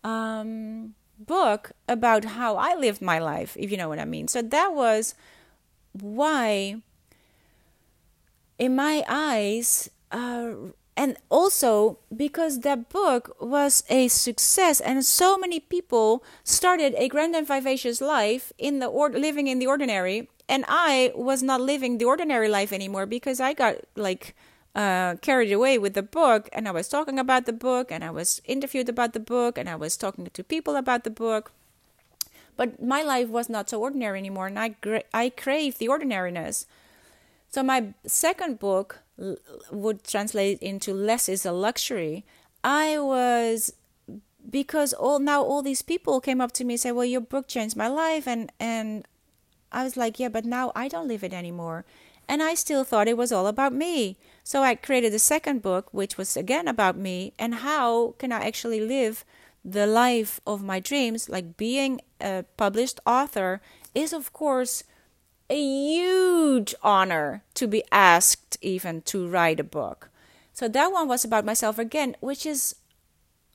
um, 0.05 0.95
book 1.27 1.73
about 1.89 2.25
how 2.25 2.57
I 2.57 2.75
lived 2.75 3.03
my 3.03 3.19
life, 3.19 3.57
if 3.59 3.71
you 3.71 3.77
know 3.77 3.89
what 3.89 3.99
I 3.99 4.05
mean. 4.05 4.29
So 4.29 4.43
that 4.43 4.75
was 4.75 5.15
why, 5.93 6.77
in 8.59 8.77
my 8.77 9.05
eyes, 9.09 9.91
uh, 10.11 10.53
and 10.97 11.17
also 11.31 11.99
because 12.15 12.61
that 12.61 12.89
book 12.89 13.35
was 13.41 13.83
a 13.89 14.09
success 14.09 14.81
and 14.81 15.05
so 15.05 15.39
many 15.39 15.59
people 15.59 16.23
started 16.45 16.95
a 16.97 17.09
grand 17.09 17.35
and 17.35 17.47
vivacious 17.47 18.01
life 18.01 18.53
in 18.59 18.79
the 18.79 18.87
or- 18.87 19.11
living 19.11 19.47
in 19.47 19.59
the 19.59 19.67
ordinary 19.67 20.29
and 20.49 20.65
i 20.69 21.11
was 21.15 21.43
not 21.43 21.61
living 21.61 21.99
the 21.99 22.05
ordinary 22.05 22.49
life 22.49 22.73
anymore 22.73 23.07
because 23.07 23.41
i 23.41 23.55
got 23.55 23.77
like 23.97 24.35
uh, 24.75 25.17
carried 25.17 25.53
away 25.53 25.79
with 25.79 25.95
the 25.95 26.03
book 26.03 26.49
and 26.53 26.67
I 26.67 26.71
was 26.71 26.89
talking 26.89 27.19
about 27.19 27.47
the 27.47 27.53
book 27.53 27.91
and 27.91 28.03
I 28.03 28.11
was 28.11 28.41
interviewed 28.45 28.89
about 28.89 29.13
the 29.13 29.21
book 29.21 29.59
and 29.59 29.69
I 29.69 29.77
was 29.77 29.97
talking 29.97 30.27
to 30.27 30.45
people 30.45 30.77
about 30.77 31.05
the 31.05 31.11
book. 31.11 31.53
But 32.57 32.83
my 32.83 33.03
life 33.03 33.29
was 33.29 33.49
not 33.49 33.69
so 33.69 33.81
ordinary 33.81 34.19
anymore 34.19 34.47
and 34.47 34.59
I, 34.59 34.69
gra- 34.69 35.05
I 35.13 35.31
craved 35.31 35.79
the 35.79 35.89
ordinariness. 35.89 36.67
So 37.51 37.63
my 37.63 37.93
second 38.07 38.59
book 38.59 39.01
l- 39.21 39.37
would 39.71 40.05
translate 40.05 40.59
into 40.61 40.95
Less 40.95 41.29
is 41.29 41.45
a 41.45 41.53
Luxury. 41.53 42.25
I 42.65 42.99
was 42.99 43.75
because 44.49 44.93
all 44.93 45.19
now 45.19 45.43
all 45.43 45.63
these 45.63 45.83
people 45.83 46.21
came 46.21 46.41
up 46.41 46.53
to 46.53 46.65
me 46.65 46.75
and 46.75 46.81
said, 46.81 46.93
Well, 46.93 47.05
your 47.05 47.21
book 47.21 47.47
changed 47.47 47.77
my 47.77 47.89
life 47.89 48.27
and 48.27 48.51
and 48.59 49.07
I 49.71 49.85
was 49.85 49.97
like, 49.97 50.19
Yeah, 50.19 50.29
but 50.29 50.45
now 50.45 50.73
I 50.75 50.89
don't 50.89 51.09
live 51.09 51.23
it 51.25 51.33
anymore. 51.33 51.85
And 52.29 52.43
I 52.43 52.55
still 52.55 52.85
thought 52.85 53.09
it 53.09 53.17
was 53.17 53.33
all 53.33 53.47
about 53.47 53.73
me. 53.73 54.17
So 54.45 54.63
I 54.63 54.75
created 54.75 55.15
a 55.15 55.19
second 55.19 55.63
book, 55.63 55.89
which 55.93 56.19
was 56.19 56.37
again 56.37 56.69
about 56.69 56.97
me 56.97 57.33
and 57.39 57.57
how 57.57 58.15
can 58.19 58.33
I 58.33 58.47
actually 58.47 58.81
live 58.81 59.25
the 59.65 59.87
life 59.87 60.41
of 60.47 60.63
my 60.63 60.81
dreams. 60.81 61.29
Like 61.29 61.57
being 61.57 62.01
a 62.21 62.45
published 62.57 63.01
author 63.07 63.61
is, 63.95 64.13
of 64.13 64.33
course, 64.33 64.85
a 65.49 65.61
huge 65.61 66.75
honor 66.83 67.45
to 67.55 67.67
be 67.67 67.85
asked 67.93 68.57
even 68.61 69.03
to 69.03 69.29
write 69.29 69.61
a 69.61 69.65
book. 69.65 70.11
So 70.53 70.69
that 70.69 70.93
one 70.93 71.09
was 71.09 71.25
about 71.25 71.45
myself 71.45 71.79
again, 71.79 72.17
which 72.21 72.45
is 72.45 72.77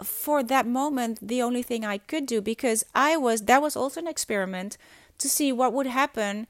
for 0.04 0.44
that 0.44 0.68
moment 0.68 1.20
the 1.22 1.42
only 1.42 1.64
thing 1.64 1.84
I 1.84 1.98
could 1.98 2.26
do 2.26 2.40
because 2.42 2.86
I 2.94 3.18
was 3.18 3.42
that 3.44 3.62
was 3.62 3.76
also 3.76 4.00
an 4.00 4.08
experiment 4.08 4.78
to 5.18 5.28
see 5.28 5.52
what 5.52 5.74
would 5.74 5.88
happen 5.88 6.46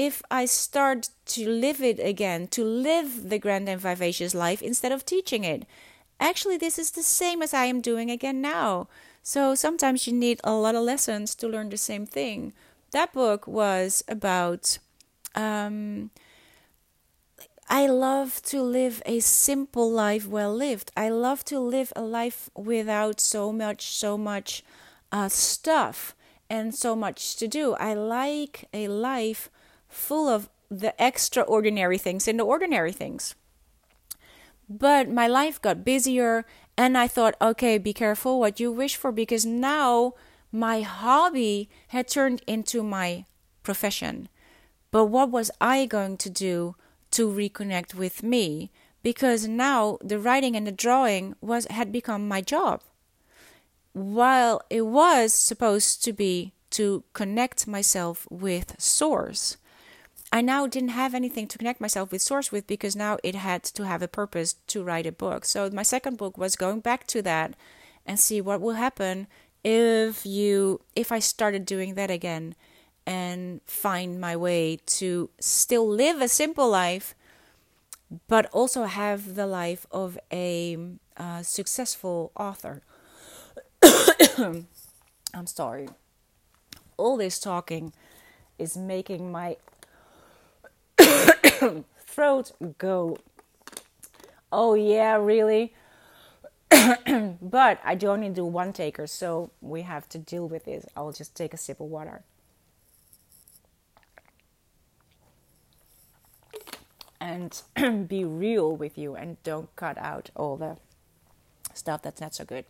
if 0.00 0.22
I 0.30 0.46
start 0.46 1.10
to 1.26 1.46
live 1.46 1.82
it 1.82 2.00
again, 2.00 2.48
to 2.48 2.64
live 2.64 3.28
the 3.28 3.38
grand 3.38 3.68
and 3.68 3.78
vivacious 3.78 4.34
life 4.34 4.62
instead 4.62 4.92
of 4.92 5.04
teaching 5.04 5.44
it. 5.44 5.66
Actually, 6.18 6.56
this 6.56 6.78
is 6.78 6.92
the 6.92 7.02
same 7.02 7.42
as 7.42 7.52
I 7.52 7.66
am 7.66 7.82
doing 7.82 8.10
again 8.10 8.40
now. 8.40 8.88
So 9.22 9.54
sometimes 9.54 10.06
you 10.06 10.14
need 10.14 10.40
a 10.42 10.52
lot 10.52 10.74
of 10.74 10.84
lessons 10.84 11.34
to 11.34 11.46
learn 11.46 11.68
the 11.68 11.76
same 11.76 12.06
thing. 12.06 12.54
That 12.92 13.12
book 13.12 13.46
was 13.46 14.02
about. 14.08 14.78
Um, 15.34 16.10
I 17.68 17.86
love 17.86 18.40
to 18.44 18.62
live 18.62 19.02
a 19.04 19.20
simple 19.20 19.90
life 19.92 20.26
well 20.26 20.54
lived. 20.54 20.92
I 20.96 21.10
love 21.10 21.44
to 21.44 21.60
live 21.60 21.92
a 21.94 22.00
life 22.00 22.48
without 22.56 23.20
so 23.20 23.52
much, 23.52 23.88
so 23.88 24.16
much 24.16 24.64
uh, 25.12 25.28
stuff 25.28 26.14
and 26.48 26.74
so 26.74 26.96
much 26.96 27.36
to 27.36 27.46
do. 27.46 27.74
I 27.74 27.92
like 27.92 28.64
a 28.72 28.88
life 28.88 29.50
full 29.90 30.28
of 30.28 30.48
the 30.70 30.94
extraordinary 30.98 31.98
things 31.98 32.28
and 32.28 32.38
the 32.38 32.44
ordinary 32.44 32.92
things. 32.92 33.34
But 34.68 35.08
my 35.08 35.26
life 35.26 35.60
got 35.60 35.84
busier, 35.84 36.46
and 36.76 36.96
I 36.96 37.08
thought, 37.08 37.34
okay, 37.42 37.76
be 37.76 37.92
careful 37.92 38.38
what 38.38 38.60
you 38.60 38.70
wish 38.70 38.94
for 38.94 39.10
because 39.10 39.44
now 39.44 40.14
my 40.52 40.82
hobby 40.82 41.68
had 41.88 42.06
turned 42.06 42.42
into 42.46 42.82
my 42.82 43.26
profession. 43.64 44.28
But 44.92 45.06
what 45.06 45.30
was 45.30 45.50
I 45.60 45.86
going 45.86 46.16
to 46.18 46.30
do 46.30 46.76
to 47.12 47.28
reconnect 47.28 47.94
with 47.94 48.22
me? 48.22 48.70
Because 49.02 49.48
now 49.48 49.98
the 50.02 50.18
writing 50.18 50.54
and 50.54 50.66
the 50.66 50.72
drawing 50.72 51.34
was 51.40 51.66
had 51.66 51.90
become 51.90 52.28
my 52.28 52.40
job. 52.40 52.82
While 53.92 54.62
it 54.70 54.82
was 54.82 55.32
supposed 55.32 56.04
to 56.04 56.12
be 56.12 56.52
to 56.70 57.02
connect 57.12 57.66
myself 57.66 58.26
with 58.30 58.80
source. 58.80 59.56
I 60.32 60.42
now 60.42 60.66
didn't 60.66 60.90
have 60.90 61.14
anything 61.14 61.48
to 61.48 61.58
connect 61.58 61.80
myself 61.80 62.12
with 62.12 62.22
source 62.22 62.52
with 62.52 62.66
because 62.66 62.94
now 62.94 63.18
it 63.24 63.34
had 63.34 63.64
to 63.64 63.84
have 63.84 64.00
a 64.00 64.08
purpose 64.08 64.54
to 64.68 64.82
write 64.82 65.06
a 65.06 65.12
book. 65.12 65.44
So 65.44 65.68
my 65.70 65.82
second 65.82 66.18
book 66.18 66.38
was 66.38 66.54
going 66.54 66.80
back 66.80 67.06
to 67.08 67.22
that 67.22 67.54
and 68.06 68.18
see 68.18 68.40
what 68.40 68.60
will 68.60 68.74
happen 68.74 69.26
if 69.64 70.24
you 70.24 70.80
if 70.96 71.12
I 71.12 71.18
started 71.18 71.66
doing 71.66 71.94
that 71.94 72.10
again 72.10 72.54
and 73.06 73.60
find 73.66 74.20
my 74.20 74.36
way 74.36 74.78
to 74.86 75.30
still 75.40 75.86
live 75.88 76.20
a 76.20 76.28
simple 76.28 76.70
life 76.70 77.14
but 78.28 78.46
also 78.52 78.84
have 78.84 79.34
the 79.34 79.46
life 79.46 79.86
of 79.90 80.18
a 80.32 80.76
uh, 81.16 81.42
successful 81.42 82.32
author. 82.36 82.82
I'm 84.38 85.46
sorry. 85.46 85.88
All 86.96 87.16
this 87.16 87.38
talking 87.38 87.92
is 88.58 88.76
making 88.76 89.30
my 89.30 89.56
throat 91.98 92.52
go. 92.78 93.18
Oh, 94.52 94.74
yeah, 94.74 95.16
really? 95.16 95.74
but 97.42 97.80
I 97.84 97.94
do 97.94 98.08
only 98.08 98.28
do 98.30 98.44
one 98.44 98.72
taker, 98.72 99.06
so 99.06 99.50
we 99.60 99.82
have 99.82 100.08
to 100.10 100.18
deal 100.18 100.48
with 100.48 100.64
this. 100.64 100.86
I'll 100.96 101.12
just 101.12 101.34
take 101.34 101.54
a 101.54 101.56
sip 101.56 101.80
of 101.80 101.86
water. 101.86 102.22
And 107.20 107.60
be 108.08 108.24
real 108.24 108.74
with 108.74 108.96
you 108.96 109.14
and 109.14 109.42
don't 109.42 109.74
cut 109.76 109.98
out 109.98 110.30
all 110.34 110.56
the 110.56 110.78
stuff 111.74 112.02
that's 112.02 112.20
not 112.20 112.34
so 112.34 112.44
good. 112.44 112.64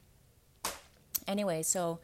Anyway, 1.26 1.62
so 1.62 2.00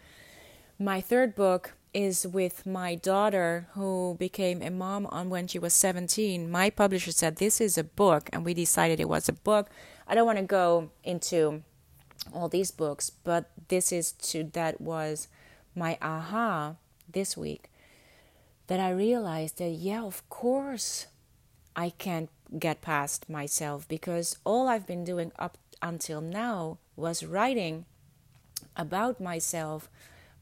my 0.78 1.00
third 1.00 1.34
book 1.34 1.72
is 1.96 2.26
with 2.26 2.66
my 2.66 2.94
daughter 2.94 3.68
who 3.72 4.16
became 4.18 4.60
a 4.60 4.68
mom 4.68 5.06
on 5.06 5.30
when 5.30 5.46
she 5.46 5.58
was 5.58 5.72
17. 5.72 6.50
My 6.50 6.68
publisher 6.68 7.10
said 7.10 7.36
this 7.36 7.58
is 7.58 7.78
a 7.78 7.84
book 7.84 8.28
and 8.34 8.44
we 8.44 8.52
decided 8.52 9.00
it 9.00 9.08
was 9.08 9.30
a 9.30 9.32
book. 9.32 9.70
I 10.06 10.14
don't 10.14 10.26
want 10.26 10.36
to 10.36 10.44
go 10.44 10.90
into 11.02 11.62
all 12.34 12.50
these 12.50 12.70
books, 12.70 13.08
but 13.08 13.50
this 13.68 13.92
is 13.92 14.12
to 14.12 14.44
that 14.52 14.78
was 14.78 15.28
my 15.74 15.96
aha 16.02 16.74
this 17.10 17.34
week 17.34 17.70
that 18.66 18.78
I 18.78 18.90
realized 18.90 19.56
that 19.56 19.70
yeah, 19.70 20.02
of 20.02 20.28
course 20.28 21.06
I 21.74 21.88
can't 21.88 22.28
get 22.58 22.82
past 22.82 23.30
myself 23.30 23.88
because 23.88 24.36
all 24.44 24.68
I've 24.68 24.86
been 24.86 25.04
doing 25.04 25.32
up 25.38 25.56
until 25.80 26.20
now 26.20 26.76
was 26.94 27.24
writing 27.24 27.86
about 28.76 29.18
myself 29.18 29.88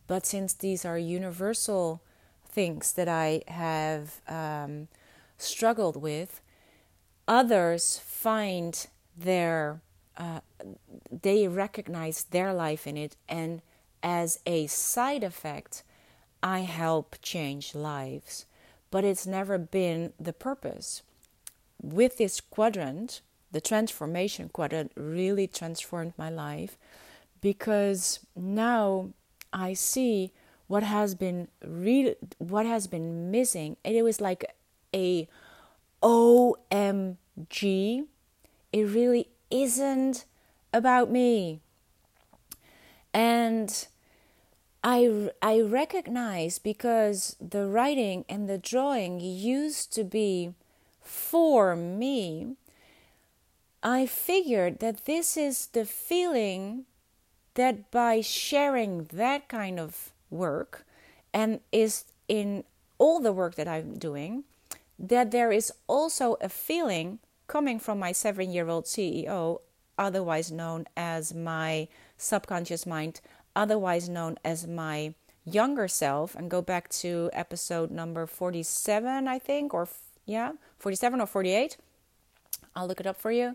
but 0.06 0.26
since 0.26 0.52
these 0.52 0.84
are 0.84 0.98
universal 0.98 2.02
things 2.48 2.92
that 2.92 3.08
I 3.08 3.42
have 3.48 4.20
um, 4.28 4.88
struggled 5.38 5.96
with, 5.96 6.40
others 7.26 8.00
find 8.04 8.86
their, 9.16 9.80
uh, 10.16 10.40
they 11.10 11.48
recognize 11.48 12.24
their 12.24 12.52
life 12.52 12.86
in 12.86 12.96
it, 12.96 13.16
and 13.28 13.62
as 14.02 14.38
a 14.46 14.66
side 14.66 15.24
effect, 15.24 15.82
I 16.42 16.60
help 16.60 17.16
change 17.22 17.74
lives. 17.74 18.46
But 18.90 19.04
it's 19.04 19.26
never 19.26 19.58
been 19.58 20.12
the 20.20 20.32
purpose. 20.32 21.02
With 21.82 22.18
this 22.18 22.40
quadrant, 22.40 23.22
the 23.50 23.60
transformation 23.60 24.50
quadrant 24.50 24.92
really 24.94 25.46
transformed 25.46 26.12
my 26.16 26.28
life 26.28 26.76
because 27.40 28.20
now 28.36 29.10
I 29.54 29.72
see 29.72 30.32
what 30.66 30.82
has 30.82 31.14
been 31.14 31.48
real, 31.64 32.14
what 32.38 32.66
has 32.66 32.88
been 32.88 33.30
missing, 33.30 33.76
and 33.84 33.94
it 33.94 34.02
was 34.02 34.20
like 34.20 34.44
a 34.92 35.28
OMG. 36.02 37.16
It 38.72 38.82
really 38.82 39.28
isn't 39.50 40.24
about 40.72 41.10
me. 41.10 41.60
And 43.12 43.86
I, 44.82 45.30
I 45.40 45.60
recognize 45.60 46.58
because 46.58 47.36
the 47.40 47.66
writing 47.66 48.24
and 48.28 48.48
the 48.48 48.58
drawing 48.58 49.20
used 49.20 49.92
to 49.94 50.02
be 50.02 50.54
for 51.00 51.76
me, 51.76 52.56
I 53.82 54.06
figured 54.06 54.80
that 54.80 55.04
this 55.04 55.36
is 55.36 55.66
the 55.68 55.84
feeling 55.84 56.86
that 57.54 57.90
by 57.90 58.20
sharing 58.20 59.04
that 59.12 59.48
kind 59.48 59.78
of 59.78 60.12
work 60.30 60.84
and 61.32 61.60
is 61.72 62.04
in 62.28 62.64
all 62.98 63.20
the 63.20 63.32
work 63.32 63.54
that 63.56 63.68
I'm 63.68 63.98
doing, 63.98 64.44
that 64.98 65.30
there 65.30 65.52
is 65.52 65.72
also 65.86 66.36
a 66.40 66.48
feeling 66.48 67.18
coming 67.46 67.78
from 67.78 67.98
my 67.98 68.12
seven 68.12 68.52
year 68.52 68.68
old 68.68 68.84
CEO, 68.84 69.60
otherwise 69.98 70.50
known 70.50 70.86
as 70.96 71.34
my 71.34 71.88
subconscious 72.16 72.86
mind, 72.86 73.20
otherwise 73.54 74.08
known 74.08 74.36
as 74.44 74.66
my 74.66 75.14
younger 75.44 75.88
self, 75.88 76.34
and 76.34 76.50
go 76.50 76.62
back 76.62 76.88
to 76.88 77.30
episode 77.32 77.90
number 77.90 78.26
47, 78.26 79.28
I 79.28 79.38
think, 79.38 79.74
or 79.74 79.88
yeah, 80.24 80.52
47 80.78 81.20
or 81.20 81.26
48. 81.26 81.76
I'll 82.74 82.88
look 82.88 83.00
it 83.00 83.06
up 83.06 83.16
for 83.16 83.30
you 83.30 83.54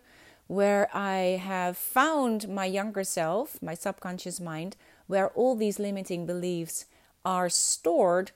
where 0.49 0.89
I 0.91 1.39
have 1.39 1.77
found 1.77 2.49
my 2.49 2.65
younger 2.65 3.03
self, 3.03 3.61
my 3.61 3.75
subconscious 3.75 4.39
mind, 4.39 4.75
where 5.05 5.29
all 5.29 5.55
these 5.55 5.77
limiting 5.77 6.25
beliefs 6.25 6.85
are 7.23 7.49
stored, 7.49 8.31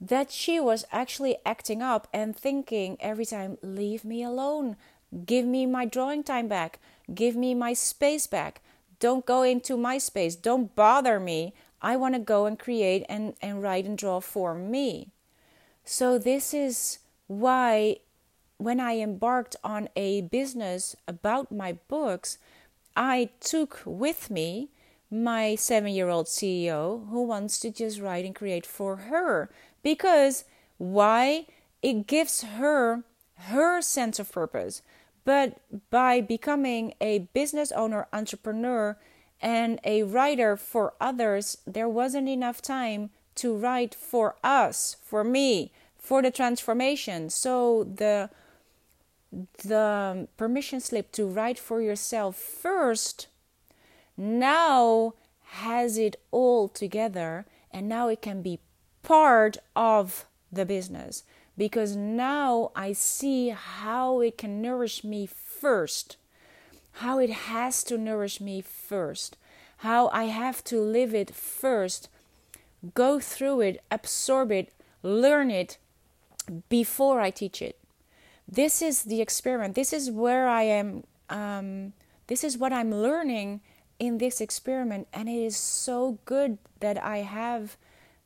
that 0.00 0.30
she 0.30 0.58
was 0.58 0.86
actually 0.90 1.36
acting 1.44 1.82
up 1.82 2.08
and 2.10 2.34
thinking 2.34 2.96
every 3.00 3.26
time, 3.26 3.58
Leave 3.62 4.02
me 4.02 4.22
alone, 4.22 4.76
give 5.26 5.44
me 5.44 5.66
my 5.66 5.84
drawing 5.84 6.24
time 6.24 6.48
back, 6.48 6.80
give 7.14 7.36
me 7.36 7.54
my 7.54 7.74
space 7.74 8.26
back, 8.26 8.62
don't 8.98 9.26
go 9.26 9.42
into 9.42 9.76
my 9.76 9.98
space, 9.98 10.34
don't 10.34 10.74
bother 10.74 11.20
me. 11.20 11.52
I 11.82 11.96
want 11.96 12.14
to 12.14 12.18
go 12.18 12.46
and 12.46 12.58
create 12.58 13.04
and, 13.10 13.34
and 13.42 13.62
write 13.62 13.84
and 13.84 13.98
draw 13.98 14.20
for 14.20 14.54
me. 14.54 15.10
So, 15.84 16.16
this 16.16 16.54
is 16.54 17.00
why 17.26 17.98
when 18.64 18.80
I 18.80 18.98
embarked 18.98 19.56
on 19.64 19.88
a 19.96 20.22
business 20.22 20.96
about 21.08 21.52
my 21.52 21.74
books, 21.88 22.38
I 22.96 23.30
took 23.40 23.82
with 23.84 24.30
me 24.30 24.68
my 25.10 25.54
seven 25.54 25.92
year 25.92 26.08
old 26.08 26.26
CEO 26.26 27.08
who 27.10 27.22
wants 27.22 27.60
to 27.60 27.70
just 27.70 28.00
write 28.00 28.24
and 28.24 28.34
create 28.34 28.66
for 28.66 28.96
her. 28.96 29.50
Because 29.82 30.44
why? 30.78 31.46
It 31.82 32.06
gives 32.06 32.42
her 32.42 33.02
her 33.36 33.80
sense 33.82 34.18
of 34.18 34.30
purpose. 34.30 34.82
But 35.24 35.60
by 35.90 36.20
becoming 36.20 36.94
a 37.00 37.30
business 37.32 37.72
owner, 37.72 38.06
entrepreneur, 38.12 38.96
and 39.40 39.80
a 39.84 40.02
writer 40.04 40.56
for 40.56 40.94
others, 41.00 41.58
there 41.66 41.88
wasn't 41.88 42.28
enough 42.28 42.62
time 42.62 43.10
to 43.36 43.54
write 43.54 43.94
for 43.94 44.36
us, 44.42 44.96
for 45.02 45.24
me, 45.24 45.72
for 45.98 46.22
the 46.22 46.30
transformation. 46.30 47.30
So 47.30 47.84
the 47.84 48.30
the 49.64 50.28
permission 50.36 50.80
slip 50.80 51.10
to 51.12 51.26
write 51.26 51.58
for 51.58 51.80
yourself 51.80 52.36
first 52.36 53.28
now 54.16 55.14
has 55.40 55.96
it 55.96 56.16
all 56.30 56.68
together 56.68 57.46
and 57.70 57.88
now 57.88 58.08
it 58.08 58.20
can 58.20 58.42
be 58.42 58.60
part 59.02 59.56
of 59.74 60.26
the 60.50 60.66
business. 60.66 61.24
Because 61.56 61.96
now 61.96 62.70
I 62.74 62.92
see 62.92 63.50
how 63.50 64.20
it 64.20 64.38
can 64.38 64.62
nourish 64.62 65.04
me 65.04 65.26
first, 65.26 66.16
how 66.92 67.18
it 67.18 67.30
has 67.30 67.84
to 67.84 67.98
nourish 67.98 68.40
me 68.40 68.62
first, 68.62 69.36
how 69.78 70.08
I 70.08 70.24
have 70.24 70.64
to 70.64 70.80
live 70.80 71.14
it 71.14 71.34
first, 71.34 72.08
go 72.94 73.20
through 73.20 73.60
it, 73.62 73.82
absorb 73.90 74.50
it, 74.50 74.72
learn 75.02 75.50
it 75.50 75.78
before 76.68 77.20
I 77.20 77.30
teach 77.30 77.60
it 77.60 77.78
this 78.48 78.82
is 78.82 79.04
the 79.04 79.20
experiment. 79.20 79.74
This 79.74 79.92
is 79.92 80.10
where 80.10 80.48
I 80.48 80.62
am. 80.62 81.04
Um, 81.30 81.92
this 82.26 82.44
is 82.44 82.58
what 82.58 82.72
I'm 82.72 82.90
learning 82.90 83.60
in 83.98 84.18
this 84.18 84.40
experiment, 84.40 85.08
and 85.12 85.28
it 85.28 85.44
is 85.44 85.56
so 85.56 86.18
good 86.24 86.58
that 86.80 87.02
I 87.02 87.18
have 87.18 87.76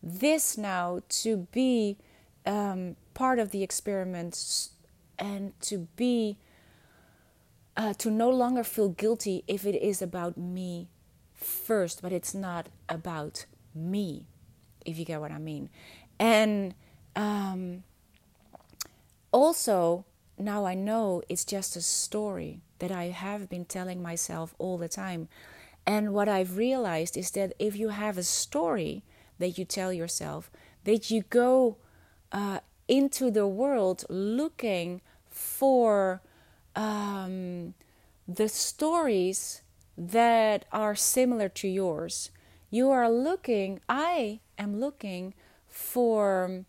this 0.02 0.56
now 0.56 1.00
to 1.08 1.48
be 1.52 1.98
um, 2.46 2.96
part 3.14 3.38
of 3.38 3.50
the 3.50 3.62
experiment 3.62 4.68
and 5.18 5.58
to 5.62 5.88
be 5.96 6.38
uh, 7.76 7.92
to 7.94 8.10
no 8.10 8.30
longer 8.30 8.64
feel 8.64 8.88
guilty 8.88 9.44
if 9.46 9.66
it 9.66 9.74
is 9.74 10.00
about 10.00 10.36
me 10.38 10.88
first, 11.34 12.00
but 12.02 12.12
it's 12.12 12.34
not 12.34 12.68
about 12.88 13.46
me. 13.74 14.26
if 14.86 14.98
you 14.98 15.04
get 15.04 15.20
what 15.20 15.32
I 15.32 15.38
mean. 15.38 15.68
And 16.18 16.74
um, 17.14 17.82
also, 19.37 20.07
now 20.39 20.64
I 20.64 20.72
know 20.72 21.22
it's 21.28 21.45
just 21.45 21.76
a 21.76 21.82
story 21.82 22.62
that 22.78 22.91
I 22.91 23.05
have 23.09 23.51
been 23.51 23.66
telling 23.66 24.03
myself 24.03 24.55
all 24.59 24.78
the 24.78 24.89
time. 24.89 25.28
And 25.87 26.14
what 26.14 26.26
I've 26.26 26.57
realized 26.57 27.18
is 27.18 27.30
that 27.32 27.53
if 27.59 27.76
you 27.76 27.91
have 27.91 28.16
a 28.16 28.22
story 28.22 29.05
that 29.39 29.59
you 29.59 29.66
tell 29.66 29.93
yourself, 29.93 30.51
that 30.84 31.11
you 31.11 31.22
go 31.28 31.76
uh, 32.32 32.61
into 32.89 33.30
the 33.30 33.47
world 33.47 34.07
looking 34.09 35.03
for 35.28 36.22
um, 36.74 37.74
the 38.26 38.49
stories 38.49 39.61
that 39.99 40.64
are 40.72 40.95
similar 40.95 41.51
to 41.51 41.68
yours. 41.68 42.30
You 42.70 42.89
are 42.91 43.11
looking, 43.11 43.80
I 43.87 44.41
am 44.57 44.80
looking 44.80 45.34
for 45.68 46.64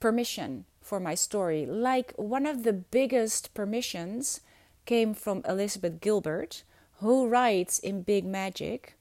permission 0.00 0.64
for 0.88 0.98
my 0.98 1.14
story. 1.14 1.66
Like 1.66 2.12
one 2.16 2.46
of 2.46 2.62
the 2.62 2.72
biggest 2.72 3.52
permissions 3.52 4.40
came 4.86 5.12
from 5.12 5.42
Elizabeth 5.46 6.00
Gilbert, 6.00 6.64
who 7.00 7.28
writes 7.28 7.78
in 7.78 8.02
Big 8.02 8.24
Magic 8.24 8.96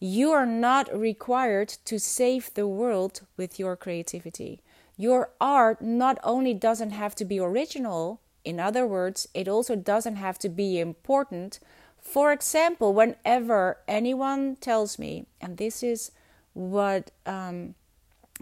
You 0.00 0.32
are 0.32 0.46
not 0.46 0.92
required 0.96 1.68
to 1.84 1.98
save 1.98 2.52
the 2.54 2.66
world 2.66 3.20
with 3.36 3.58
your 3.58 3.76
creativity. 3.76 4.62
Your 4.96 5.30
art 5.40 5.82
not 5.82 6.18
only 6.24 6.54
doesn't 6.54 6.90
have 6.90 7.14
to 7.16 7.24
be 7.24 7.38
original, 7.38 8.20
in 8.44 8.58
other 8.58 8.86
words, 8.86 9.28
it 9.34 9.46
also 9.46 9.76
doesn't 9.76 10.16
have 10.16 10.38
to 10.38 10.48
be 10.48 10.80
important. 10.80 11.60
For 12.00 12.32
example, 12.32 12.94
whenever 12.94 13.78
anyone 13.86 14.56
tells 14.56 14.98
me, 14.98 15.26
and 15.40 15.58
this 15.58 15.82
is 15.82 16.12
what 16.54 17.10
um, 17.26 17.74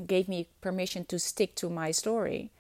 gave 0.07 0.28
me 0.28 0.49
permission 0.61 1.05
to 1.07 1.18
stick 1.18 1.57
to 1.57 1.68
my 1.68 1.90
story, 1.90 2.53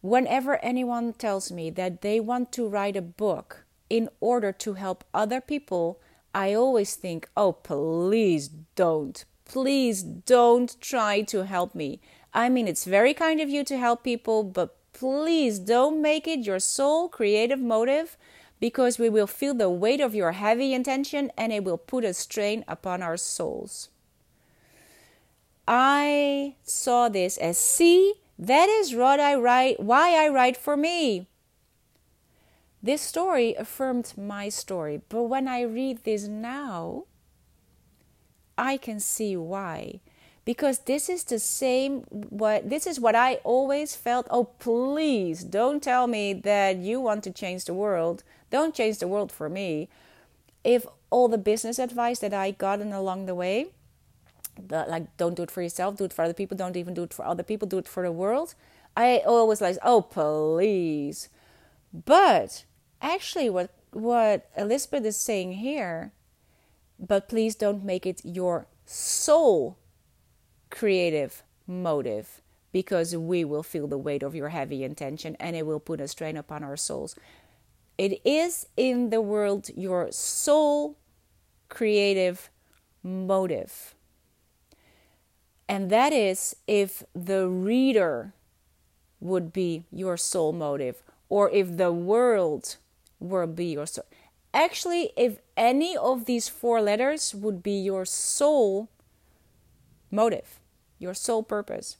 whenever 0.00 0.62
anyone 0.64 1.12
tells 1.12 1.50
me 1.50 1.70
that 1.70 2.02
they 2.02 2.20
want 2.20 2.52
to 2.52 2.68
write 2.68 2.96
a 2.96 3.02
book 3.02 3.64
in 3.88 4.08
order 4.20 4.52
to 4.52 4.74
help 4.74 5.04
other 5.12 5.40
people, 5.40 6.00
I 6.34 6.54
always 6.54 6.94
think, 6.94 7.28
oh, 7.36 7.52
please 7.52 8.48
don't. 8.76 9.24
Please 9.44 10.02
don't 10.02 10.80
try 10.80 11.22
to 11.22 11.44
help 11.44 11.74
me. 11.74 12.00
I 12.32 12.48
mean, 12.48 12.68
it's 12.68 12.84
very 12.84 13.14
kind 13.14 13.40
of 13.40 13.50
you 13.50 13.64
to 13.64 13.76
help 13.76 14.04
people, 14.04 14.44
but 14.44 14.76
please 14.92 15.58
don't 15.58 16.00
make 16.00 16.28
it 16.28 16.46
your 16.46 16.60
sole 16.60 17.08
creative 17.08 17.58
motive 17.58 18.16
because 18.60 18.98
we 18.98 19.08
will 19.08 19.26
feel 19.26 19.54
the 19.54 19.70
weight 19.70 20.00
of 20.00 20.14
your 20.14 20.32
heavy 20.32 20.72
intention 20.72 21.32
and 21.36 21.52
it 21.52 21.64
will 21.64 21.78
put 21.78 22.04
a 22.04 22.14
strain 22.14 22.64
upon 22.68 23.02
our 23.02 23.16
souls. 23.16 23.88
I 25.66 26.54
saw 26.62 27.08
this 27.08 27.38
as 27.38 27.58
see, 27.58 28.14
that 28.40 28.70
is 28.70 28.94
what 28.94 29.20
I 29.20 29.34
write, 29.34 29.80
why 29.80 30.24
I 30.24 30.28
write 30.28 30.56
for 30.56 30.74
me. 30.74 31.26
This 32.82 33.02
story 33.02 33.54
affirmed 33.54 34.14
my 34.16 34.48
story, 34.48 35.02
but 35.10 35.24
when 35.24 35.46
I 35.46 35.60
read 35.60 36.04
this 36.04 36.26
now, 36.26 37.04
I 38.56 38.78
can 38.78 38.98
see 38.98 39.36
why. 39.36 40.00
Because 40.46 40.78
this 40.80 41.10
is 41.10 41.24
the 41.24 41.38
same 41.38 42.00
what 42.10 42.70
this 42.70 42.86
is 42.86 42.98
what 42.98 43.14
I 43.14 43.34
always 43.44 43.94
felt 43.94 44.26
oh 44.30 44.44
please 44.44 45.44
don't 45.44 45.82
tell 45.82 46.06
me 46.06 46.32
that 46.32 46.78
you 46.78 46.98
want 46.98 47.22
to 47.24 47.30
change 47.30 47.66
the 47.66 47.74
world. 47.74 48.24
Don't 48.50 48.74
change 48.74 48.98
the 48.98 49.06
world 49.06 49.30
for 49.30 49.50
me. 49.50 49.90
If 50.64 50.86
all 51.10 51.28
the 51.28 51.38
business 51.38 51.78
advice 51.78 52.20
that 52.20 52.32
I 52.32 52.52
gotten 52.52 52.92
along 52.92 53.26
the 53.26 53.34
way 53.34 53.72
the, 54.68 54.84
like 54.88 55.16
don't 55.16 55.34
do 55.34 55.42
it 55.42 55.50
for 55.50 55.62
yourself 55.62 55.96
do 55.96 56.04
it 56.04 56.12
for 56.12 56.22
other 56.22 56.34
people 56.34 56.56
don't 56.56 56.76
even 56.76 56.94
do 56.94 57.02
it 57.02 57.14
for 57.14 57.24
other 57.24 57.42
people 57.42 57.66
do 57.66 57.78
it 57.78 57.88
for 57.88 58.02
the 58.02 58.12
world 58.12 58.54
I 58.96 59.18
always 59.26 59.60
like 59.60 59.78
oh 59.82 60.02
please 60.02 61.28
but 61.92 62.64
actually 63.00 63.50
what 63.50 63.70
what 63.92 64.48
Elizabeth 64.56 65.04
is 65.04 65.16
saying 65.16 65.54
here 65.54 66.12
but 66.98 67.28
please 67.28 67.54
don't 67.54 67.84
make 67.84 68.06
it 68.06 68.20
your 68.24 68.66
sole 68.84 69.78
creative 70.70 71.42
motive 71.66 72.42
because 72.72 73.16
we 73.16 73.44
will 73.44 73.62
feel 73.62 73.86
the 73.86 73.98
weight 73.98 74.22
of 74.22 74.34
your 74.34 74.50
heavy 74.50 74.84
intention 74.84 75.36
and 75.40 75.56
it 75.56 75.66
will 75.66 75.80
put 75.80 76.00
a 76.00 76.08
strain 76.08 76.36
upon 76.36 76.62
our 76.62 76.76
souls. 76.76 77.16
It 77.98 78.20
is 78.24 78.66
in 78.76 79.10
the 79.10 79.20
world 79.20 79.68
your 79.74 80.10
sole 80.12 80.96
creative 81.68 82.50
motive. 83.02 83.94
And 85.70 85.88
that 85.90 86.12
is 86.12 86.56
if 86.66 87.04
the 87.14 87.48
reader 87.48 88.34
would 89.20 89.52
be 89.52 89.84
your 89.92 90.16
sole 90.16 90.52
motive 90.52 91.02
or 91.28 91.48
if 91.50 91.76
the 91.76 91.92
world 91.92 92.76
will 93.20 93.46
be 93.46 93.66
your 93.66 93.86
soul. 93.86 94.04
Actually, 94.52 95.12
if 95.16 95.38
any 95.56 95.96
of 95.96 96.24
these 96.24 96.48
four 96.48 96.82
letters 96.82 97.34
would 97.34 97.62
be 97.62 97.78
your 97.78 98.04
sole 98.04 98.88
motive 100.10 100.60
your 101.00 101.14
sole 101.14 101.42
purpose. 101.42 101.96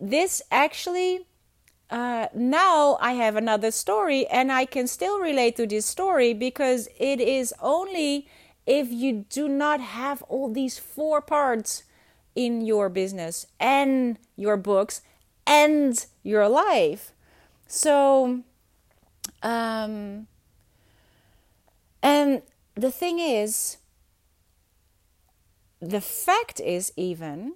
This 0.00 0.42
actually, 0.50 1.26
uh, 1.88 2.26
now 2.34 2.98
I 3.00 3.12
have 3.12 3.36
another 3.36 3.70
story 3.70 4.26
and 4.26 4.52
I 4.52 4.66
can 4.66 4.86
still 4.86 5.18
relate 5.20 5.56
to 5.56 5.66
this 5.66 5.86
story 5.86 6.34
because 6.34 6.88
it 6.98 7.20
is 7.20 7.54
only 7.60 8.28
if 8.66 8.90
you 8.90 9.24
do 9.30 9.48
not 9.48 9.80
have 9.80 10.22
all 10.22 10.52
these 10.52 10.78
four 10.78 11.22
parts 11.22 11.84
in 12.34 12.60
your 12.60 12.88
business 12.88 13.46
and 13.58 14.18
your 14.36 14.56
books 14.56 15.02
and 15.46 16.06
your 16.22 16.48
life. 16.48 17.12
So, 17.66 18.42
um, 19.42 20.26
and 22.02 22.42
the 22.74 22.90
thing 22.90 23.18
is, 23.18 23.76
the 25.80 26.00
fact 26.00 26.60
is 26.60 26.92
even 26.96 27.54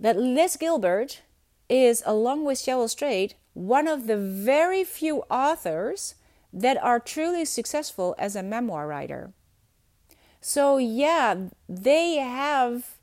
that 0.00 0.16
Liz 0.16 0.56
Gilbert 0.56 1.22
is, 1.68 2.02
along 2.06 2.44
with 2.44 2.58
Cheryl 2.58 2.88
Strayed, 2.88 3.34
one 3.54 3.88
of 3.88 4.06
the 4.06 4.16
very 4.16 4.84
few 4.84 5.22
authors 5.30 6.14
that 6.52 6.82
are 6.82 7.00
truly 7.00 7.44
successful 7.44 8.14
as 8.18 8.36
a 8.36 8.42
memoir 8.42 8.86
writer. 8.86 9.32
So, 10.40 10.78
yeah, 10.78 11.34
they 11.68 12.16
have 12.16 12.97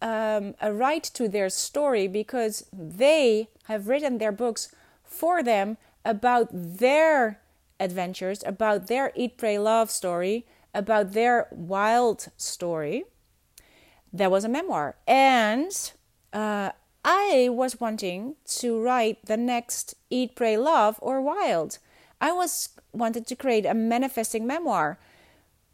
um, 0.00 0.54
a 0.60 0.72
right 0.72 1.02
to 1.02 1.28
their 1.28 1.48
story 1.48 2.06
because 2.06 2.66
they 2.72 3.48
have 3.64 3.88
written 3.88 4.18
their 4.18 4.32
books 4.32 4.74
for 5.04 5.42
them 5.42 5.76
about 6.04 6.48
their 6.52 7.40
adventures, 7.80 8.42
about 8.46 8.86
their 8.86 9.12
Eat, 9.14 9.36
Pray, 9.36 9.58
Love 9.58 9.90
story, 9.90 10.46
about 10.74 11.12
their 11.12 11.48
wild 11.50 12.28
story. 12.36 13.04
That 14.12 14.30
was 14.30 14.44
a 14.44 14.48
memoir. 14.48 14.96
And 15.06 15.92
uh, 16.32 16.70
I 17.04 17.48
was 17.50 17.80
wanting 17.80 18.36
to 18.58 18.80
write 18.80 19.24
the 19.24 19.36
next 19.36 19.94
Eat, 20.10 20.34
Pray, 20.34 20.56
Love 20.56 20.98
or 21.00 21.20
Wild. 21.20 21.78
I 22.20 22.32
was 22.32 22.70
wanted 22.92 23.26
to 23.26 23.36
create 23.36 23.66
a 23.66 23.74
manifesting 23.74 24.46
memoir, 24.46 24.98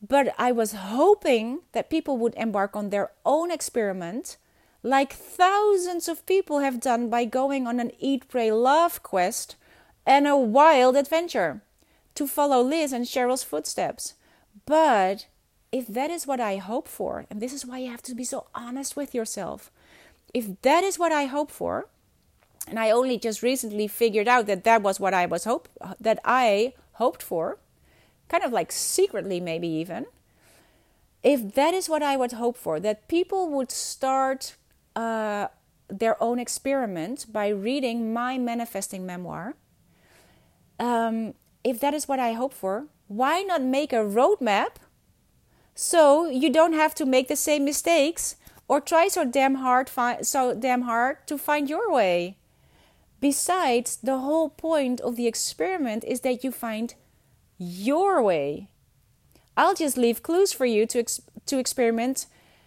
but 0.08 0.34
I 0.38 0.52
was 0.52 0.72
hoping 0.72 1.60
that 1.72 1.90
people 1.90 2.16
would 2.18 2.34
embark 2.36 2.76
on 2.76 2.90
their 2.90 3.10
own 3.24 3.50
experiment, 3.50 4.36
like 4.82 5.12
thousands 5.12 6.08
of 6.08 6.26
people 6.26 6.58
have 6.58 6.80
done 6.80 7.08
by 7.08 7.24
going 7.24 7.66
on 7.66 7.80
an 7.80 7.92
Eat, 7.98 8.28
Pray, 8.28 8.50
Love 8.50 9.02
quest 9.02 9.56
and 10.04 10.26
a 10.26 10.36
wild 10.36 10.96
adventure 10.96 11.62
to 12.14 12.26
follow 12.26 12.60
Liz 12.60 12.92
and 12.92 13.06
Cheryl's 13.06 13.42
footsteps. 13.42 14.14
But 14.66 15.26
if 15.72 15.86
that 15.86 16.10
is 16.10 16.26
what 16.26 16.40
I 16.40 16.56
hope 16.56 16.88
for, 16.88 17.24
and 17.30 17.40
this 17.40 17.52
is 17.52 17.64
why 17.64 17.78
you 17.78 17.90
have 17.90 18.02
to 18.02 18.14
be 18.14 18.24
so 18.24 18.46
honest 18.54 18.96
with 18.96 19.14
yourself 19.14 19.70
if 20.34 20.60
that 20.62 20.82
is 20.82 20.98
what 20.98 21.12
I 21.12 21.26
hope 21.26 21.50
for, 21.50 21.88
and 22.66 22.78
I 22.78 22.90
only 22.90 23.18
just 23.18 23.42
recently 23.42 23.86
figured 23.86 24.26
out 24.26 24.46
that 24.46 24.64
that 24.64 24.82
was 24.82 24.98
what 24.98 25.14
I 25.14 25.26
was 25.26 25.44
hope 25.44 25.68
that 26.00 26.18
I 26.24 26.74
hoped 26.94 27.22
for, 27.22 27.58
kind 28.28 28.44
of 28.44 28.52
like 28.52 28.72
secretly 28.72 29.40
maybe 29.40 29.68
even. 29.68 30.06
If 31.22 31.54
that 31.54 31.72
is 31.74 31.88
what 31.88 32.02
I 32.02 32.16
would 32.16 32.32
hope 32.32 32.56
for, 32.56 32.78
that 32.80 33.08
people 33.08 33.48
would 33.48 33.70
start 33.70 34.56
uh, 34.94 35.48
their 35.88 36.22
own 36.22 36.38
experiment 36.38 37.26
by 37.32 37.48
reading 37.48 38.12
my 38.12 38.36
manifesting 38.38 39.06
memoir. 39.06 39.54
Um, 40.78 41.34
if 41.62 41.80
that 41.80 41.94
is 41.94 42.06
what 42.06 42.18
I 42.18 42.32
hope 42.32 42.52
for, 42.52 42.86
why 43.08 43.42
not 43.42 43.62
make 43.62 43.92
a 43.92 44.04
roadmap 44.04 44.76
so 45.74 46.28
you 46.28 46.50
don't 46.50 46.72
have 46.72 46.94
to 46.96 47.06
make 47.06 47.28
the 47.28 47.36
same 47.36 47.64
mistakes 47.64 48.36
or 48.68 48.80
try 48.80 49.08
so 49.08 49.24
damn 49.24 49.56
hard 49.56 49.88
fi- 49.88 50.22
so 50.22 50.54
damn 50.54 50.82
hard 50.82 51.26
to 51.26 51.36
find 51.36 51.68
your 51.68 51.92
way. 51.92 52.36
Besides, 53.20 53.96
the 53.96 54.18
whole 54.18 54.50
point 54.50 55.00
of 55.00 55.16
the 55.16 55.26
experiment 55.26 56.04
is 56.04 56.20
that 56.20 56.44
you 56.44 56.52
find 56.52 56.94
your 57.58 58.22
way. 58.22 58.68
I'll 59.56 59.74
just 59.74 59.96
leave 59.96 60.22
clues 60.22 60.52
for 60.52 60.66
you 60.66 60.86
to 60.86 60.98
ex- 60.98 61.20
to 61.46 61.58
experiment 61.58 62.26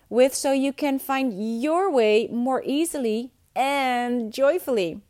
with 0.09 0.33
so 0.33 0.51
you 0.51 0.71
can 0.71 0.99
find 0.99 1.61
your 1.61 1.91
way 1.91 2.27
more 2.31 2.63
easily 2.65 3.31
and 3.55 4.31
joyfully. 4.31 5.01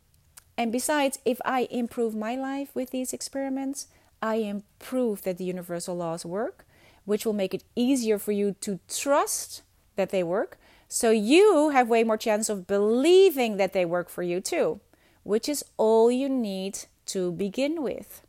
And 0.56 0.72
besides, 0.72 1.20
if 1.24 1.38
I 1.44 1.68
improve 1.70 2.16
my 2.16 2.34
life 2.34 2.74
with 2.74 2.90
these 2.90 3.12
experiments, 3.12 3.86
I 4.20 4.36
improve 4.36 5.22
that 5.22 5.38
the 5.38 5.44
universal 5.44 5.96
laws 5.96 6.26
work, 6.26 6.66
which 7.04 7.24
will 7.24 7.32
make 7.32 7.54
it 7.54 7.62
easier 7.76 8.18
for 8.18 8.32
you 8.32 8.56
to 8.62 8.80
trust 8.88 9.62
that 9.94 10.10
they 10.10 10.24
work. 10.24 10.58
So 10.88 11.10
you 11.10 11.68
have 11.68 11.88
way 11.88 12.02
more 12.02 12.16
chance 12.16 12.48
of 12.48 12.66
believing 12.66 13.56
that 13.58 13.72
they 13.72 13.84
work 13.84 14.08
for 14.08 14.22
you 14.22 14.40
too, 14.40 14.80
which 15.22 15.48
is 15.48 15.64
all 15.76 16.10
you 16.10 16.28
need 16.28 16.80
to 17.06 17.30
begin 17.32 17.82
with. 17.82 18.22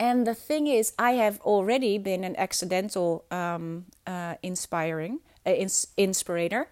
And 0.00 0.26
the 0.26 0.34
thing 0.34 0.66
is, 0.68 0.92
I 0.98 1.12
have 1.12 1.40
already 1.40 1.98
been 1.98 2.22
an 2.22 2.36
accidental 2.36 3.24
um, 3.30 3.86
uh, 4.06 4.36
inspiring 4.42 5.20
uh, 5.46 5.50
ins- 5.50 5.88
inspirator 5.96 6.68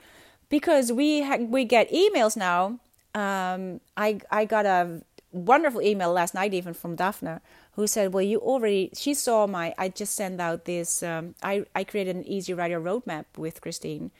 because 0.48 0.92
we 0.92 1.22
ha- 1.22 1.38
we 1.38 1.64
get 1.64 1.90
emails 1.90 2.36
now. 2.36 2.78
Um, 3.14 3.80
I 3.96 4.20
I 4.30 4.44
got 4.44 4.66
a 4.66 5.02
wonderful 5.32 5.82
email 5.82 6.12
last 6.12 6.34
night 6.34 6.54
even 6.54 6.72
from 6.72 6.94
Daphne 6.94 7.38
who 7.72 7.86
said, 7.86 8.12
"Well, 8.12 8.22
you 8.22 8.38
already 8.38 8.90
she 8.94 9.12
saw 9.14 9.46
my 9.48 9.74
I 9.76 9.88
just 9.88 10.14
sent 10.14 10.40
out 10.40 10.64
this 10.64 11.02
um, 11.02 11.34
I 11.42 11.64
I 11.74 11.82
created 11.82 12.14
an 12.16 12.24
easy 12.24 12.54
writer 12.54 12.80
roadmap 12.80 13.24
with 13.36 13.60
Christine 13.60 14.12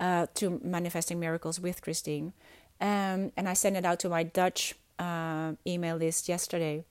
uh, 0.00 0.26
to 0.34 0.60
manifesting 0.64 1.20
miracles 1.20 1.60
with 1.60 1.82
Christine, 1.82 2.32
um, 2.80 3.30
and 3.36 3.48
I 3.48 3.54
sent 3.54 3.76
it 3.76 3.84
out 3.84 4.00
to 4.00 4.08
my 4.08 4.24
Dutch 4.24 4.74
uh, 4.98 5.52
email 5.64 5.96
list 5.96 6.28
yesterday." 6.28 6.84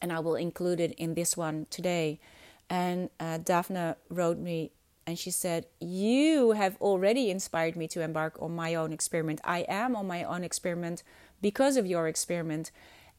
And 0.00 0.12
I 0.12 0.20
will 0.20 0.36
include 0.36 0.80
it 0.80 0.92
in 0.92 1.14
this 1.14 1.36
one 1.36 1.66
today. 1.70 2.20
And 2.68 3.10
uh, 3.18 3.38
Daphne 3.38 3.94
wrote 4.08 4.38
me 4.38 4.70
and 5.06 5.18
she 5.18 5.30
said, 5.30 5.66
You 5.80 6.52
have 6.52 6.76
already 6.80 7.30
inspired 7.30 7.76
me 7.76 7.88
to 7.88 8.00
embark 8.00 8.40
on 8.40 8.54
my 8.54 8.74
own 8.74 8.92
experiment. 8.92 9.40
I 9.44 9.60
am 9.68 9.96
on 9.96 10.06
my 10.06 10.24
own 10.24 10.44
experiment 10.44 11.02
because 11.42 11.76
of 11.76 11.86
your 11.86 12.06
experiment. 12.06 12.70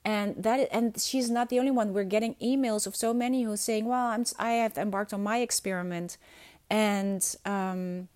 And 0.03 0.41
that, 0.41 0.67
and 0.71 0.99
she's 0.99 1.29
not 1.29 1.49
the 1.49 1.59
only 1.59 1.71
one. 1.71 1.93
We're 1.93 2.05
getting 2.05 2.35
emails 2.35 2.87
of 2.87 2.95
so 2.95 3.13
many 3.13 3.43
who 3.43 3.51
are 3.51 3.57
saying, 3.57 3.85
"Well, 3.85 4.07
I'm, 4.07 4.25
I 4.39 4.53
have 4.53 4.75
embarked 4.75 5.13
on 5.13 5.21
my 5.21 5.37
experiment," 5.37 6.17
and 6.71 7.23
um, 7.45 8.07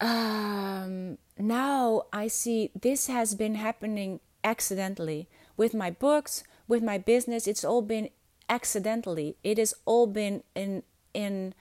um, 0.00 1.18
now 1.38 2.04
I 2.10 2.28
see 2.28 2.70
this 2.80 3.08
has 3.08 3.34
been 3.34 3.56
happening 3.56 4.20
accidentally 4.42 5.28
with 5.58 5.74
my 5.74 5.90
books, 5.90 6.44
with 6.68 6.82
my 6.82 6.98
business. 6.98 7.46
It's 7.46 7.64
all 7.64 7.82
been 7.82 8.10
accidentally. 8.48 9.36
It 9.42 9.58
has 9.58 9.74
all 9.84 10.06
been 10.06 10.42
in 10.54 10.82
in 11.14 11.54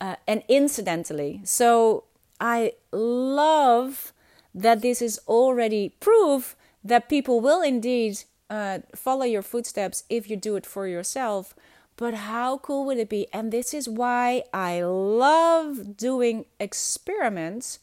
uh, 0.00 0.16
and 0.26 0.42
incidentally. 0.48 1.40
So 1.44 2.04
I 2.40 2.72
love 2.92 4.12
that 4.54 4.82
this 4.82 5.00
is 5.00 5.20
already 5.28 5.90
proof 6.00 6.56
that 6.82 7.08
people 7.08 7.40
will 7.40 7.62
indeed 7.62 8.24
uh, 8.48 8.78
follow 8.94 9.24
your 9.24 9.42
footsteps 9.42 10.04
if 10.08 10.30
you 10.30 10.36
do 10.36 10.56
it 10.56 10.66
for 10.66 10.86
yourself. 10.86 11.54
But 11.96 12.14
how 12.14 12.58
cool 12.58 12.84
would 12.86 12.98
it 12.98 13.08
be? 13.08 13.26
And 13.32 13.50
this 13.50 13.72
is 13.72 13.88
why 13.88 14.44
I 14.52 14.82
love 14.82 15.96
doing 15.96 16.44
experiments 16.60 17.78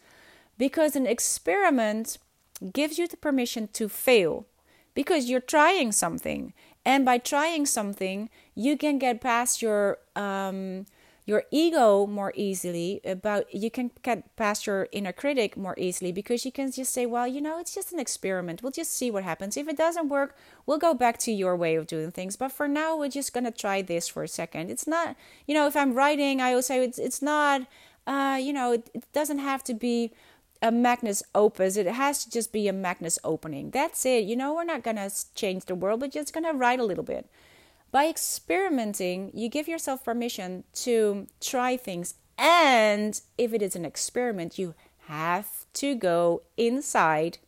because 0.57 0.95
an 0.95 1.07
experiment 1.07 2.17
gives 2.71 2.99
you 2.99 3.07
the 3.07 3.17
permission 3.17 3.67
to 3.73 3.89
fail 3.89 4.45
because 4.93 5.29
you're 5.29 5.39
trying 5.39 5.91
something. 5.91 6.53
And 6.85 7.05
by 7.05 7.17
trying 7.17 7.65
something 7.65 8.29
you 8.55 8.77
can 8.77 8.97
get 8.99 9.21
past 9.21 9.61
your 9.61 9.99
um, 10.15 10.85
your 11.25 11.43
ego 11.51 12.05
more 12.05 12.33
easily 12.35 12.99
about 13.05 13.53
you 13.53 13.71
can 13.71 13.89
get 14.01 14.35
past 14.35 14.67
your 14.67 14.89
inner 14.91 15.13
critic 15.13 15.55
more 15.55 15.73
easily 15.77 16.11
because 16.11 16.43
you 16.43 16.51
can 16.51 16.69
just 16.69 16.93
say 16.93 17.05
well 17.05 17.25
you 17.25 17.39
know 17.39 17.57
it's 17.59 17.73
just 17.73 17.93
an 17.93 17.99
experiment. 17.99 18.61
We'll 18.61 18.73
just 18.73 18.91
see 18.91 19.09
what 19.09 19.23
happens. 19.23 19.55
If 19.55 19.69
it 19.69 19.77
doesn't 19.77 20.09
work 20.09 20.35
we'll 20.65 20.77
go 20.77 20.93
back 20.93 21.17
to 21.19 21.31
your 21.31 21.55
way 21.55 21.75
of 21.75 21.87
doing 21.87 22.11
things. 22.11 22.35
But 22.35 22.51
for 22.51 22.67
now 22.67 22.97
we're 22.97 23.09
just 23.09 23.33
going 23.33 23.45
to 23.45 23.51
try 23.51 23.81
this 23.81 24.07
for 24.09 24.23
a 24.23 24.27
second. 24.27 24.69
It's 24.69 24.87
not 24.87 25.15
you 25.47 25.53
know 25.53 25.67
if 25.67 25.75
i'm 25.77 25.93
writing 25.93 26.41
i 26.41 26.49
always 26.49 26.65
say 26.65 26.83
it's, 26.83 26.99
it's 26.99 27.21
not 27.21 27.61
uh, 28.05 28.37
you 28.41 28.51
know 28.51 28.73
it, 28.73 28.89
it 28.93 29.05
doesn't 29.13 29.39
have 29.39 29.63
to 29.63 29.73
be 29.73 30.11
a 30.63 30.71
magnus 30.71 31.21
opus. 31.35 31.75
It 31.75 31.85
has 31.85 32.23
to 32.23 32.31
just 32.31 32.53
be 32.53 32.69
a 32.69 32.73
magnus 32.73 33.19
opening. 33.23 33.71
That's 33.71 34.05
it. 34.05 34.23
You 34.23 34.37
know, 34.37 34.55
we're 34.55 34.63
not 34.63 34.81
going 34.81 34.95
to 34.95 35.11
change 35.35 35.65
the 35.65 35.75
world, 35.75 35.99
but 35.99 36.13
just 36.13 36.33
going 36.33 36.45
to 36.45 36.53
write 36.53 36.79
a 36.79 36.85
little 36.85 37.03
bit. 37.03 37.29
By 37.91 38.07
experimenting, 38.07 39.29
you 39.35 39.49
give 39.49 39.67
yourself 39.67 40.05
permission 40.05 40.63
to 40.75 41.27
try 41.41 41.75
things. 41.75 42.15
And 42.37 43.19
if 43.37 43.53
it 43.53 43.61
is 43.61 43.75
an 43.75 43.85
experiment, 43.85 44.57
you 44.57 44.73
have 45.07 45.65
to 45.73 45.95
go 45.95 46.43
inside 46.55 47.39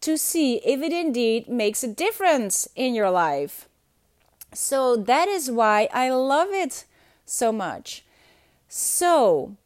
to 0.00 0.16
see 0.16 0.58
if 0.64 0.80
it 0.80 0.92
indeed 0.92 1.48
makes 1.48 1.82
a 1.82 1.88
difference 1.88 2.68
in 2.76 2.94
your 2.94 3.10
life. 3.10 3.68
So 4.54 4.96
that 4.96 5.28
is 5.28 5.50
why 5.50 5.88
I 5.92 6.10
love 6.10 6.48
it 6.52 6.84
so 7.26 7.50
much. 7.52 8.04
So 8.68 9.56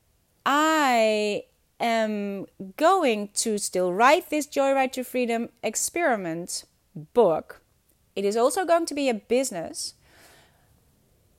I 0.47 1.45
am 1.81 2.47
going 2.77 3.29
to 3.35 3.59
still 3.59 3.93
write 3.93 4.31
this 4.31 4.47
Joyride 4.47 4.93
to 4.93 5.05
Freedom 5.05 5.49
experiment 5.63 6.65
book. 6.95 7.63
It 8.15 8.25
is 8.25 8.37
also 8.37 8.65
going 8.65 8.87
to 8.87 8.95
be 8.95 9.09
a 9.09 9.15
business. 9.15 9.95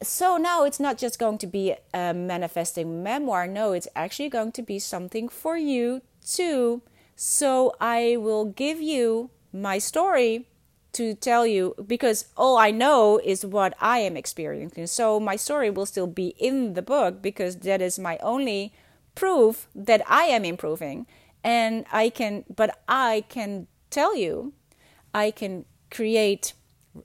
So 0.01 0.37
now 0.37 0.65
it's 0.65 0.79
not 0.79 0.97
just 0.97 1.19
going 1.19 1.37
to 1.39 1.47
be 1.47 1.75
a 1.93 2.13
manifesting 2.13 3.01
memoir. 3.01 3.47
No, 3.47 3.71
it's 3.71 3.87
actually 3.95 4.29
going 4.29 4.51
to 4.53 4.61
be 4.61 4.77
something 4.77 5.29
for 5.29 5.57
you 5.57 6.01
too. 6.25 6.81
So 7.15 7.75
I 7.79 8.17
will 8.17 8.45
give 8.45 8.81
you 8.81 9.29
my 9.53 9.77
story 9.77 10.47
to 10.93 11.13
tell 11.13 11.45
you 11.45 11.75
because 11.85 12.27
all 12.37 12.57
I 12.57 12.71
know 12.71 13.19
is 13.23 13.45
what 13.45 13.73
I 13.79 13.99
am 13.99 14.15
experiencing. 14.15 14.87
So 14.87 15.19
my 15.19 15.35
story 15.35 15.69
will 15.69 15.85
still 15.85 16.07
be 16.07 16.35
in 16.37 16.73
the 16.73 16.81
book 16.81 17.21
because 17.21 17.57
that 17.57 17.81
is 17.81 17.97
my 17.97 18.17
only 18.19 18.73
proof 19.15 19.67
that 19.73 20.01
I 20.07 20.23
am 20.25 20.45
improving. 20.45 21.07
And 21.43 21.85
I 21.91 22.09
can, 22.09 22.43
but 22.53 22.79
I 22.87 23.25
can 23.29 23.67
tell 23.89 24.15
you, 24.15 24.53
I 25.13 25.31
can 25.31 25.65
create 25.91 26.53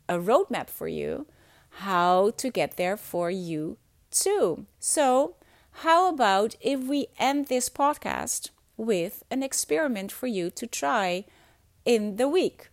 a 0.09 0.19
roadmap 0.19 0.69
for 0.69 0.89
you 0.89 1.27
how 1.71 2.31
to 2.37 2.51
get 2.51 2.77
there 2.77 2.97
for 2.97 3.31
you 3.31 3.79
too. 4.11 4.67
So, 4.79 5.37
how 5.85 6.09
about 6.09 6.57
if 6.61 6.81
we 6.81 7.09
end 7.19 7.47
this 7.47 7.69
podcast 7.69 8.51
with 8.77 9.23
an 9.31 9.43
experiment 9.43 10.11
for 10.11 10.27
you 10.27 10.51
to 10.51 10.67
try 10.67 11.25
in 11.85 12.17
the 12.17 12.29
week 12.29 12.71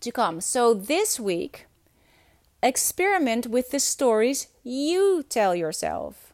to 0.00 0.10
come? 0.10 0.40
So, 0.40 0.74
this 0.74 1.20
week, 1.20 1.66
experiment 2.62 3.46
with 3.46 3.70
the 3.70 3.80
stories 3.80 4.48
you 4.62 5.22
tell 5.28 5.54
yourself. 5.54 6.32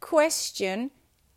Question 0.00 0.90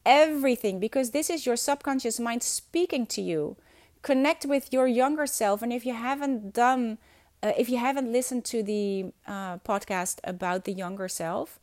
everything 0.06 0.80
because 0.80 1.12
this 1.12 1.30
is 1.30 1.46
your 1.46 1.56
subconscious 1.56 2.20
mind 2.20 2.44
speaking 2.44 3.06
to 3.08 3.22
you. 3.22 3.58
Connect 4.02 4.46
with 4.46 4.74
your 4.74 4.88
younger 4.88 5.28
self. 5.28 5.62
And 5.62 5.72
if 5.72 5.86
you 5.86 5.94
haven't 5.94 6.54
done, 6.54 6.98
uh, 7.44 7.54
if 7.58 7.70
you 7.70 7.78
haven't 7.78 8.12
listened 8.12 8.46
to 8.46 8.64
the 8.64 9.12
uh, 9.28 9.58
podcast 9.60 10.20
about 10.24 10.66
the 10.66 10.74
younger 10.74 11.08
self, 11.08 11.60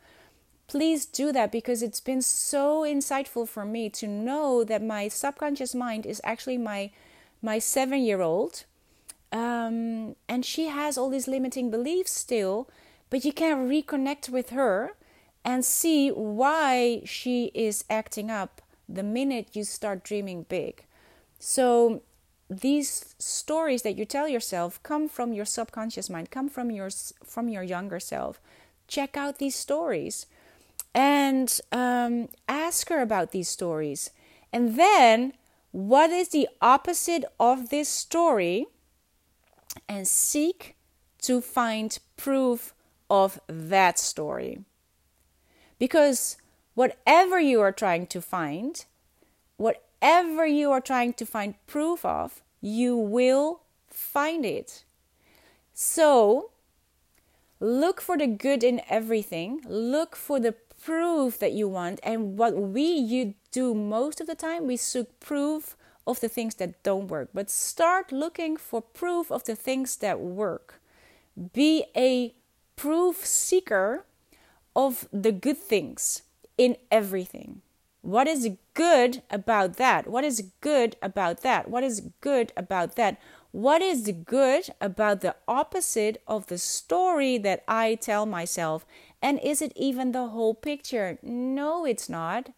please 0.69 1.05
do 1.05 1.31
that 1.31 1.51
because 1.51 1.81
it's 1.81 1.99
been 1.99 2.21
so 2.21 2.81
insightful 2.83 3.47
for 3.47 3.65
me 3.65 3.89
to 3.89 4.07
know 4.07 4.63
that 4.63 4.83
my 4.83 5.07
subconscious 5.07 5.73
mind 5.73 6.05
is 6.05 6.21
actually 6.23 6.57
my 6.57 6.91
my 7.41 7.57
seven 7.57 8.01
year 8.01 8.21
old 8.21 8.65
um, 9.31 10.15
and 10.27 10.45
she 10.45 10.67
has 10.67 10.97
all 10.97 11.09
these 11.09 11.27
limiting 11.27 11.71
beliefs 11.71 12.11
still 12.11 12.69
but 13.09 13.25
you 13.25 13.33
can 13.33 13.67
reconnect 13.67 14.29
with 14.29 14.51
her 14.51 14.93
and 15.43 15.63
see 15.63 16.09
why 16.09 17.01
she 17.05 17.51
is 17.53 17.85
acting 17.89 18.29
up 18.29 18.61
the 18.87 19.03
minute 19.03 19.49
you 19.55 19.63
start 19.63 20.03
dreaming 20.03 20.45
big. 20.49 20.85
So 21.39 22.01
these 22.49 23.15
stories 23.19 23.83
that 23.83 23.95
you 23.95 24.05
tell 24.05 24.27
yourself 24.27 24.81
come 24.83 25.07
from 25.07 25.33
your 25.33 25.45
subconscious 25.45 26.09
mind, 26.09 26.31
come 26.31 26.49
from 26.49 26.71
your 26.71 26.89
from 27.23 27.47
your 27.47 27.63
younger 27.63 27.99
self. 27.99 28.41
Check 28.87 29.15
out 29.15 29.37
these 29.37 29.55
stories 29.55 30.25
and 30.93 31.59
um, 31.71 32.29
ask 32.47 32.89
her 32.89 33.01
about 33.01 33.31
these 33.31 33.47
stories. 33.47 34.09
And 34.51 34.77
then, 34.77 35.33
what 35.71 36.09
is 36.09 36.29
the 36.29 36.49
opposite 36.61 37.23
of 37.39 37.69
this 37.69 37.87
story? 37.87 38.65
And 39.87 40.07
seek 40.07 40.75
to 41.21 41.41
find 41.41 41.97
proof 42.17 42.73
of 43.09 43.39
that 43.47 43.99
story. 43.99 44.63
Because 45.79 46.37
whatever 46.75 47.39
you 47.39 47.61
are 47.61 47.71
trying 47.71 48.07
to 48.07 48.21
find, 48.21 48.85
whatever 49.57 50.45
you 50.45 50.71
are 50.71 50.81
trying 50.81 51.13
to 51.13 51.25
find 51.25 51.55
proof 51.65 52.05
of, 52.05 52.41
you 52.61 52.95
will 52.95 53.61
find 53.87 54.45
it. 54.45 54.83
So, 55.73 56.51
look 57.59 58.01
for 58.01 58.17
the 58.17 58.27
good 58.27 58.63
in 58.63 58.81
everything. 58.89 59.61
Look 59.67 60.15
for 60.15 60.39
the 60.39 60.53
proof 60.83 61.39
that 61.39 61.53
you 61.53 61.67
want. 61.67 61.99
And 62.03 62.37
what 62.37 62.55
we 62.55 62.83
you 62.83 63.35
do 63.51 63.73
most 63.73 64.21
of 64.21 64.27
the 64.27 64.35
time, 64.35 64.67
we 64.67 64.77
seek 64.77 65.19
proof 65.19 65.75
of 66.05 66.19
the 66.19 66.29
things 66.29 66.55
that 66.55 66.81
don't 66.83 67.07
work. 67.07 67.29
But 67.33 67.49
start 67.49 68.11
looking 68.11 68.57
for 68.57 68.81
proof 68.81 69.31
of 69.31 69.43
the 69.45 69.55
things 69.55 69.97
that 69.97 70.19
work. 70.19 70.81
Be 71.53 71.85
a 71.95 72.33
proof 72.75 73.25
seeker 73.25 74.05
of 74.75 75.07
the 75.11 75.31
good 75.31 75.57
things 75.57 76.23
in 76.57 76.77
everything. 76.91 77.61
What 78.01 78.27
is 78.27 78.49
good 78.73 79.21
about 79.29 79.75
that? 79.75 80.07
What 80.07 80.23
is 80.23 80.51
good 80.61 80.95
about 81.01 81.41
that? 81.41 81.69
What 81.69 81.83
is 81.83 82.01
good 82.21 82.53
about 82.55 82.95
that? 82.95 83.19
What 83.51 83.81
is 83.81 84.11
good 84.25 84.69
about 84.79 85.21
the 85.21 85.35
opposite 85.47 86.21
of 86.27 86.47
the 86.47 86.57
story 86.57 87.37
that 87.39 87.63
I 87.67 87.95
tell 87.95 88.25
myself? 88.25 88.85
And 89.21 89.39
is 89.39 89.61
it 89.61 89.73
even 89.75 90.11
the 90.11 90.27
whole 90.27 90.53
picture? 90.53 91.17
No, 91.21 91.83
it's 91.83 92.07
not. 92.07 92.51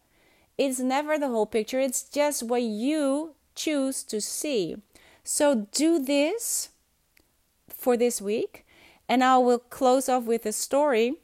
It's 0.58 0.78
never 0.78 1.18
the 1.18 1.28
whole 1.28 1.46
picture. 1.46 1.80
It's 1.80 2.02
just 2.02 2.42
what 2.42 2.62
you 2.62 3.34
choose 3.54 4.04
to 4.04 4.20
see. 4.20 4.76
So 5.24 5.66
do 5.72 5.98
this 5.98 6.68
for 7.68 7.96
this 7.96 8.20
week. 8.20 8.64
And 9.08 9.24
I 9.24 9.38
will 9.38 9.58
close 9.58 10.08
off 10.08 10.24
with 10.24 10.46
a 10.46 10.52
story 10.52 11.16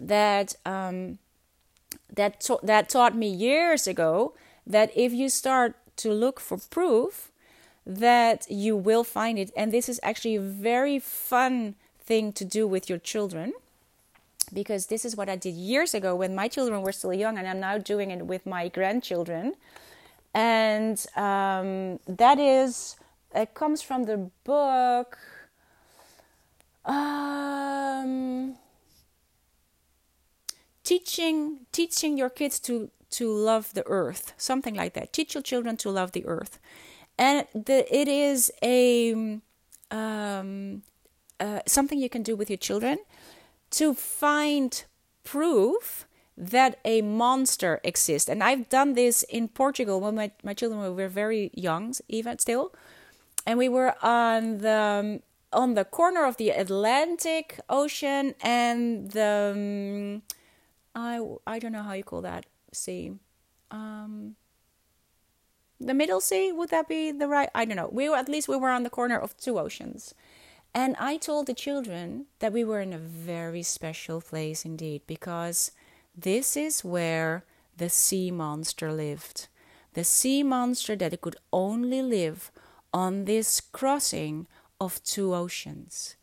that 0.00 0.54
um, 0.64 1.18
that 2.14 2.40
ta- 2.40 2.60
that 2.62 2.88
taught 2.88 3.14
me 3.16 3.28
years 3.28 3.86
ago 3.86 4.34
that 4.66 4.90
if 4.94 5.12
you 5.12 5.28
start 5.28 5.74
to 5.96 6.12
look 6.12 6.38
for 6.40 6.58
proof, 6.70 7.30
that 7.86 8.46
you 8.50 8.76
will 8.76 9.04
find 9.04 9.38
it. 9.38 9.50
And 9.56 9.72
this 9.72 9.88
is 9.88 9.98
actually 10.02 10.36
a 10.36 10.40
very 10.40 10.98
fun 10.98 11.74
thing 12.00 12.32
to 12.34 12.44
do 12.44 12.66
with 12.66 12.88
your 12.88 12.98
children 12.98 13.52
because 14.52 14.86
this 14.86 15.04
is 15.04 15.16
what 15.16 15.28
I 15.28 15.36
did 15.36 15.54
years 15.54 15.94
ago 15.94 16.14
when 16.14 16.34
my 16.34 16.48
children 16.48 16.82
were 16.82 16.92
still 16.92 17.12
young, 17.12 17.38
and 17.38 17.46
I'm 17.46 17.60
now 17.60 17.78
doing 17.78 18.10
it 18.10 18.26
with 18.26 18.46
my 18.46 18.68
grandchildren. 18.68 19.54
And 20.34 21.04
um, 21.16 22.00
that 22.06 22.38
is, 22.38 22.96
it 23.34 23.54
comes 23.54 23.82
from 23.82 24.04
the 24.04 24.30
book. 24.44 25.18
Um, 26.84 28.56
teaching 30.88 31.66
teaching 31.70 32.16
your 32.16 32.30
kids 32.30 32.58
to 32.58 32.90
to 33.10 33.30
love 33.30 33.74
the 33.74 33.86
earth 33.86 34.32
something 34.38 34.74
like 34.74 34.94
that. 34.94 35.12
Teach 35.12 35.34
your 35.34 35.42
children 35.42 35.76
to 35.78 35.90
love 35.90 36.12
the 36.12 36.24
earth. 36.26 36.58
And 37.18 37.46
the, 37.52 37.78
it 37.94 38.08
is 38.08 38.50
a 38.62 39.12
um, 39.90 40.82
uh, 41.40 41.60
something 41.66 41.98
you 41.98 42.08
can 42.08 42.22
do 42.22 42.36
with 42.36 42.48
your 42.48 42.62
children 42.68 42.98
to 43.70 43.92
find 43.92 44.84
proof 45.24 46.06
that 46.38 46.78
a 46.84 47.02
monster 47.02 47.80
exists. 47.84 48.28
And 48.30 48.42
i've 48.42 48.68
done 48.68 48.94
this 48.94 49.24
in 49.24 49.48
portugal 49.48 50.00
when 50.00 50.14
my, 50.14 50.30
my 50.42 50.54
children 50.54 50.80
were 50.96 51.08
very 51.08 51.50
young 51.52 51.92
even 52.08 52.38
still. 52.38 52.72
And 53.46 53.58
we 53.58 53.68
were 53.68 53.94
on 54.02 54.58
the 54.58 55.20
on 55.52 55.74
the 55.74 55.84
corner 55.84 56.24
of 56.24 56.36
the 56.36 56.50
atlantic 56.50 57.60
ocean 57.68 58.34
and 58.40 59.10
the 59.10 59.52
um, 59.54 60.37
I 60.98 61.20
I 61.46 61.58
don't 61.58 61.72
know 61.72 61.82
how 61.82 61.92
you 61.92 62.04
call 62.04 62.22
that 62.22 62.46
sea. 62.72 63.12
Um, 63.70 64.34
the 65.78 65.94
middle 65.94 66.20
sea 66.20 66.50
would 66.50 66.70
that 66.70 66.88
be 66.88 67.12
the 67.12 67.28
right? 67.28 67.50
I 67.54 67.64
don't 67.64 67.76
know. 67.76 67.90
We 67.92 68.08
were 68.08 68.16
at 68.16 68.28
least 68.28 68.48
we 68.48 68.56
were 68.56 68.70
on 68.70 68.82
the 68.82 68.90
corner 68.98 69.18
of 69.18 69.36
two 69.36 69.58
oceans, 69.58 70.14
and 70.74 70.96
I 70.98 71.16
told 71.16 71.46
the 71.46 71.54
children 71.54 72.26
that 72.40 72.52
we 72.52 72.64
were 72.64 72.80
in 72.80 72.92
a 72.92 72.98
very 72.98 73.62
special 73.62 74.20
place 74.20 74.64
indeed 74.64 75.02
because 75.06 75.70
this 76.16 76.56
is 76.56 76.84
where 76.84 77.44
the 77.76 77.88
sea 77.88 78.30
monster 78.32 78.92
lived. 78.92 79.46
The 79.94 80.04
sea 80.04 80.42
monster 80.42 80.96
that 80.96 81.20
could 81.20 81.36
only 81.52 82.02
live 82.02 82.50
on 82.92 83.24
this 83.24 83.60
crossing 83.60 84.46
of 84.80 85.02
two 85.04 85.32
oceans, 85.32 86.16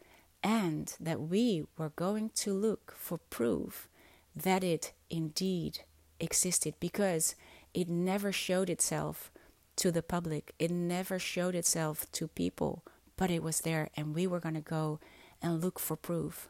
and 0.43 0.93
that 0.99 1.21
we 1.21 1.65
were 1.78 1.93
going 1.95 2.32
to 2.43 2.51
look 2.53 2.93
for 2.97 3.17
proof 3.17 3.88
that 4.36 4.63
it 4.63 4.93
indeed 5.09 5.79
existed 6.19 6.75
because 6.79 7.36
it 7.73 7.89
never 7.89 8.31
showed 8.31 8.69
itself 8.69 9.31
to 9.77 9.91
the 9.91 10.03
public, 10.03 10.53
it 10.57 10.71
never 10.71 11.19
showed 11.19 11.55
itself 11.55 12.09
to 12.13 12.27
people, 12.27 12.83
but 13.17 13.29
it 13.29 13.43
was 13.43 13.61
there, 13.61 13.89
and 13.95 14.15
we 14.15 14.25
were 14.25 14.39
going 14.39 14.55
to 14.55 14.61
go 14.61 14.99
and 15.41 15.63
look 15.63 15.79
for 15.79 15.95
proof. 15.95 16.47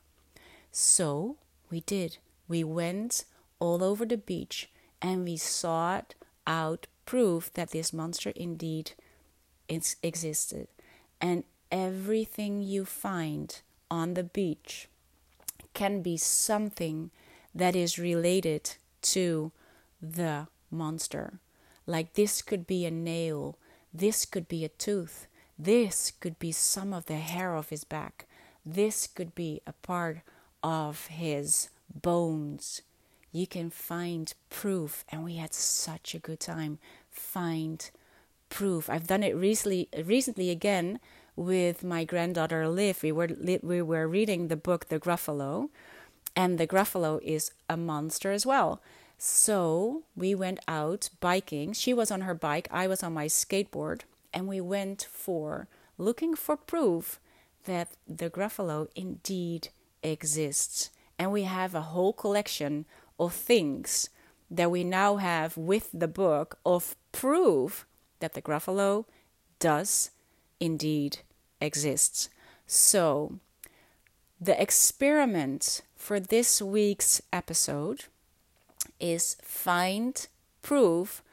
So 0.72 1.38
we 1.70 1.82
did. 1.82 2.18
We 2.48 2.64
went 2.64 3.26
all 3.60 3.84
over 3.84 4.06
the 4.06 4.18
beach 4.18 4.70
and 5.02 5.24
we 5.24 5.38
sought 5.38 6.14
out 6.46 6.88
proof 7.06 7.52
that 7.54 7.72
this 7.72 7.94
monster 7.94 8.32
indeed 8.36 8.92
existed. 9.68 10.68
And 11.20 11.44
everything 11.72 12.62
you 12.62 12.86
find 12.86 13.62
on 13.90 14.14
the 14.14 14.24
beach 14.24 14.88
can 15.74 16.02
be 16.02 16.18
something 16.18 17.12
that 17.56 17.76
is 17.76 17.98
related 17.98 18.76
to 19.02 19.52
the 20.02 20.48
monster. 20.70 21.40
Like 21.88 22.14
this 22.14 22.42
could 22.42 22.68
be 22.68 22.86
a 22.86 22.92
nail, 22.92 23.58
this 23.94 24.26
could 24.26 24.48
be 24.48 24.66
a 24.66 24.70
tooth, 24.70 25.28
this 25.58 26.12
could 26.12 26.38
be 26.38 26.52
some 26.52 26.94
of 26.94 27.06
the 27.06 27.16
hair 27.16 27.56
of 27.56 27.70
his 27.70 27.86
back, 27.86 28.28
this 28.66 29.08
could 29.08 29.34
be 29.34 29.62
a 29.66 29.74
part 29.74 30.20
of 30.62 31.08
his 31.08 31.70
bones. 31.94 32.82
You 33.32 33.48
can 33.48 33.70
find 33.70 34.34
proof, 34.50 35.04
and 35.10 35.24
we 35.24 35.36
had 35.36 35.54
such 35.54 36.16
a 36.16 36.20
good 36.20 36.40
time. 36.40 36.80
Find 37.10 37.90
proof. 38.50 38.90
I've 38.90 39.08
done 39.08 39.24
it 39.24 39.36
recently, 39.36 39.90
recently 40.06 40.50
again 40.50 41.00
with 41.36 41.84
my 41.84 42.06
granddaughter 42.06 42.68
Liv. 42.70 43.04
We 43.04 43.12
were 43.12 43.30
we 43.62 43.82
were 43.82 44.08
reading 44.08 44.48
the 44.48 44.56
book 44.56 44.88
The 44.88 45.00
Gruffalo, 45.00 45.70
and 46.36 46.58
the 46.58 46.68
Gruffalo 46.68 47.22
is 47.22 47.52
a 47.70 47.78
monster 47.78 48.32
as 48.32 48.46
well. 48.46 48.82
So 49.18 50.04
we 50.16 50.36
went 50.36 50.60
out 50.68 51.10
biking. 51.20 51.74
She 51.74 51.94
was 51.94 52.12
on 52.12 52.22
her 52.22 52.34
bike, 52.34 52.68
I 52.72 52.88
was 52.88 53.02
on 53.04 53.14
my 53.14 53.28
skateboard, 53.28 54.02
and 54.34 54.48
we 54.48 54.60
went 54.60 55.08
for 55.10 55.68
looking 55.98 56.36
for 56.36 56.58
proof 56.58 57.20
that 57.64 57.90
the 58.08 58.30
Gruffalo 58.30 58.88
indeed 58.96 59.70
exists. 60.04 60.90
And 61.18 61.32
we 61.32 61.44
have 61.44 61.74
a 61.74 61.82
whole 61.82 62.14
collection 62.14 62.86
of 63.18 63.34
things 63.34 64.10
that 64.52 64.70
we 64.70 64.84
now 64.84 65.16
have 65.16 65.58
with 65.58 65.90
the 65.94 66.08
book 66.08 66.60
of 66.66 66.96
proof 67.12 67.86
that 68.20 68.34
the 68.34 68.42
Gruffalo 68.42 69.06
does 69.60 70.12
indeed 70.60 71.20
exist. 71.62 72.30
So 72.68 73.40
the 74.40 74.62
experiment 74.62 75.82
for 75.96 76.20
this 76.20 76.62
week's 76.62 77.22
episode 77.34 78.06
is 79.00 79.38
find 79.42 80.28
proof 80.62 81.24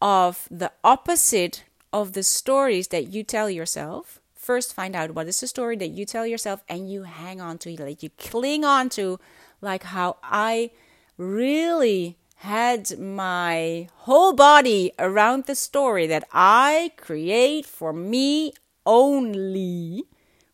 of 0.00 0.46
the 0.50 0.72
opposite 0.84 1.64
of 1.92 2.12
the 2.12 2.22
stories 2.22 2.88
that 2.88 3.08
you 3.08 3.22
tell 3.22 3.48
yourself. 3.50 4.20
First, 4.34 4.74
find 4.74 4.94
out 4.94 5.14
what 5.14 5.26
is 5.28 5.40
the 5.40 5.46
story 5.46 5.76
that 5.76 5.88
you 5.88 6.04
tell 6.04 6.26
yourself, 6.26 6.62
and 6.68 6.90
you 6.90 7.02
hang 7.02 7.40
on 7.40 7.58
to 7.58 7.82
like 7.82 8.02
you 8.02 8.10
cling 8.18 8.64
on 8.64 8.88
to, 8.90 9.18
like 9.60 9.82
how 9.84 10.16
I 10.22 10.70
really 11.16 12.16
had 12.36 12.98
my 12.98 13.88
whole 13.96 14.32
body 14.32 14.92
around 14.98 15.44
the 15.44 15.54
story 15.54 16.06
that 16.06 16.24
I 16.32 16.92
create 16.96 17.66
for 17.66 17.92
me 17.92 18.52
only, 18.86 20.04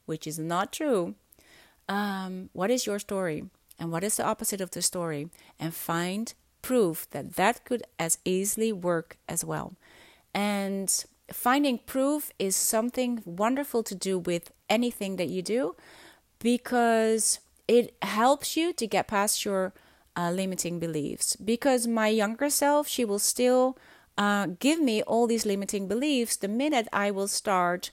which 0.07 0.27
is 0.27 0.39
not 0.39 0.73
true. 0.73 1.15
Um, 1.89 2.49
what 2.53 2.71
is 2.71 2.87
your 2.87 2.99
story? 2.99 3.45
And 3.79 3.91
what 3.91 4.05
is 4.05 4.17
the 4.17 4.25
opposite 4.25 4.61
of 4.61 4.71
the 4.71 4.83
story 4.83 5.29
and 5.59 5.75
find 5.75 6.35
proof 6.63 7.09
that 7.11 7.37
that 7.37 7.65
could 7.65 7.83
as 7.99 8.19
easily 8.25 8.73
work 8.73 9.19
as 9.29 9.45
well. 9.45 9.75
And 10.33 11.05
finding 11.33 11.79
proof 11.79 12.33
is 12.39 12.57
something 12.57 13.23
wonderful 13.25 13.83
to 13.83 13.95
do 13.95 14.19
with 14.19 14.51
anything 14.69 15.17
that 15.17 15.29
you 15.29 15.43
do 15.43 15.77
because 16.39 17.41
it 17.69 17.95
helps 18.03 18.57
you 18.57 18.73
to 18.73 18.87
get 18.87 19.09
past 19.09 19.45
your 19.45 19.73
uh, 20.17 20.31
limiting 20.31 20.79
beliefs. 20.79 21.37
Because 21.37 21.87
my 21.87 22.09
younger 22.09 22.51
self, 22.51 22.89
she 22.89 23.05
will 23.05 23.19
still 23.19 23.77
uh, 24.17 24.49
give 24.59 24.81
me 24.81 25.03
all 25.03 25.27
these 25.27 25.47
limiting 25.47 25.89
beliefs 25.89 26.37
the 26.37 26.49
minute 26.49 26.89
I 26.93 27.11
will 27.11 27.29
start 27.29 27.91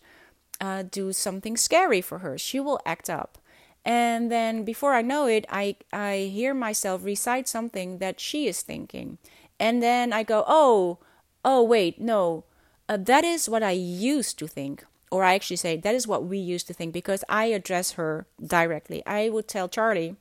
uh, 0.59 0.83
do 0.83 1.11
something 1.11 1.57
scary 1.57 2.01
for 2.01 2.19
her. 2.19 2.37
She 2.37 2.59
will 2.59 2.79
act 2.85 3.09
up 3.09 3.37
and 3.85 4.31
then 4.31 4.63
before 4.63 4.93
I 4.93 5.01
know 5.01 5.25
it, 5.27 5.45
I, 5.49 5.75
I 5.91 6.29
hear 6.31 6.53
myself 6.53 7.03
recite 7.03 7.47
something 7.47 7.97
that 7.97 8.19
she 8.19 8.47
is 8.47 8.61
thinking. 8.61 9.17
And 9.59 9.81
then 9.81 10.13
I 10.13 10.23
go, 10.23 10.43
oh, 10.47 10.99
oh, 11.43 11.63
wait, 11.63 11.99
no, 11.99 12.43
uh, 12.89 12.97
that 12.97 13.23
is 13.23 13.49
what 13.49 13.63
I 13.63 13.71
used 13.71 14.37
to 14.39 14.47
think. 14.47 14.85
Or 15.11 15.23
I 15.23 15.33
actually 15.35 15.57
say, 15.57 15.77
that 15.77 15.95
is 15.95 16.07
what 16.07 16.25
we 16.25 16.37
used 16.37 16.67
to 16.67 16.73
think 16.73 16.93
because 16.93 17.23
I 17.27 17.45
address 17.45 17.93
her 17.93 18.27
directly. 18.45 19.03
I 19.05 19.29
would 19.29 19.47
tell 19.47 19.67
Charlie, 19.67 20.15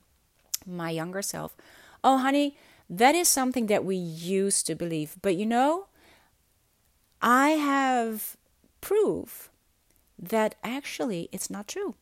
my 0.65 0.89
younger 0.91 1.21
self, 1.21 1.55
oh, 2.03 2.17
honey, 2.17 2.57
That 2.89 3.15
is 3.15 3.29
something 3.29 3.67
that 3.67 3.85
we 3.85 3.95
used 3.95 4.67
to 4.67 4.75
believe. 4.75 5.15
But 5.21 5.37
you 5.37 5.45
know, 5.45 5.87
I 7.21 7.51
have 7.51 8.35
proof 8.81 9.49
that 10.19 10.55
actually 10.63 11.29
it's 11.31 11.49
not 11.49 11.67
true. 11.69 11.95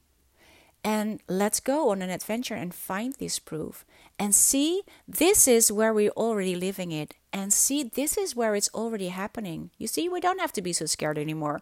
And 0.83 1.19
let's 1.27 1.59
go 1.59 1.89
on 1.89 2.01
an 2.01 2.09
adventure 2.09 2.55
and 2.55 2.73
find 2.73 3.13
this 3.15 3.37
proof 3.37 3.85
and 4.17 4.33
see 4.33 4.83
this 5.07 5.47
is 5.47 5.71
where 5.71 5.93
we're 5.93 6.11
already 6.11 6.55
living 6.55 6.91
it 6.91 7.15
and 7.33 7.51
see 7.53 7.83
this 7.83 8.17
is 8.17 8.35
where 8.35 8.55
it's 8.55 8.69
already 8.73 9.09
happening. 9.09 9.71
You 9.77 9.87
see, 9.87 10.07
we 10.07 10.19
don't 10.19 10.39
have 10.39 10.53
to 10.53 10.61
be 10.61 10.73
so 10.73 10.85
scared 10.85 11.17
anymore. 11.17 11.61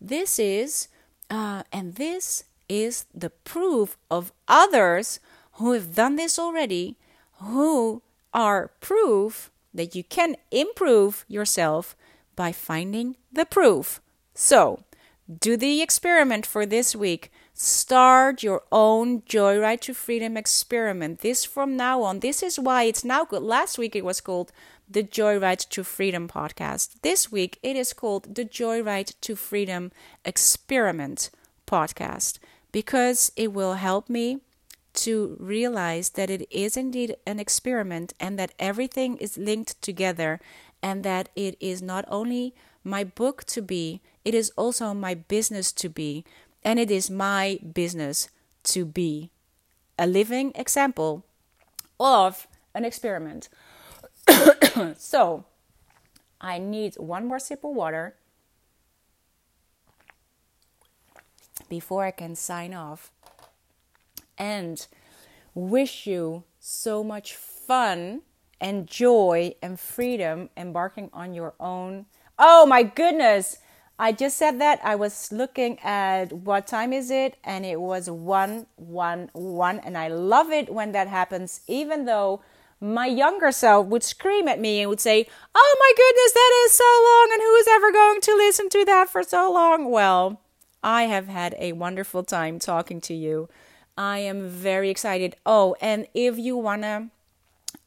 This 0.00 0.38
is, 0.38 0.88
uh, 1.30 1.62
and 1.72 1.94
this 1.94 2.44
is 2.68 3.06
the 3.14 3.30
proof 3.30 3.96
of 4.10 4.32
others 4.46 5.20
who 5.52 5.72
have 5.72 5.94
done 5.94 6.16
this 6.16 6.38
already, 6.38 6.96
who 7.40 8.02
are 8.34 8.70
proof 8.80 9.50
that 9.72 9.94
you 9.94 10.04
can 10.04 10.36
improve 10.50 11.24
yourself 11.28 11.96
by 12.36 12.52
finding 12.52 13.16
the 13.32 13.44
proof. 13.44 14.00
So, 14.34 14.84
do 15.40 15.56
the 15.56 15.82
experiment 15.82 16.46
for 16.46 16.64
this 16.64 16.94
week. 16.94 17.30
Start 17.60 18.44
your 18.44 18.62
own 18.70 19.22
Joyride 19.22 19.80
to 19.80 19.92
Freedom 19.92 20.36
experiment. 20.36 21.22
This 21.22 21.44
from 21.44 21.76
now 21.76 22.04
on. 22.04 22.20
This 22.20 22.40
is 22.40 22.56
why 22.56 22.84
it's 22.84 23.02
now 23.02 23.24
good. 23.24 23.42
Last 23.42 23.78
week 23.78 23.96
it 23.96 24.04
was 24.04 24.20
called 24.20 24.52
the 24.88 25.02
Joyride 25.02 25.68
to 25.70 25.82
Freedom 25.82 26.28
podcast. 26.28 27.00
This 27.02 27.32
week 27.32 27.58
it 27.60 27.74
is 27.74 27.92
called 27.92 28.36
the 28.36 28.44
Joyride 28.44 29.12
to 29.22 29.34
Freedom 29.34 29.90
experiment 30.24 31.30
podcast 31.66 32.38
because 32.70 33.32
it 33.34 33.52
will 33.52 33.74
help 33.74 34.08
me 34.08 34.38
to 34.94 35.36
realize 35.40 36.10
that 36.10 36.30
it 36.30 36.46
is 36.52 36.76
indeed 36.76 37.16
an 37.26 37.40
experiment 37.40 38.12
and 38.20 38.38
that 38.38 38.54
everything 38.60 39.16
is 39.16 39.36
linked 39.36 39.82
together 39.82 40.38
and 40.80 41.02
that 41.02 41.28
it 41.34 41.56
is 41.58 41.82
not 41.82 42.04
only 42.06 42.54
my 42.84 43.02
book 43.02 43.42
to 43.46 43.60
be, 43.60 44.00
it 44.24 44.32
is 44.32 44.52
also 44.56 44.94
my 44.94 45.14
business 45.14 45.72
to 45.72 45.88
be, 45.88 46.24
and 46.64 46.78
it 46.78 46.90
is 46.90 47.10
my 47.10 47.58
business 47.72 48.28
to 48.64 48.84
be 48.84 49.30
a 49.98 50.06
living 50.06 50.52
example 50.54 51.24
of 51.98 52.46
an 52.74 52.84
experiment. 52.84 53.48
so, 54.96 55.44
I 56.40 56.58
need 56.58 56.94
one 56.96 57.26
more 57.26 57.38
sip 57.38 57.64
of 57.64 57.74
water 57.74 58.14
before 61.68 62.04
I 62.04 62.10
can 62.10 62.34
sign 62.34 62.74
off 62.74 63.10
and 64.36 64.86
wish 65.54 66.06
you 66.06 66.44
so 66.60 67.02
much 67.02 67.34
fun 67.34 68.22
and 68.60 68.86
joy 68.86 69.54
and 69.62 69.78
freedom 69.78 70.50
embarking 70.56 71.10
on 71.12 71.34
your 71.34 71.54
own. 71.58 72.06
Oh 72.38 72.66
my 72.66 72.82
goodness! 72.82 73.58
I 73.98 74.12
just 74.12 74.36
said 74.36 74.60
that 74.60 74.80
I 74.84 74.94
was 74.94 75.32
looking 75.32 75.78
at 75.80 76.32
what 76.32 76.66
time 76.66 76.92
is 76.92 77.10
it, 77.10 77.36
and 77.42 77.66
it 77.66 77.80
was 77.80 78.08
one 78.08 78.66
one 78.76 79.30
one, 79.32 79.80
and 79.80 79.98
I 79.98 80.08
love 80.08 80.50
it 80.50 80.72
when 80.72 80.92
that 80.92 81.08
happens, 81.08 81.62
even 81.66 82.04
though 82.04 82.40
my 82.80 83.06
younger 83.06 83.50
self 83.50 83.86
would 83.86 84.04
scream 84.04 84.46
at 84.46 84.60
me 84.60 84.80
and 84.80 84.88
would 84.88 85.00
say, 85.00 85.26
Oh 85.54 85.76
my 85.80 85.92
goodness, 85.96 86.32
that 86.32 86.64
is 86.66 86.72
so 86.72 86.84
long, 86.84 87.28
and 87.32 87.42
who 87.42 87.54
is 87.56 87.68
ever 87.68 87.92
going 87.92 88.20
to 88.20 88.36
listen 88.36 88.68
to 88.68 88.84
that 88.84 89.08
for 89.08 89.22
so 89.24 89.52
long? 89.52 89.90
Well, 89.90 90.40
I 90.82 91.04
have 91.04 91.26
had 91.26 91.56
a 91.58 91.72
wonderful 91.72 92.22
time 92.22 92.60
talking 92.60 93.00
to 93.02 93.14
you. 93.14 93.48
I 93.96 94.18
am 94.18 94.48
very 94.48 94.90
excited. 94.90 95.34
Oh, 95.44 95.74
and 95.80 96.06
if 96.14 96.38
you 96.38 96.56
want 96.56 96.82
to 96.82 97.08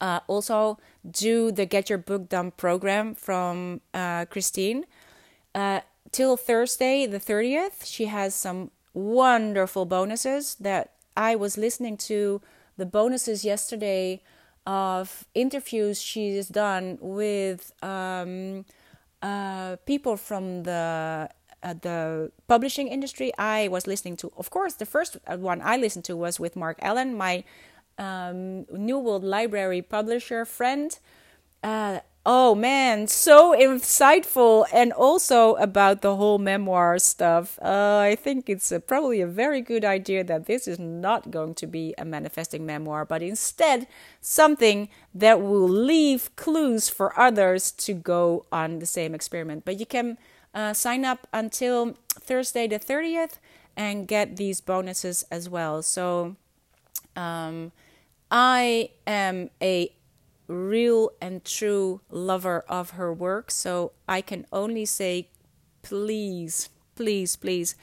uh, 0.01 0.19
also 0.27 0.77
do 1.09 1.53
the 1.53 1.65
Get 1.65 1.89
Your 1.89 1.97
Book 1.97 2.27
Done 2.27 2.51
program 2.51 3.15
from 3.15 3.79
uh, 3.93 4.25
Christine, 4.25 4.85
uh, 5.55 5.81
till 6.11 6.37
Thursday, 6.37 7.05
the 7.05 7.19
30th, 7.19 7.85
she 7.85 8.05
has 8.05 8.35
some 8.35 8.71
wonderful 8.93 9.85
bonuses 9.85 10.55
that 10.55 10.93
I 11.15 11.35
was 11.35 11.57
listening 11.57 11.97
to 11.97 12.41
the 12.77 12.85
bonuses 12.85 13.43
yesterday 13.45 14.21
of 14.65 15.25
interviews 15.33 16.01
she's 16.01 16.47
done 16.47 16.97
with 17.01 17.73
um, 17.83 18.65
uh, 19.21 19.77
people 19.85 20.17
from 20.17 20.63
the 20.63 21.29
uh, 21.63 21.75
the 21.79 22.31
publishing 22.47 22.87
industry. 22.87 23.31
I 23.37 23.67
was 23.67 23.85
listening 23.85 24.17
to, 24.17 24.31
of 24.35 24.49
course, 24.49 24.73
the 24.75 24.85
first 24.85 25.17
one 25.27 25.61
I 25.61 25.77
listened 25.77 26.05
to 26.05 26.17
was 26.17 26.39
with 26.39 26.55
Marc 26.55 26.79
Allen, 26.81 27.15
my 27.15 27.43
um, 27.99 28.65
New 28.71 28.97
World 28.97 29.23
Library 29.23 29.81
publisher 29.83 30.43
friend. 30.43 30.97
Uh, 31.63 31.99
oh 32.25 32.53
man, 32.53 33.07
so 33.07 33.55
insightful, 33.57 34.65
and 34.71 34.93
also 34.93 35.55
about 35.55 36.01
the 36.01 36.15
whole 36.15 36.37
memoir 36.37 36.99
stuff. 36.99 37.57
Uh, 37.61 37.99
I 37.99 38.15
think 38.15 38.49
it's 38.49 38.71
a, 38.71 38.79
probably 38.79 39.21
a 39.21 39.27
very 39.27 39.61
good 39.61 39.83
idea 39.83 40.23
that 40.23 40.45
this 40.45 40.67
is 40.67 40.77
not 40.77 41.31
going 41.31 41.55
to 41.55 41.67
be 41.67 41.95
a 41.97 42.05
manifesting 42.05 42.65
memoir, 42.65 43.05
but 43.05 43.23
instead 43.23 43.87
something 44.19 44.89
that 45.15 45.41
will 45.41 45.67
leave 45.67 46.35
clues 46.35 46.89
for 46.89 47.17
others 47.19 47.71
to 47.71 47.93
go 47.93 48.45
on 48.51 48.79
the 48.79 48.85
same 48.85 49.15
experiment. 49.15 49.65
But 49.65 49.79
you 49.79 49.85
can 49.85 50.17
uh, 50.53 50.73
sign 50.73 51.05
up 51.05 51.27
until 51.33 51.95
Thursday 52.09 52.67
the 52.67 52.79
30th 52.79 53.39
and 53.75 54.07
get 54.07 54.35
these 54.35 54.61
bonuses 54.61 55.23
as 55.31 55.49
well. 55.49 55.81
So 55.81 56.35
um, 57.15 57.71
I 58.29 58.91
am 59.07 59.49
a 59.61 59.91
real 60.51 61.11
and 61.21 61.43
true 61.43 62.01
lover 62.09 62.63
of 62.67 62.91
her 62.91 63.13
work, 63.13 63.51
so 63.51 63.93
I 64.07 64.21
can 64.21 64.45
only 64.51 64.85
say, 64.85 65.29
please, 65.81 66.69
please, 66.95 67.35
please, 67.35 67.75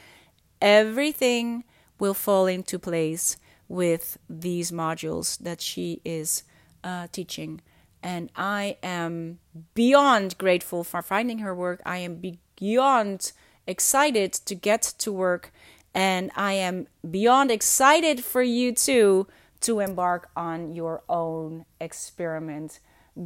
everything 0.61 1.65
will 1.99 2.15
fall 2.15 2.47
into 2.47 2.78
place 2.78 3.36
with 3.69 4.19
these 4.28 4.70
modules 4.70 5.39
that 5.39 5.61
she 5.61 6.01
is 6.05 6.43
uh, 6.85 7.07
teaching. 7.12 7.61
And 8.03 8.31
I 8.36 8.77
am 8.82 9.40
beyond 9.74 10.39
grateful 10.39 10.85
for 10.85 11.03
finding 11.03 11.40
her 11.40 11.55
work. 11.55 11.82
I 11.85 11.99
am 11.99 12.23
beyond 12.57 13.32
excited 13.66 14.32
to 14.32 14.55
get 14.55 14.82
to 14.99 15.12
work. 15.12 15.53
And 15.95 16.31
I 16.36 16.53
am 16.53 16.86
beyond 17.09 17.51
excited 17.51 18.23
for 18.24 18.43
you 18.43 18.73
too 18.73 19.27
to 19.61 19.81
embark 19.81 20.31
on 20.37 20.75
your 20.75 21.03
own 21.09 21.65
experiment. 21.81 22.81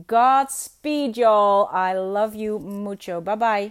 Godspeed, 0.07 1.17
y'all. 1.17 1.69
I 1.71 1.93
love 1.93 2.35
you 2.35 2.59
mucho. 2.59 3.21
Bye 3.21 3.35
bye. 3.37 3.71